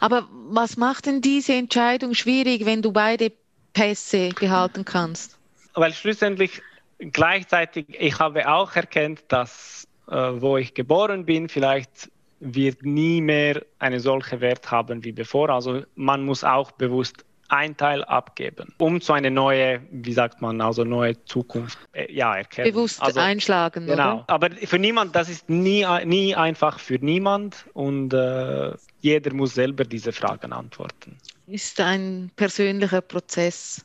Aber 0.00 0.28
was 0.30 0.76
macht 0.76 1.06
denn 1.06 1.20
diese 1.20 1.54
Entscheidung 1.54 2.14
schwierig, 2.14 2.64
wenn 2.64 2.82
du 2.82 2.92
beide 2.92 3.32
Pässe 3.72 4.30
behalten 4.30 4.84
kannst? 4.84 5.38
Weil 5.74 5.92
schlussendlich 5.92 6.62
gleichzeitig, 6.98 7.86
ich 7.88 8.18
habe 8.18 8.48
auch 8.48 8.74
erkannt, 8.76 9.24
dass 9.28 9.86
äh, 10.08 10.14
wo 10.14 10.56
ich 10.56 10.74
geboren 10.74 11.24
bin, 11.24 11.48
vielleicht 11.48 12.10
wird 12.40 12.82
nie 12.84 13.20
mehr 13.20 13.62
eine 13.78 14.00
solche 14.00 14.40
Wert 14.40 14.70
haben 14.70 15.02
wie 15.02 15.12
bevor. 15.12 15.48
Also 15.48 15.82
man 15.94 16.24
muss 16.24 16.44
auch 16.44 16.72
bewusst 16.72 17.24
ein 17.48 17.76
Teil 17.76 18.04
abgeben, 18.04 18.74
um 18.78 19.00
zu 19.00 19.12
eine 19.12 19.30
neue, 19.30 19.80
wie 19.90 20.12
sagt 20.12 20.40
man, 20.40 20.60
also 20.60 20.84
neue 20.84 21.22
Zukunft 21.24 21.78
äh, 21.92 22.12
ja, 22.12 22.34
erkennen. 22.34 22.72
Bewusst 22.72 23.02
also, 23.02 23.20
einschlagen, 23.20 23.86
genau. 23.86 24.16
Oder? 24.16 24.24
Aber 24.28 24.50
für 24.50 24.78
niemand, 24.78 25.14
das 25.14 25.28
ist 25.28 25.48
nie, 25.48 25.86
nie 26.04 26.34
einfach 26.34 26.78
für 26.78 26.98
niemand 26.98 27.66
und 27.74 28.12
äh, 28.14 28.72
jeder 29.00 29.34
muss 29.34 29.54
selber 29.54 29.84
diese 29.84 30.12
Fragen 30.12 30.52
antworten. 30.52 31.18
Ist 31.46 31.80
ein 31.80 32.30
persönlicher 32.36 33.02
Prozess. 33.02 33.84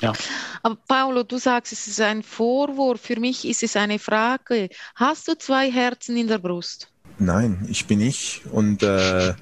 Ja. 0.00 0.12
Aber 0.62 0.76
Paolo, 0.88 1.22
du 1.22 1.38
sagst, 1.38 1.72
es 1.72 1.86
ist 1.86 2.00
ein 2.00 2.22
Vorwurf. 2.22 3.00
Für 3.00 3.18
mich 3.18 3.46
ist 3.46 3.62
es 3.62 3.76
eine 3.76 3.98
Frage. 3.98 4.68
Hast 4.94 5.28
du 5.28 5.36
zwei 5.36 5.70
Herzen 5.70 6.16
in 6.16 6.28
der 6.28 6.38
Brust? 6.38 6.90
Nein, 7.18 7.66
ich 7.70 7.86
bin 7.86 8.00
ich. 8.00 8.42
Und 8.50 8.82
äh, 8.82 9.34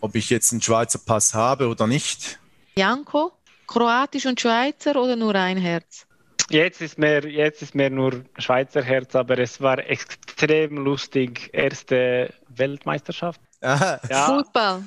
ob 0.00 0.14
ich 0.14 0.30
jetzt 0.30 0.52
einen 0.52 0.62
Schweizer 0.62 0.98
Pass 0.98 1.34
habe 1.34 1.68
oder 1.68 1.86
nicht, 1.86 2.38
Janko, 2.80 3.32
Kroatisch 3.66 4.24
und 4.24 4.40
Schweizer 4.40 4.96
oder 4.96 5.14
nur 5.14 5.34
ein 5.34 5.58
Herz? 5.58 6.06
Jetzt 6.48 6.80
ist 6.80 6.98
mehr, 6.98 7.28
jetzt 7.28 7.60
ist 7.60 7.74
mehr 7.74 7.90
nur 7.90 8.24
Schweizer 8.38 8.82
Herz, 8.82 9.14
aber 9.14 9.38
es 9.38 9.60
war 9.60 9.78
extrem 9.78 10.78
lustig. 10.78 11.50
Erste 11.52 12.32
Weltmeisterschaft. 12.48 13.38
Ja. 13.60 14.00
Fußball. 14.24 14.82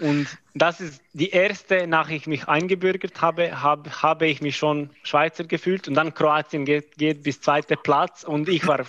Und 0.00 0.26
das 0.54 0.80
ist 0.80 1.02
die 1.12 1.28
erste, 1.28 1.86
nach 1.86 2.08
ich 2.08 2.26
mich 2.26 2.48
eingebürgert 2.48 3.20
habe, 3.20 3.62
hab, 3.62 4.02
habe 4.02 4.26
ich 4.26 4.40
mich 4.40 4.56
schon 4.56 4.88
Schweizer 5.02 5.44
gefühlt 5.44 5.86
und 5.86 5.94
dann 5.94 6.14
Kroatien 6.14 6.64
geht, 6.64 6.96
geht 6.96 7.24
bis 7.24 7.42
zweiter 7.42 7.76
Platz 7.76 8.24
und 8.24 8.48
ich 8.48 8.66
war 8.66 8.86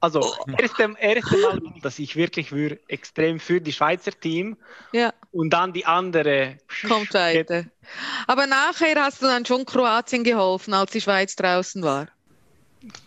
also, 0.00 0.20
oh. 0.20 0.50
erste, 0.58 0.94
erste 1.00 1.36
Mal, 1.38 1.60
dass 1.82 1.98
ich 1.98 2.14
wirklich 2.14 2.50
für, 2.50 2.78
extrem 2.88 3.40
für 3.40 3.60
die 3.60 3.72
Schweizer 3.72 4.12
Team 4.12 4.56
ja. 4.92 5.12
und 5.32 5.50
dann 5.50 5.72
die 5.72 5.86
andere. 5.86 6.58
Kommt 6.86 7.12
weiter. 7.14 7.64
Aber 8.26 8.46
nachher 8.46 8.94
hast 9.02 9.22
du 9.22 9.26
dann 9.26 9.44
schon 9.44 9.64
Kroatien 9.64 10.22
geholfen, 10.22 10.74
als 10.74 10.92
die 10.92 11.00
Schweiz 11.00 11.34
draußen 11.34 11.82
war. 11.82 12.08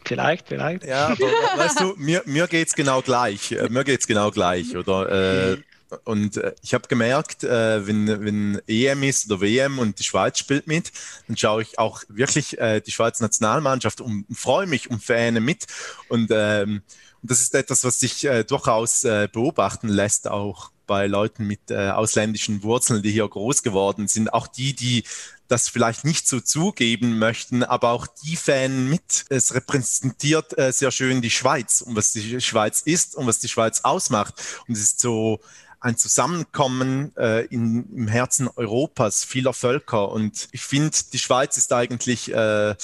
Vielleicht, 0.06 0.50
vielleicht. 0.50 0.84
Ja, 0.84 1.08
aber 1.08 1.64
weißt 1.64 1.80
du, 1.80 1.94
mir, 1.98 2.22
mir 2.26 2.48
geht 2.48 2.68
es 2.68 2.76
genau 2.76 3.02
gleich. 3.02 3.54
Äh, 3.54 3.70
mir 3.70 3.86
geht 3.86 4.02
es 4.02 4.08
genau 4.08 4.30
gleich, 4.30 4.76
oder? 4.76 5.54
Äh, 5.54 5.58
und 6.06 6.38
äh, 6.38 6.54
ich 6.62 6.74
habe 6.74 6.88
gemerkt, 6.88 7.44
äh, 7.44 7.86
wenn, 7.86 8.08
wenn 8.08 8.62
EM 8.68 9.04
ist 9.04 9.30
oder 9.30 9.42
WM 9.42 9.80
und 9.80 10.00
die 10.00 10.04
Schweiz 10.04 10.40
spielt 10.40 10.68
mit, 10.68 10.92
dann 11.28 11.38
schaue 11.38 11.62
ich 11.62 11.80
auch 11.80 12.04
wirklich 12.08 12.60
äh, 12.60 12.82
die 12.82 12.92
Schweizer 12.92 13.24
Nationalmannschaft 13.24 14.02
und 14.02 14.26
freue 14.34 14.68
mich 14.68 14.90
und 14.90 15.04
Fähne 15.04 15.42
mit. 15.42 15.68
Und, 16.10 16.30
ähm, 16.32 16.82
und 17.22 17.32
das 17.32 17.42
ist 17.42 17.54
etwas, 17.56 17.84
was 17.84 18.00
sich 18.00 18.24
äh, 18.26 18.44
durchaus 18.44 19.04
äh, 19.04 19.28
beobachten 19.32 19.88
lässt, 19.88 20.28
auch 20.28 20.72
bei 20.88 21.08
Leuten 21.08 21.48
mit 21.48 21.72
äh, 21.72 21.90
ausländischen 21.90 22.64
Wurzeln, 22.64 23.02
die 23.02 23.12
hier 23.12 23.28
groß 23.28 23.64
geworden 23.64 24.08
sind. 24.08 24.34
Auch 24.34 24.48
die, 24.48 24.74
die 24.74 25.04
das 25.48 25.70
vielleicht 25.70 26.06
nicht 26.06 26.28
so 26.28 26.40
zugeben 26.40 27.20
möchten, 27.20 27.64
aber 27.64 27.92
auch 27.92 28.08
die 28.08 28.36
Fan 28.36 28.90
mit. 28.90 29.26
Es 29.30 29.54
repräsentiert 29.54 30.58
äh, 30.58 30.72
sehr 30.72 30.92
schön 30.92 31.22
die 31.22 31.30
Schweiz 31.30 31.82
und 31.82 31.96
was 31.96 32.14
die 32.14 32.42
Schweiz 32.42 32.82
ist 32.82 33.16
und 33.16 33.28
was 33.28 33.40
die 33.40 33.50
Schweiz 33.50 33.82
ausmacht. 33.82 34.34
Und 34.68 34.76
es 34.76 34.82
ist 34.82 35.00
so 35.00 35.40
ein 35.82 35.98
Zusammenkommen 35.98 37.16
äh, 37.18 37.46
in, 37.48 37.90
im 37.94 38.08
Herzen 38.08 38.48
Europas 38.56 39.26
vieler 39.26 39.54
Völker. 39.54 40.10
Und 40.10 40.48
ich 40.52 40.62
finde, 40.62 40.96
die 41.12 41.20
Schweiz 41.20 41.58
ist 41.58 41.74
eigentlich 41.74 42.34
äh, 42.34 42.76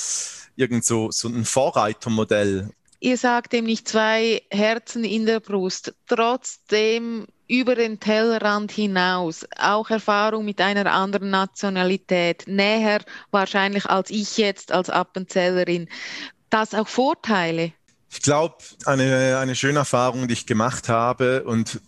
irgend 0.55 0.83
so, 0.83 1.11
so 1.11 1.29
ein 1.29 1.45
Vorreitermodell. 1.45 2.71
Ihr 2.99 3.17
sagt 3.17 3.53
dem 3.53 3.65
nicht 3.65 3.87
zwei 3.87 4.41
Herzen 4.49 5.03
in 5.03 5.27
der 5.27 5.39
Brust. 5.39 5.93
Trotzdem 6.07 7.27
über 7.47 7.75
den 7.75 7.99
Tellerrand 7.99 8.71
hinaus, 8.71 9.45
auch 9.57 9.89
Erfahrung 9.89 10.43
mit 10.43 10.59
einer 10.59 10.91
anderen 10.91 11.29
Nationalität, 11.29 12.43
näher 12.47 13.01
wahrscheinlich 13.31 13.85
als 13.85 14.09
ich 14.09 14.37
jetzt 14.37 14.71
als 14.71 14.89
Appenzellerin. 14.89 15.87
Das 16.49 16.73
auch 16.73 16.87
Vorteile? 16.87 17.71
Ich 18.09 18.21
glaube, 18.21 18.55
eine, 18.85 19.37
eine 19.37 19.55
schöne 19.55 19.79
Erfahrung, 19.79 20.27
die 20.27 20.33
ich 20.33 20.45
gemacht 20.45 20.89
habe 20.89 21.43
und 21.43 21.79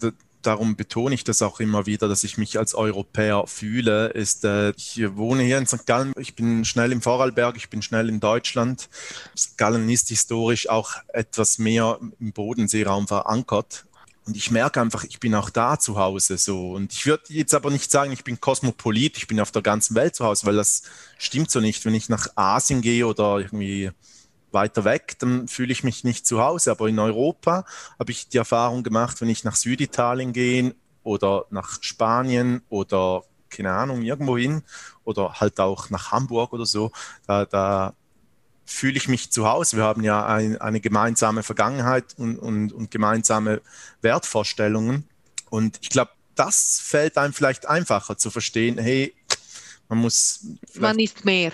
darum 0.41 0.75
betone 0.75 1.15
ich 1.15 1.23
das 1.23 1.41
auch 1.41 1.59
immer 1.59 1.85
wieder, 1.85 2.07
dass 2.07 2.23
ich 2.23 2.37
mich 2.37 2.57
als 2.57 2.73
Europäer 2.73 3.45
fühle, 3.47 4.07
ist, 4.07 4.45
äh, 4.45 4.71
ich 4.71 5.01
wohne 5.15 5.43
hier 5.43 5.57
in 5.57 5.67
St. 5.67 5.85
Gallen, 5.85 6.13
ich 6.17 6.35
bin 6.35 6.65
schnell 6.65 6.91
im 6.91 7.01
Vorarlberg, 7.01 7.57
ich 7.57 7.69
bin 7.69 7.81
schnell 7.81 8.09
in 8.09 8.19
Deutschland. 8.19 8.89
St. 9.37 9.57
Gallen 9.57 9.89
ist 9.89 10.09
historisch 10.09 10.69
auch 10.69 10.91
etwas 11.13 11.57
mehr 11.57 11.99
im 12.19 12.31
Bodenseeraum 12.31 13.07
verankert. 13.07 13.85
Und 14.25 14.37
ich 14.37 14.51
merke 14.51 14.79
einfach, 14.79 15.05
ich 15.05 15.19
bin 15.19 15.33
auch 15.33 15.49
da 15.49 15.79
zu 15.79 15.97
Hause 15.97 16.37
so. 16.37 16.71
Und 16.73 16.93
ich 16.93 17.05
würde 17.05 17.23
jetzt 17.29 17.55
aber 17.55 17.71
nicht 17.71 17.89
sagen, 17.89 18.11
ich 18.11 18.23
bin 18.23 18.39
Kosmopolit, 18.39 19.17
ich 19.17 19.27
bin 19.27 19.39
auf 19.39 19.51
der 19.51 19.63
ganzen 19.63 19.95
Welt 19.95 20.15
zu 20.15 20.23
Hause, 20.23 20.45
weil 20.45 20.55
das 20.55 20.83
stimmt 21.17 21.49
so 21.49 21.59
nicht. 21.59 21.83
Wenn 21.83 21.95
ich 21.95 22.09
nach 22.09 22.27
Asien 22.35 22.81
gehe 22.81 23.07
oder 23.07 23.39
irgendwie 23.39 23.91
weiter 24.52 24.84
weg, 24.84 25.16
dann 25.20 25.47
fühle 25.47 25.72
ich 25.72 25.84
mich 25.84 26.04
nicht 26.04 26.26
zu 26.26 26.41
Hause. 26.41 26.72
Aber 26.72 26.88
in 26.88 27.00
Europa 27.00 27.66
habe 27.97 28.12
ich 28.12 28.30
die 28.30 28.38
Erfahrung 28.38 28.84
gemacht, 28.84 29.22
wenn 29.22 29.30
ich 29.30 29.43
nach 29.43 29.56
Süditalien 29.56 30.34
gehe 30.34 30.76
oder 31.04 31.45
nach 31.50 31.82
Spanien 31.82 32.62
oder 32.70 33.24
keine 33.50 33.74
Ahnung, 33.74 34.04
irgendwo 34.04 34.38
hin 34.38 34.64
oder 35.04 35.34
halt 35.34 35.60
auch 35.60 35.89
nach 35.89 36.12
Hamburg 36.12 36.54
oder 36.54 36.66
so, 36.66 36.91
da, 37.26 37.45
da 37.45 37.93
fühle 38.66 38.97
ich 38.97 39.08
mich 39.08 39.32
zu 39.32 39.47
Hause. 39.47 39.78
Wir 39.78 39.84
haben 39.84 40.04
ja 40.04 40.26
ein, 40.26 40.62
eine 40.62 40.80
gemeinsame 40.80 41.41
Vergangenheit 41.41 42.14
und, 42.18 42.38
und, 42.38 42.72
und 42.72 42.91
gemeinsame 42.91 43.62
Wertvorstellungen. 44.02 45.08
Und 45.50 45.80
ich 45.82 45.89
glaube, 45.89 46.12
das 46.36 46.80
fällt 46.82 47.18
einem 47.18 47.34
vielleicht 47.34 47.68
einfacher 47.68 48.18
zu 48.18 48.30
verstehen, 48.30 48.78
hey, 48.78 49.16
man 49.89 50.00
muss. 50.00 50.45
Man 50.76 51.00
ist 51.00 51.26
mehr 51.26 51.52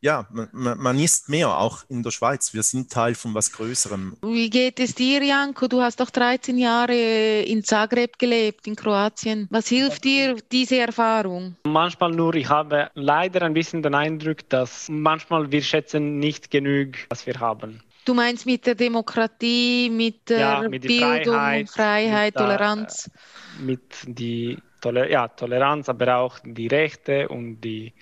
ja, 0.00 0.26
man, 0.30 0.78
man, 0.78 0.98
isst 0.98 1.28
mehr, 1.28 1.58
auch 1.58 1.84
in 1.88 2.02
der 2.02 2.10
Schweiz. 2.10 2.54
Wir 2.54 2.62
sind 2.62 2.90
Teil 2.90 3.14
von 3.14 3.34
was 3.34 3.52
Größerem. 3.52 4.16
Wie 4.22 4.48
geht 4.48 4.80
es 4.80 4.94
dir, 4.94 5.22
Janko? 5.22 5.68
Du 5.68 5.82
hast 5.82 6.00
doch 6.00 6.10
13 6.10 6.56
Jahre 6.56 7.42
in 7.42 7.62
Zagreb 7.62 8.18
gelebt, 8.18 8.66
in 8.66 8.76
Kroatien. 8.76 9.46
Was 9.50 9.68
hilft 9.68 10.04
dir 10.04 10.36
diese 10.50 10.78
Erfahrung? 10.78 11.56
Manchmal 11.64 12.12
nur, 12.12 12.34
ich 12.34 12.48
habe 12.48 12.90
leider 12.94 13.42
ein 13.42 13.54
bisschen 13.54 13.82
den 13.82 13.94
Eindruck, 13.94 14.48
dass 14.48 14.88
manchmal 14.88 15.52
wir 15.52 15.62
schätzen 15.62 16.18
nicht 16.18 16.50
genug, 16.50 16.96
was 17.10 17.26
wir 17.26 17.38
haben. 17.38 17.82
Du 18.06 18.14
meinst 18.14 18.46
mit 18.46 18.66
der 18.66 18.74
Demokratie, 18.74 19.90
mit 19.90 20.30
der 20.30 20.38
ja, 20.38 20.68
mit 20.68 20.82
Bildung, 20.82 21.34
Freiheit, 21.34 21.68
Freiheit 21.68 22.34
mit 22.34 22.42
Toleranz? 22.42 23.10
Der, 23.58 23.64
mit 23.66 23.80
die 24.06 24.58
Toler 24.80 25.10
ja, 25.10 25.28
Toleranz, 25.28 25.90
aber 25.90 26.16
auch 26.16 26.38
die 26.42 26.68
Rechte 26.68 27.28
und 27.28 27.60
die 27.60 27.92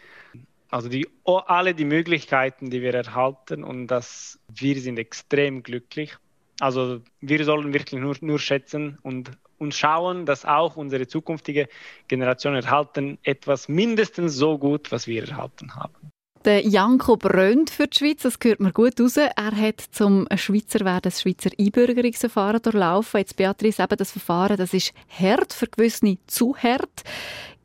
also 0.70 0.88
die, 0.88 1.08
alle 1.24 1.74
die 1.74 1.84
Möglichkeiten, 1.84 2.70
die 2.70 2.82
wir 2.82 2.94
erhalten 2.94 3.64
und 3.64 3.86
dass 3.86 4.38
wir 4.48 4.80
sind 4.80 4.98
extrem 4.98 5.62
glücklich. 5.62 6.16
Also 6.60 7.00
wir 7.20 7.44
sollen 7.44 7.72
wirklich 7.72 8.00
nur, 8.00 8.16
nur 8.20 8.38
schätzen 8.38 8.98
und, 9.02 9.30
und 9.58 9.74
schauen, 9.74 10.26
dass 10.26 10.44
auch 10.44 10.76
unsere 10.76 11.06
zukünftige 11.06 11.68
Generation 12.08 12.54
erhalten 12.54 13.18
etwas 13.22 13.68
mindestens 13.68 14.34
so 14.34 14.58
gut, 14.58 14.90
was 14.90 15.06
wir 15.06 15.28
erhalten 15.28 15.74
haben. 15.76 16.10
Der 16.44 16.66
Janko 16.66 17.16
brennt 17.16 17.70
für 17.70 17.88
die 17.88 17.98
Schweiz, 17.98 18.22
das 18.22 18.38
gehört 18.38 18.60
mir 18.60 18.72
gut 18.72 19.00
raus. 19.00 19.16
Er 19.16 19.32
hat 19.36 19.80
zum 19.80 20.26
Schweizer 20.36 20.84
werden 20.84 21.00
das 21.02 21.22
Schweizer 21.22 21.50
Einbürgerungsverfahren 21.58 22.62
durchlaufen. 22.62 23.18
Jetzt 23.18 23.36
Beatrice, 23.36 23.82
eben 23.82 23.96
das 23.96 24.12
Verfahren, 24.12 24.56
das 24.56 24.72
ist 24.72 24.92
hart, 25.08 25.52
für 25.52 25.66
gewisse 25.66 26.16
zu 26.26 26.56
hart. 26.56 27.02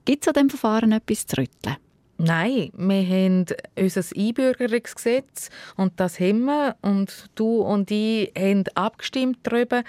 Gibt 0.05 0.23
es 0.23 0.27
an 0.27 0.33
diesem 0.33 0.49
Verfahren 0.49 0.91
etwas 0.91 1.27
zu 1.27 1.37
rütteln? 1.37 1.77
Nein, 2.25 2.69
wir 2.77 3.03
haben 3.05 3.45
unser 3.77 4.01
Einbürgerungsgesetz 4.15 5.49
und 5.75 5.99
das 5.99 6.21
haben 6.21 6.45
wir 6.45 6.77
und 6.81 7.29
du 7.35 7.59
und 7.59 7.91
ich 7.91 8.31
haben 8.37 8.63
abgestimmt 8.75 9.39
darüber. 9.43 9.83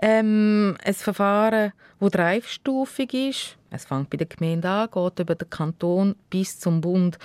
Ähm, 0.00 0.78
ein 0.82 0.94
Verfahren, 0.94 1.74
das 2.00 2.10
dreistufig 2.10 3.12
ist. 3.12 3.58
Es 3.70 3.84
fängt 3.84 4.08
bei 4.08 4.16
der 4.16 4.28
Gemeinde 4.28 4.66
an, 4.66 4.88
geht 4.90 5.18
über 5.18 5.34
den 5.34 5.50
Kanton 5.50 6.16
bis 6.30 6.58
zum 6.58 6.80
Bund. 6.80 7.18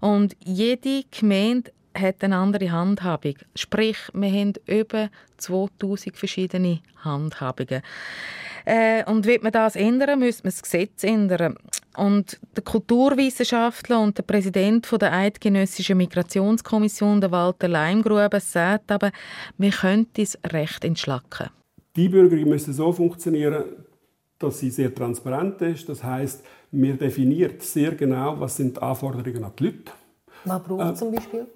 Und 0.00 0.36
jede 0.44 1.04
Gemeinde 1.12 1.70
hat 1.96 2.24
eine 2.24 2.38
andere 2.38 2.72
Handhabung. 2.72 3.36
Sprich, 3.54 3.98
wir 4.12 4.32
haben 4.32 4.54
über 4.66 5.10
2000 5.36 6.16
verschiedene 6.16 6.80
Handhabungen. 7.04 7.82
Äh, 8.64 9.04
und 9.04 9.26
will 9.26 9.38
man 9.42 9.52
das 9.52 9.76
ändern, 9.76 10.18
müsste 10.18 10.42
man 10.42 10.50
das 10.50 10.62
Gesetz 10.62 11.04
ändern. 11.04 11.56
Und 11.96 12.40
der 12.56 12.62
Kulturwissenschaftler 12.62 14.00
und 14.00 14.16
der 14.16 14.22
Präsident 14.22 14.88
der 15.00 15.12
Eidgenössischen 15.12 15.98
Migrationskommission, 15.98 17.20
der 17.20 17.30
Walter 17.30 17.68
Leimgruber, 17.68 18.40
sagt 18.40 18.90
aber, 18.90 19.10
wir 19.58 19.70
könnten 19.70 20.22
es 20.22 20.38
recht 20.46 20.84
entschlacken. 20.84 21.50
Die 21.94 22.08
Bürgerung 22.08 22.48
müsste 22.48 22.72
so 22.72 22.90
funktionieren, 22.92 23.64
dass 24.38 24.58
sie 24.58 24.70
sehr 24.70 24.94
transparent 24.94 25.60
ist. 25.60 25.88
Das 25.88 26.02
heißt, 26.02 26.42
wir 26.70 26.94
definieren 26.94 27.54
sehr 27.58 27.94
genau, 27.94 28.40
was 28.40 28.56
sind 28.56 28.76
die 28.76 28.82
Anforderungen 28.82 29.44
an 29.44 29.52
die 29.58 29.64
Leute. 29.64 29.92
Was 30.44 30.62
braucht 30.62 30.80
es 30.80 30.90
äh, 30.90 30.94
zum 30.94 31.14
Beispiel? 31.14 31.46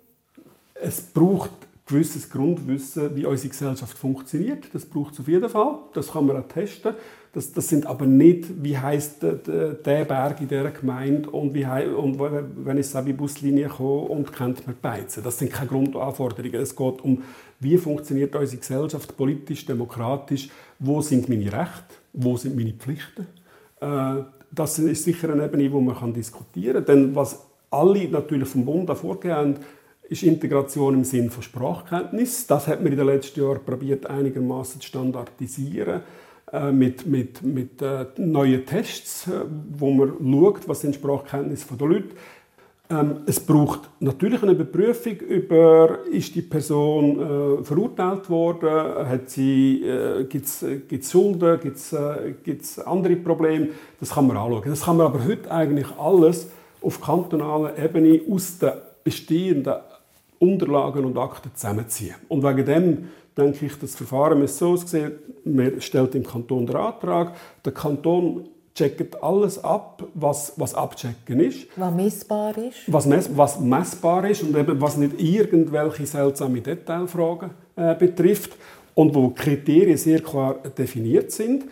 Es 0.74 1.00
braucht 1.00 1.50
gewisses 1.86 2.28
Grundwissen, 2.28 3.14
wie 3.16 3.24
unsere 3.24 3.48
Gesellschaft 3.48 3.96
funktioniert. 3.96 4.66
Das 4.74 4.84
braucht 4.84 5.14
es 5.14 5.20
auf 5.20 5.28
jeden 5.28 5.48
Fall. 5.48 5.78
Das 5.94 6.12
kann 6.12 6.26
man 6.26 6.36
auch 6.36 6.48
testen. 6.48 6.94
Das, 7.36 7.52
das 7.52 7.68
sind 7.68 7.84
aber 7.84 8.06
nicht, 8.06 8.46
wie 8.62 8.78
heißt 8.78 9.22
der, 9.22 9.34
der 9.74 10.06
Berg 10.06 10.40
in 10.40 10.48
dieser 10.48 10.70
Gemeinde 10.70 11.28
und, 11.28 11.52
wie, 11.52 11.66
und 11.66 12.18
wenn 12.18 12.78
ich 12.78 12.86
sage, 12.86 13.08
wie 13.08 13.12
Buslinie 13.12 13.68
komme 13.68 14.08
und 14.08 14.32
kennt 14.32 14.66
man 14.66 14.74
Beizen. 14.80 15.22
Das 15.22 15.38
sind 15.38 15.52
keine 15.52 15.68
Grundanforderungen. 15.68 16.54
Es 16.54 16.74
geht 16.74 17.04
um, 17.04 17.22
wie 17.60 17.76
funktioniert 17.76 18.34
unsere 18.34 18.56
Gesellschaft 18.56 19.14
politisch, 19.18 19.66
demokratisch, 19.66 20.48
wo 20.78 21.02
sind 21.02 21.28
meine 21.28 21.52
Rechte, 21.52 21.96
wo 22.14 22.38
sind 22.38 22.56
meine 22.56 22.72
Pflichten. 22.72 23.26
Äh, 23.82 24.22
das 24.50 24.78
ist 24.78 25.04
sicher 25.04 25.30
eine 25.30 25.44
Ebene, 25.44 25.70
wo 25.70 25.82
man 25.82 26.14
diskutieren 26.14 26.86
kann. 26.86 26.96
Denn 26.96 27.14
was 27.14 27.44
alle 27.70 28.08
natürlich 28.08 28.48
vom 28.48 28.64
Bund 28.64 28.90
vorgehen 28.96 29.58
ist 30.08 30.22
Integration 30.22 30.94
im 30.94 31.04
Sinne 31.04 31.28
von 31.28 31.42
Sprachkenntnis. 31.42 32.46
Das 32.46 32.66
hat 32.66 32.82
man 32.82 32.92
in 32.92 32.96
den 32.96 33.08
letzten 33.08 33.40
Jahren 33.40 33.62
probiert 33.62 34.06
einigermaßen 34.06 34.80
zu 34.80 34.86
standardisieren 34.86 36.00
mit, 36.52 37.06
mit, 37.06 37.42
mit 37.42 37.82
äh, 37.82 38.06
neuen 38.18 38.64
Tests, 38.64 39.26
äh, 39.26 39.40
wo 39.76 39.90
man 39.90 40.12
schaut, 40.20 40.68
was 40.68 40.80
sind 40.80 40.94
Sprachkenntnisse 40.94 41.76
der 41.76 41.88
Leute. 41.88 42.08
Ähm, 42.88 43.22
es 43.26 43.40
braucht 43.40 43.90
natürlich 43.98 44.40
eine 44.44 44.52
Überprüfung 44.52 45.14
über, 45.14 46.06
ist 46.08 46.36
die 46.36 46.42
Person 46.42 47.18
äh, 47.60 47.64
verurteilt 47.64 48.30
worden, 48.30 49.06
äh, 49.10 50.24
gibt 50.24 50.46
es 50.46 51.10
Schulden, 51.10 51.60
gibt 51.60 51.78
es 51.78 51.92
äh, 52.78 52.82
andere 52.84 53.16
Probleme, 53.16 53.70
das 53.98 54.10
kann 54.10 54.28
man 54.28 54.36
anschauen. 54.36 54.62
Das 54.66 54.84
kann 54.84 54.98
man 54.98 55.06
aber 55.06 55.24
heute 55.24 55.50
eigentlich 55.50 55.88
alles 55.98 56.48
auf 56.80 57.00
kantonaler 57.00 57.76
Ebene 57.76 58.20
aus 58.30 58.58
den 58.58 58.70
bestehenden 59.02 59.74
Unterlagen 60.38 61.04
und 61.04 61.18
Akten 61.18 61.50
zusammenziehen. 61.54 62.14
Und 62.28 62.44
wegen 62.44 62.64
dem 62.64 63.08
denke 63.36 63.66
ich, 63.66 63.78
das 63.80 63.96
Verfahren 63.96 64.38
muss 64.38 64.58
so 64.58 64.72
aussehen, 64.72 65.12
man 65.46 65.80
stellt 65.80 66.14
im 66.14 66.24
Kanton 66.24 66.66
den 66.66 66.76
Antrag, 66.76 67.34
der 67.64 67.72
Kanton 67.72 68.48
checkt 68.74 69.22
alles 69.22 69.62
ab, 69.62 70.06
was, 70.14 70.52
was 70.56 70.74
abchecken 70.74 71.40
ist. 71.40 71.66
Was 71.76 71.94
messbar 71.94 72.58
ist. 72.58 72.92
Was, 72.92 73.06
mess, 73.06 73.30
was 73.34 73.58
messbar 73.58 74.28
ist 74.28 74.42
und 74.42 74.56
eben 74.56 74.80
was 74.80 74.96
nicht 74.98 75.20
irgendwelche 75.20 76.04
seltsame 76.04 76.60
Detailfragen 76.60 77.50
äh, 77.74 77.94
betrifft 77.94 78.52
und 78.94 79.14
wo 79.14 79.30
Kriterien 79.30 79.96
sehr 79.96 80.20
klar 80.20 80.56
definiert 80.76 81.32
sind. 81.32 81.64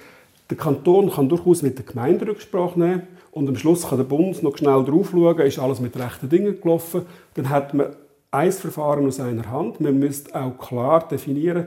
Der 0.48 0.56
Kanton 0.56 1.10
kann 1.10 1.28
durchaus 1.28 1.62
mit 1.62 1.76
der 1.78 1.84
Gemeinde 1.84 2.26
Rücksprache 2.26 2.78
nehmen 2.78 3.02
und 3.32 3.48
am 3.48 3.56
Schluss 3.56 3.88
kann 3.88 3.98
der 3.98 4.04
Bund 4.04 4.42
noch 4.42 4.56
schnell 4.56 4.84
drauf 4.84 5.10
schauen, 5.10 5.40
ist 5.40 5.58
alles 5.58 5.80
mit 5.80 5.96
rechten 5.98 6.28
Dingen 6.28 6.60
gelaufen. 6.60 7.02
Dann 7.34 7.50
hat 7.50 7.74
man 7.74 7.96
ein 8.34 8.52
Verfahren 8.52 9.06
aus 9.06 9.20
einer 9.20 9.50
Hand. 9.50 9.80
Man 9.80 9.98
müsste 9.98 10.34
auch 10.34 10.58
klar 10.58 11.06
definieren, 11.08 11.66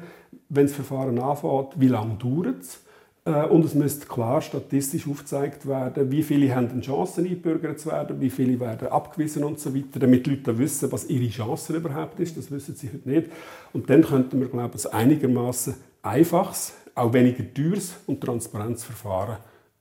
wenn 0.50 0.66
das 0.66 0.76
Verfahren 0.76 1.18
anfängt, 1.20 1.80
wie 1.80 1.88
lange 1.88 2.16
dauert 2.16 2.62
es. 2.62 2.80
Äh, 3.26 3.46
und 3.46 3.66
es 3.66 3.74
müsste 3.74 4.06
klar 4.06 4.42
statistisch 4.42 5.08
aufgezeigt 5.08 5.68
werden, 5.68 6.12
wie 6.12 6.24
viele 6.24 6.54
haben 6.54 6.70
eine 6.70 6.82
Chance, 6.82 7.22
eingebürgert 7.22 7.80
zu 7.80 7.90
werden, 7.90 8.20
wie 8.20 8.30
viele 8.30 8.60
werden 8.60 8.90
abgewiesen 8.90 9.44
und 9.44 9.60
so 9.60 9.74
weiter, 9.74 10.00
damit 10.00 10.26
die 10.26 10.32
Leute 10.32 10.58
wissen, 10.58 10.92
was 10.92 11.10
ihre 11.10 11.30
Chance 11.30 11.76
überhaupt 11.76 12.20
ist. 12.20 12.38
Das 12.38 12.52
wissen 12.52 12.76
sie 12.76 12.90
heute 12.94 13.10
nicht. 13.10 13.30
Und 13.74 13.90
dann 13.90 14.04
könnten 14.04 14.40
wir, 14.40 14.48
glaube 14.48 14.78
ich, 14.78 14.86
ein 14.94 15.12
einigermaßen 15.12 15.74
einfaches, 16.02 16.74
auch 16.96 17.14
weniger 17.14 17.44
teures 17.54 17.96
und 18.08 18.22
transparentes 18.22 18.84
Verfahren 18.84 19.38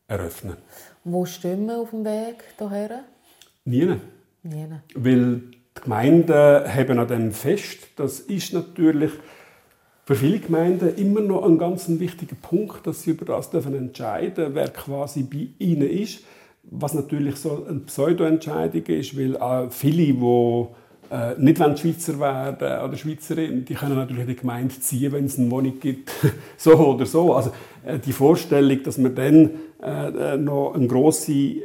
eröffnen. 0.08 0.56
Wo 1.04 1.24
stehen 1.24 1.66
wir 1.66 1.78
auf 1.78 1.90
dem 1.90 2.04
Weg 2.04 2.44
hierher? 2.58 3.04
Nie. 3.64 3.96
Nie. 4.42 4.66
Weil 4.94 5.42
die 5.76 5.82
Gemeinden 5.82 6.32
haben 6.32 6.98
an 6.98 7.08
dem 7.08 7.32
fest. 7.32 7.78
Das 7.96 8.20
ist 8.20 8.52
natürlich 8.52 9.12
für 10.04 10.14
viele 10.14 10.38
Gemeinden 10.38 10.94
immer 10.96 11.20
noch 11.20 11.44
ein 11.44 11.58
ganz 11.58 11.88
wichtiger 11.88 12.36
Punkt, 12.40 12.86
dass 12.86 13.02
sie 13.02 13.10
über 13.10 13.24
das 13.24 13.50
dürfen 13.50 13.74
entscheiden 13.74 14.54
wer 14.54 14.68
quasi 14.68 15.24
bei 15.24 15.48
ihnen 15.58 15.90
ist. 15.90 16.20
Was 16.62 16.94
natürlich 16.94 17.36
so 17.36 17.66
eine 17.68 17.80
Pseudo-Entscheidung 17.80 18.84
ist, 18.86 19.18
weil 19.18 19.36
viele, 19.70 20.14
die 20.14 20.66
äh, 21.10 21.34
nicht 21.38 21.78
Schweizer 21.78 22.18
werden 22.18 22.84
oder 22.84 22.96
Schweizerin, 22.96 23.64
die 23.64 23.74
können 23.74 23.96
natürlich 23.96 24.22
in 24.22 24.28
die 24.28 24.36
Gemeinde 24.36 24.78
ziehen, 24.80 25.12
wenn 25.12 25.26
es 25.26 25.38
eine 25.38 25.50
Wohnung 25.50 25.78
gibt, 25.80 26.10
so 26.56 26.74
oder 26.74 27.06
so. 27.06 27.34
Also 27.34 27.50
äh, 27.84 27.98
die 27.98 28.12
Vorstellung, 28.12 28.82
dass 28.82 28.98
man 28.98 29.14
dann 29.14 29.50
äh 29.82 30.36
noch 30.36 30.74
eine 30.74 30.86
grosse 30.86 31.56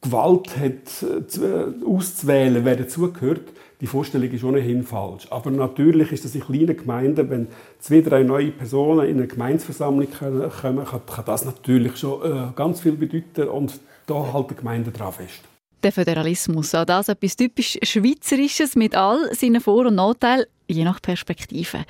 Gewalt 0.00 0.56
hat, 0.58 1.02
äh, 1.02 1.84
auszuwählen, 1.84 2.64
wer 2.64 2.76
dazugehört, 2.76 3.52
die 3.80 3.86
Vorstellung 3.86 4.30
ist 4.30 4.44
ohnehin 4.44 4.84
falsch. 4.84 5.26
Aber 5.30 5.50
natürlich 5.50 6.12
ist 6.12 6.24
das 6.24 6.34
in 6.34 6.42
kleinen 6.42 6.76
Gemeinden, 6.76 7.28
wenn 7.30 7.48
zwei, 7.78 8.00
drei 8.00 8.22
neue 8.22 8.50
Personen 8.50 9.06
in 9.06 9.18
eine 9.18 9.26
Gemeinsversammlung 9.26 10.08
kommen, 10.10 10.84
kann 10.84 11.24
das 11.26 11.44
natürlich 11.44 11.96
schon 11.96 12.22
äh, 12.22 12.52
ganz 12.54 12.80
viel 12.80 12.92
bedeuten 12.92 13.48
und 13.48 13.78
da 14.06 14.32
halten 14.32 14.48
die 14.50 14.56
Gemeinden 14.56 14.92
dran 14.92 15.12
fest. 15.12 15.42
Der 15.82 15.92
Föderalismus, 15.92 16.74
auch 16.74 16.84
das 16.84 17.08
etwas 17.08 17.36
typisch 17.36 17.78
Schweizerisches 17.82 18.76
mit 18.76 18.94
all 18.94 19.34
seinen 19.34 19.60
Vor- 19.60 19.86
und 19.86 19.96
Nachteilen, 19.96 20.46
je 20.68 20.84
nach 20.84 21.00
Perspektive. 21.00 21.84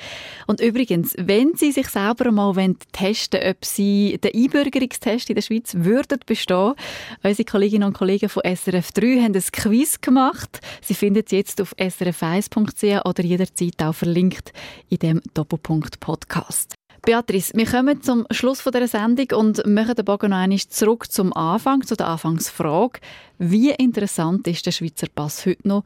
Und 0.46 0.60
übrigens, 0.60 1.14
wenn 1.18 1.54
Sie 1.54 1.72
sich 1.72 1.88
selber 1.88 2.30
mal 2.30 2.54
testen 2.92 3.40
wollen, 3.40 3.50
ob 3.50 3.64
Sie 3.64 4.18
den 4.22 4.34
Einbürgerungstest 4.34 5.30
in 5.30 5.34
der 5.34 5.42
Schweiz 5.42 5.74
würden 5.74 6.20
bestehen, 6.26 6.74
unsere 7.22 7.44
Kolleginnen 7.44 7.84
und 7.84 7.96
Kollegen 7.96 8.28
von 8.28 8.42
SRF 8.44 8.92
3 8.92 9.22
haben 9.22 9.34
ein 9.34 9.44
Quiz 9.52 10.00
gemacht. 10.00 10.60
Sie 10.82 10.94
finden 10.94 11.22
es 11.24 11.32
jetzt 11.32 11.60
auf 11.60 11.74
srf1.ch 11.76 13.06
oder 13.06 13.22
jederzeit 13.22 13.82
auch 13.82 13.94
verlinkt 13.94 14.52
in 14.88 14.98
dem 14.98 15.22
Doppelpunkt 15.34 16.00
Podcast. 16.00 16.75
Beatrice, 17.06 17.52
wir 17.54 17.66
kommen 17.66 18.02
zum 18.02 18.26
Schluss 18.32 18.64
dieser 18.64 18.88
Sendung 18.88 19.38
und 19.38 19.64
machen 19.64 19.94
den 19.94 20.04
Bogen 20.04 20.30
noch 20.30 20.38
einmal 20.38 20.58
zurück 20.58 21.08
zum 21.08 21.32
Anfang, 21.34 21.86
zu 21.86 21.94
der 21.94 22.08
Anfangsfrage. 22.08 22.98
Wie 23.38 23.70
interessant 23.70 24.48
ist 24.48 24.66
der 24.66 24.72
Schweizer 24.72 25.06
Pass 25.14 25.46
heute 25.46 25.68
noch? 25.68 25.84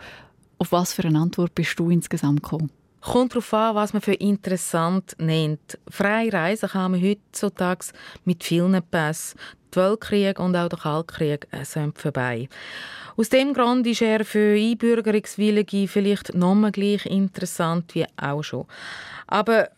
Auf 0.57 0.73
was 0.73 0.95
für 0.95 1.05
eine 1.05 1.19
Antwort 1.19 1.55
bist 1.55 1.79
du 1.79 1.91
insgesamt 1.91 2.43
gekommen? 2.43 2.71
Kommt 3.03 3.33
darauf 3.33 3.53
an, 3.53 3.75
was 3.75 3.93
man 3.93 4.01
für 4.01 4.15
interessant 4.15 5.15
nennt. 5.19 5.79
Freie 5.91 6.33
Reisen 6.33 6.71
kann 6.71 6.93
man 6.93 7.03
heutzutage 7.03 7.89
mit 8.25 8.43
vielen 8.43 8.83
Pässen. 8.83 9.39
Der 9.75 9.91
Weltkrieg 9.91 10.39
und 10.39 10.57
auch 10.57 10.71
der 10.71 10.79
Kaltkrieg 10.79 11.47
sind 11.65 11.99
vorbei. 11.99 12.49
Aus 13.19 13.29
dem 13.29 13.53
Grund 13.53 13.87
ist 13.87 14.01
er 14.01 14.25
für 14.25 14.57
Einbürgerungswillige 14.57 15.87
vielleicht 15.87 16.33
noch 16.33 16.55
mal 16.55 16.73
gleich 16.73 17.05
interessant 17.05 17.95
wie 17.95 18.07
auch 18.17 18.43
schon. 18.43 18.65
Aber 19.27 19.69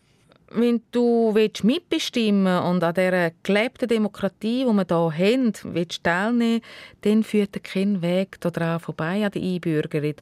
wenn 0.55 0.81
du 0.91 1.33
mitbestimmen 1.63 2.63
und 2.63 2.83
an 2.83 2.93
dieser 2.93 3.31
gelebten 3.43 3.87
Demokratie, 3.87 4.65
die 4.65 4.73
wir 4.73 4.85
hier 4.85 5.33
haben, 5.35 5.53
willst 5.63 6.03
teilnehmen 6.03 6.61
dann 7.01 7.23
führt 7.23 7.63
kein 7.63 8.01
Weg 8.01 8.39
daran 8.41 8.79
vorbei 8.79 9.25
an 9.25 9.31
der 9.31 9.41
Einbürgerung. 9.41 10.15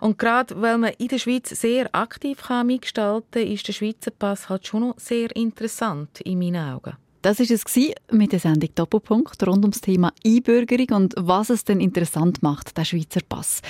Und 0.00 0.18
gerade 0.18 0.60
weil 0.60 0.78
man 0.78 0.92
in 0.98 1.08
der 1.08 1.18
Schweiz 1.18 1.50
sehr 1.50 1.88
aktiv 1.94 2.40
kann 2.42 2.66
mitgestalten 2.66 3.42
kann, 3.42 3.52
ist 3.52 3.66
der 3.66 3.72
Schweizer 3.72 4.10
Pass 4.10 4.48
halt 4.48 4.66
schon 4.66 4.80
noch 4.80 4.98
sehr 4.98 5.34
interessant 5.34 6.20
in 6.20 6.38
meinen 6.38 6.56
Augen. 6.56 6.96
Das 7.22 7.40
war 7.40 7.46
es 7.50 7.92
mit 8.12 8.32
der 8.32 8.38
Sendung 8.38 8.70
Doppelpunkt 8.74 9.44
rund 9.44 9.64
ums 9.64 9.80
Thema 9.80 10.12
Einbürgerung 10.24 11.02
und 11.02 11.14
was 11.18 11.50
es 11.50 11.64
denn 11.64 11.80
interessant 11.80 12.42
macht, 12.42 12.76
der 12.78 12.84
Schweizer 12.84 13.20
Pass. 13.28 13.60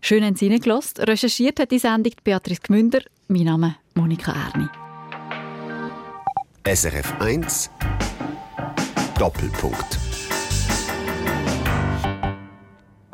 Schön 0.00 0.24
haben 0.24 0.36
Sie. 0.36 0.48
Recherchiert 0.48 1.60
hat 1.60 1.70
die 1.70 1.78
Sendung 1.78 2.12
Beatrice 2.24 2.60
Gmünder. 2.62 3.00
Mein 3.28 3.44
Name 3.44 3.76
ist 3.86 3.96
Monika 3.96 4.32
Erni. 4.32 4.85
SRF 6.66 7.14
1 7.20 7.70
Doppelpunkt. 9.16 10.00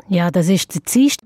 Ja, 0.09 0.31
das 0.31 0.49
ist 0.49 0.73
die 0.73 0.81
Ziest. 0.81 1.19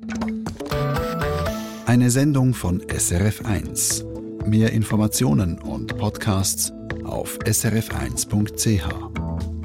Eine 1.86 2.12
Sendung 2.12 2.54
von 2.54 2.84
SRF 2.90 3.46
1. 3.46 4.04
Mehr 4.46 4.74
Informationen 4.74 5.58
und 5.58 5.98
Podcasts 5.98 6.74
auf 7.06 7.40
srf1.ch. 7.46 9.57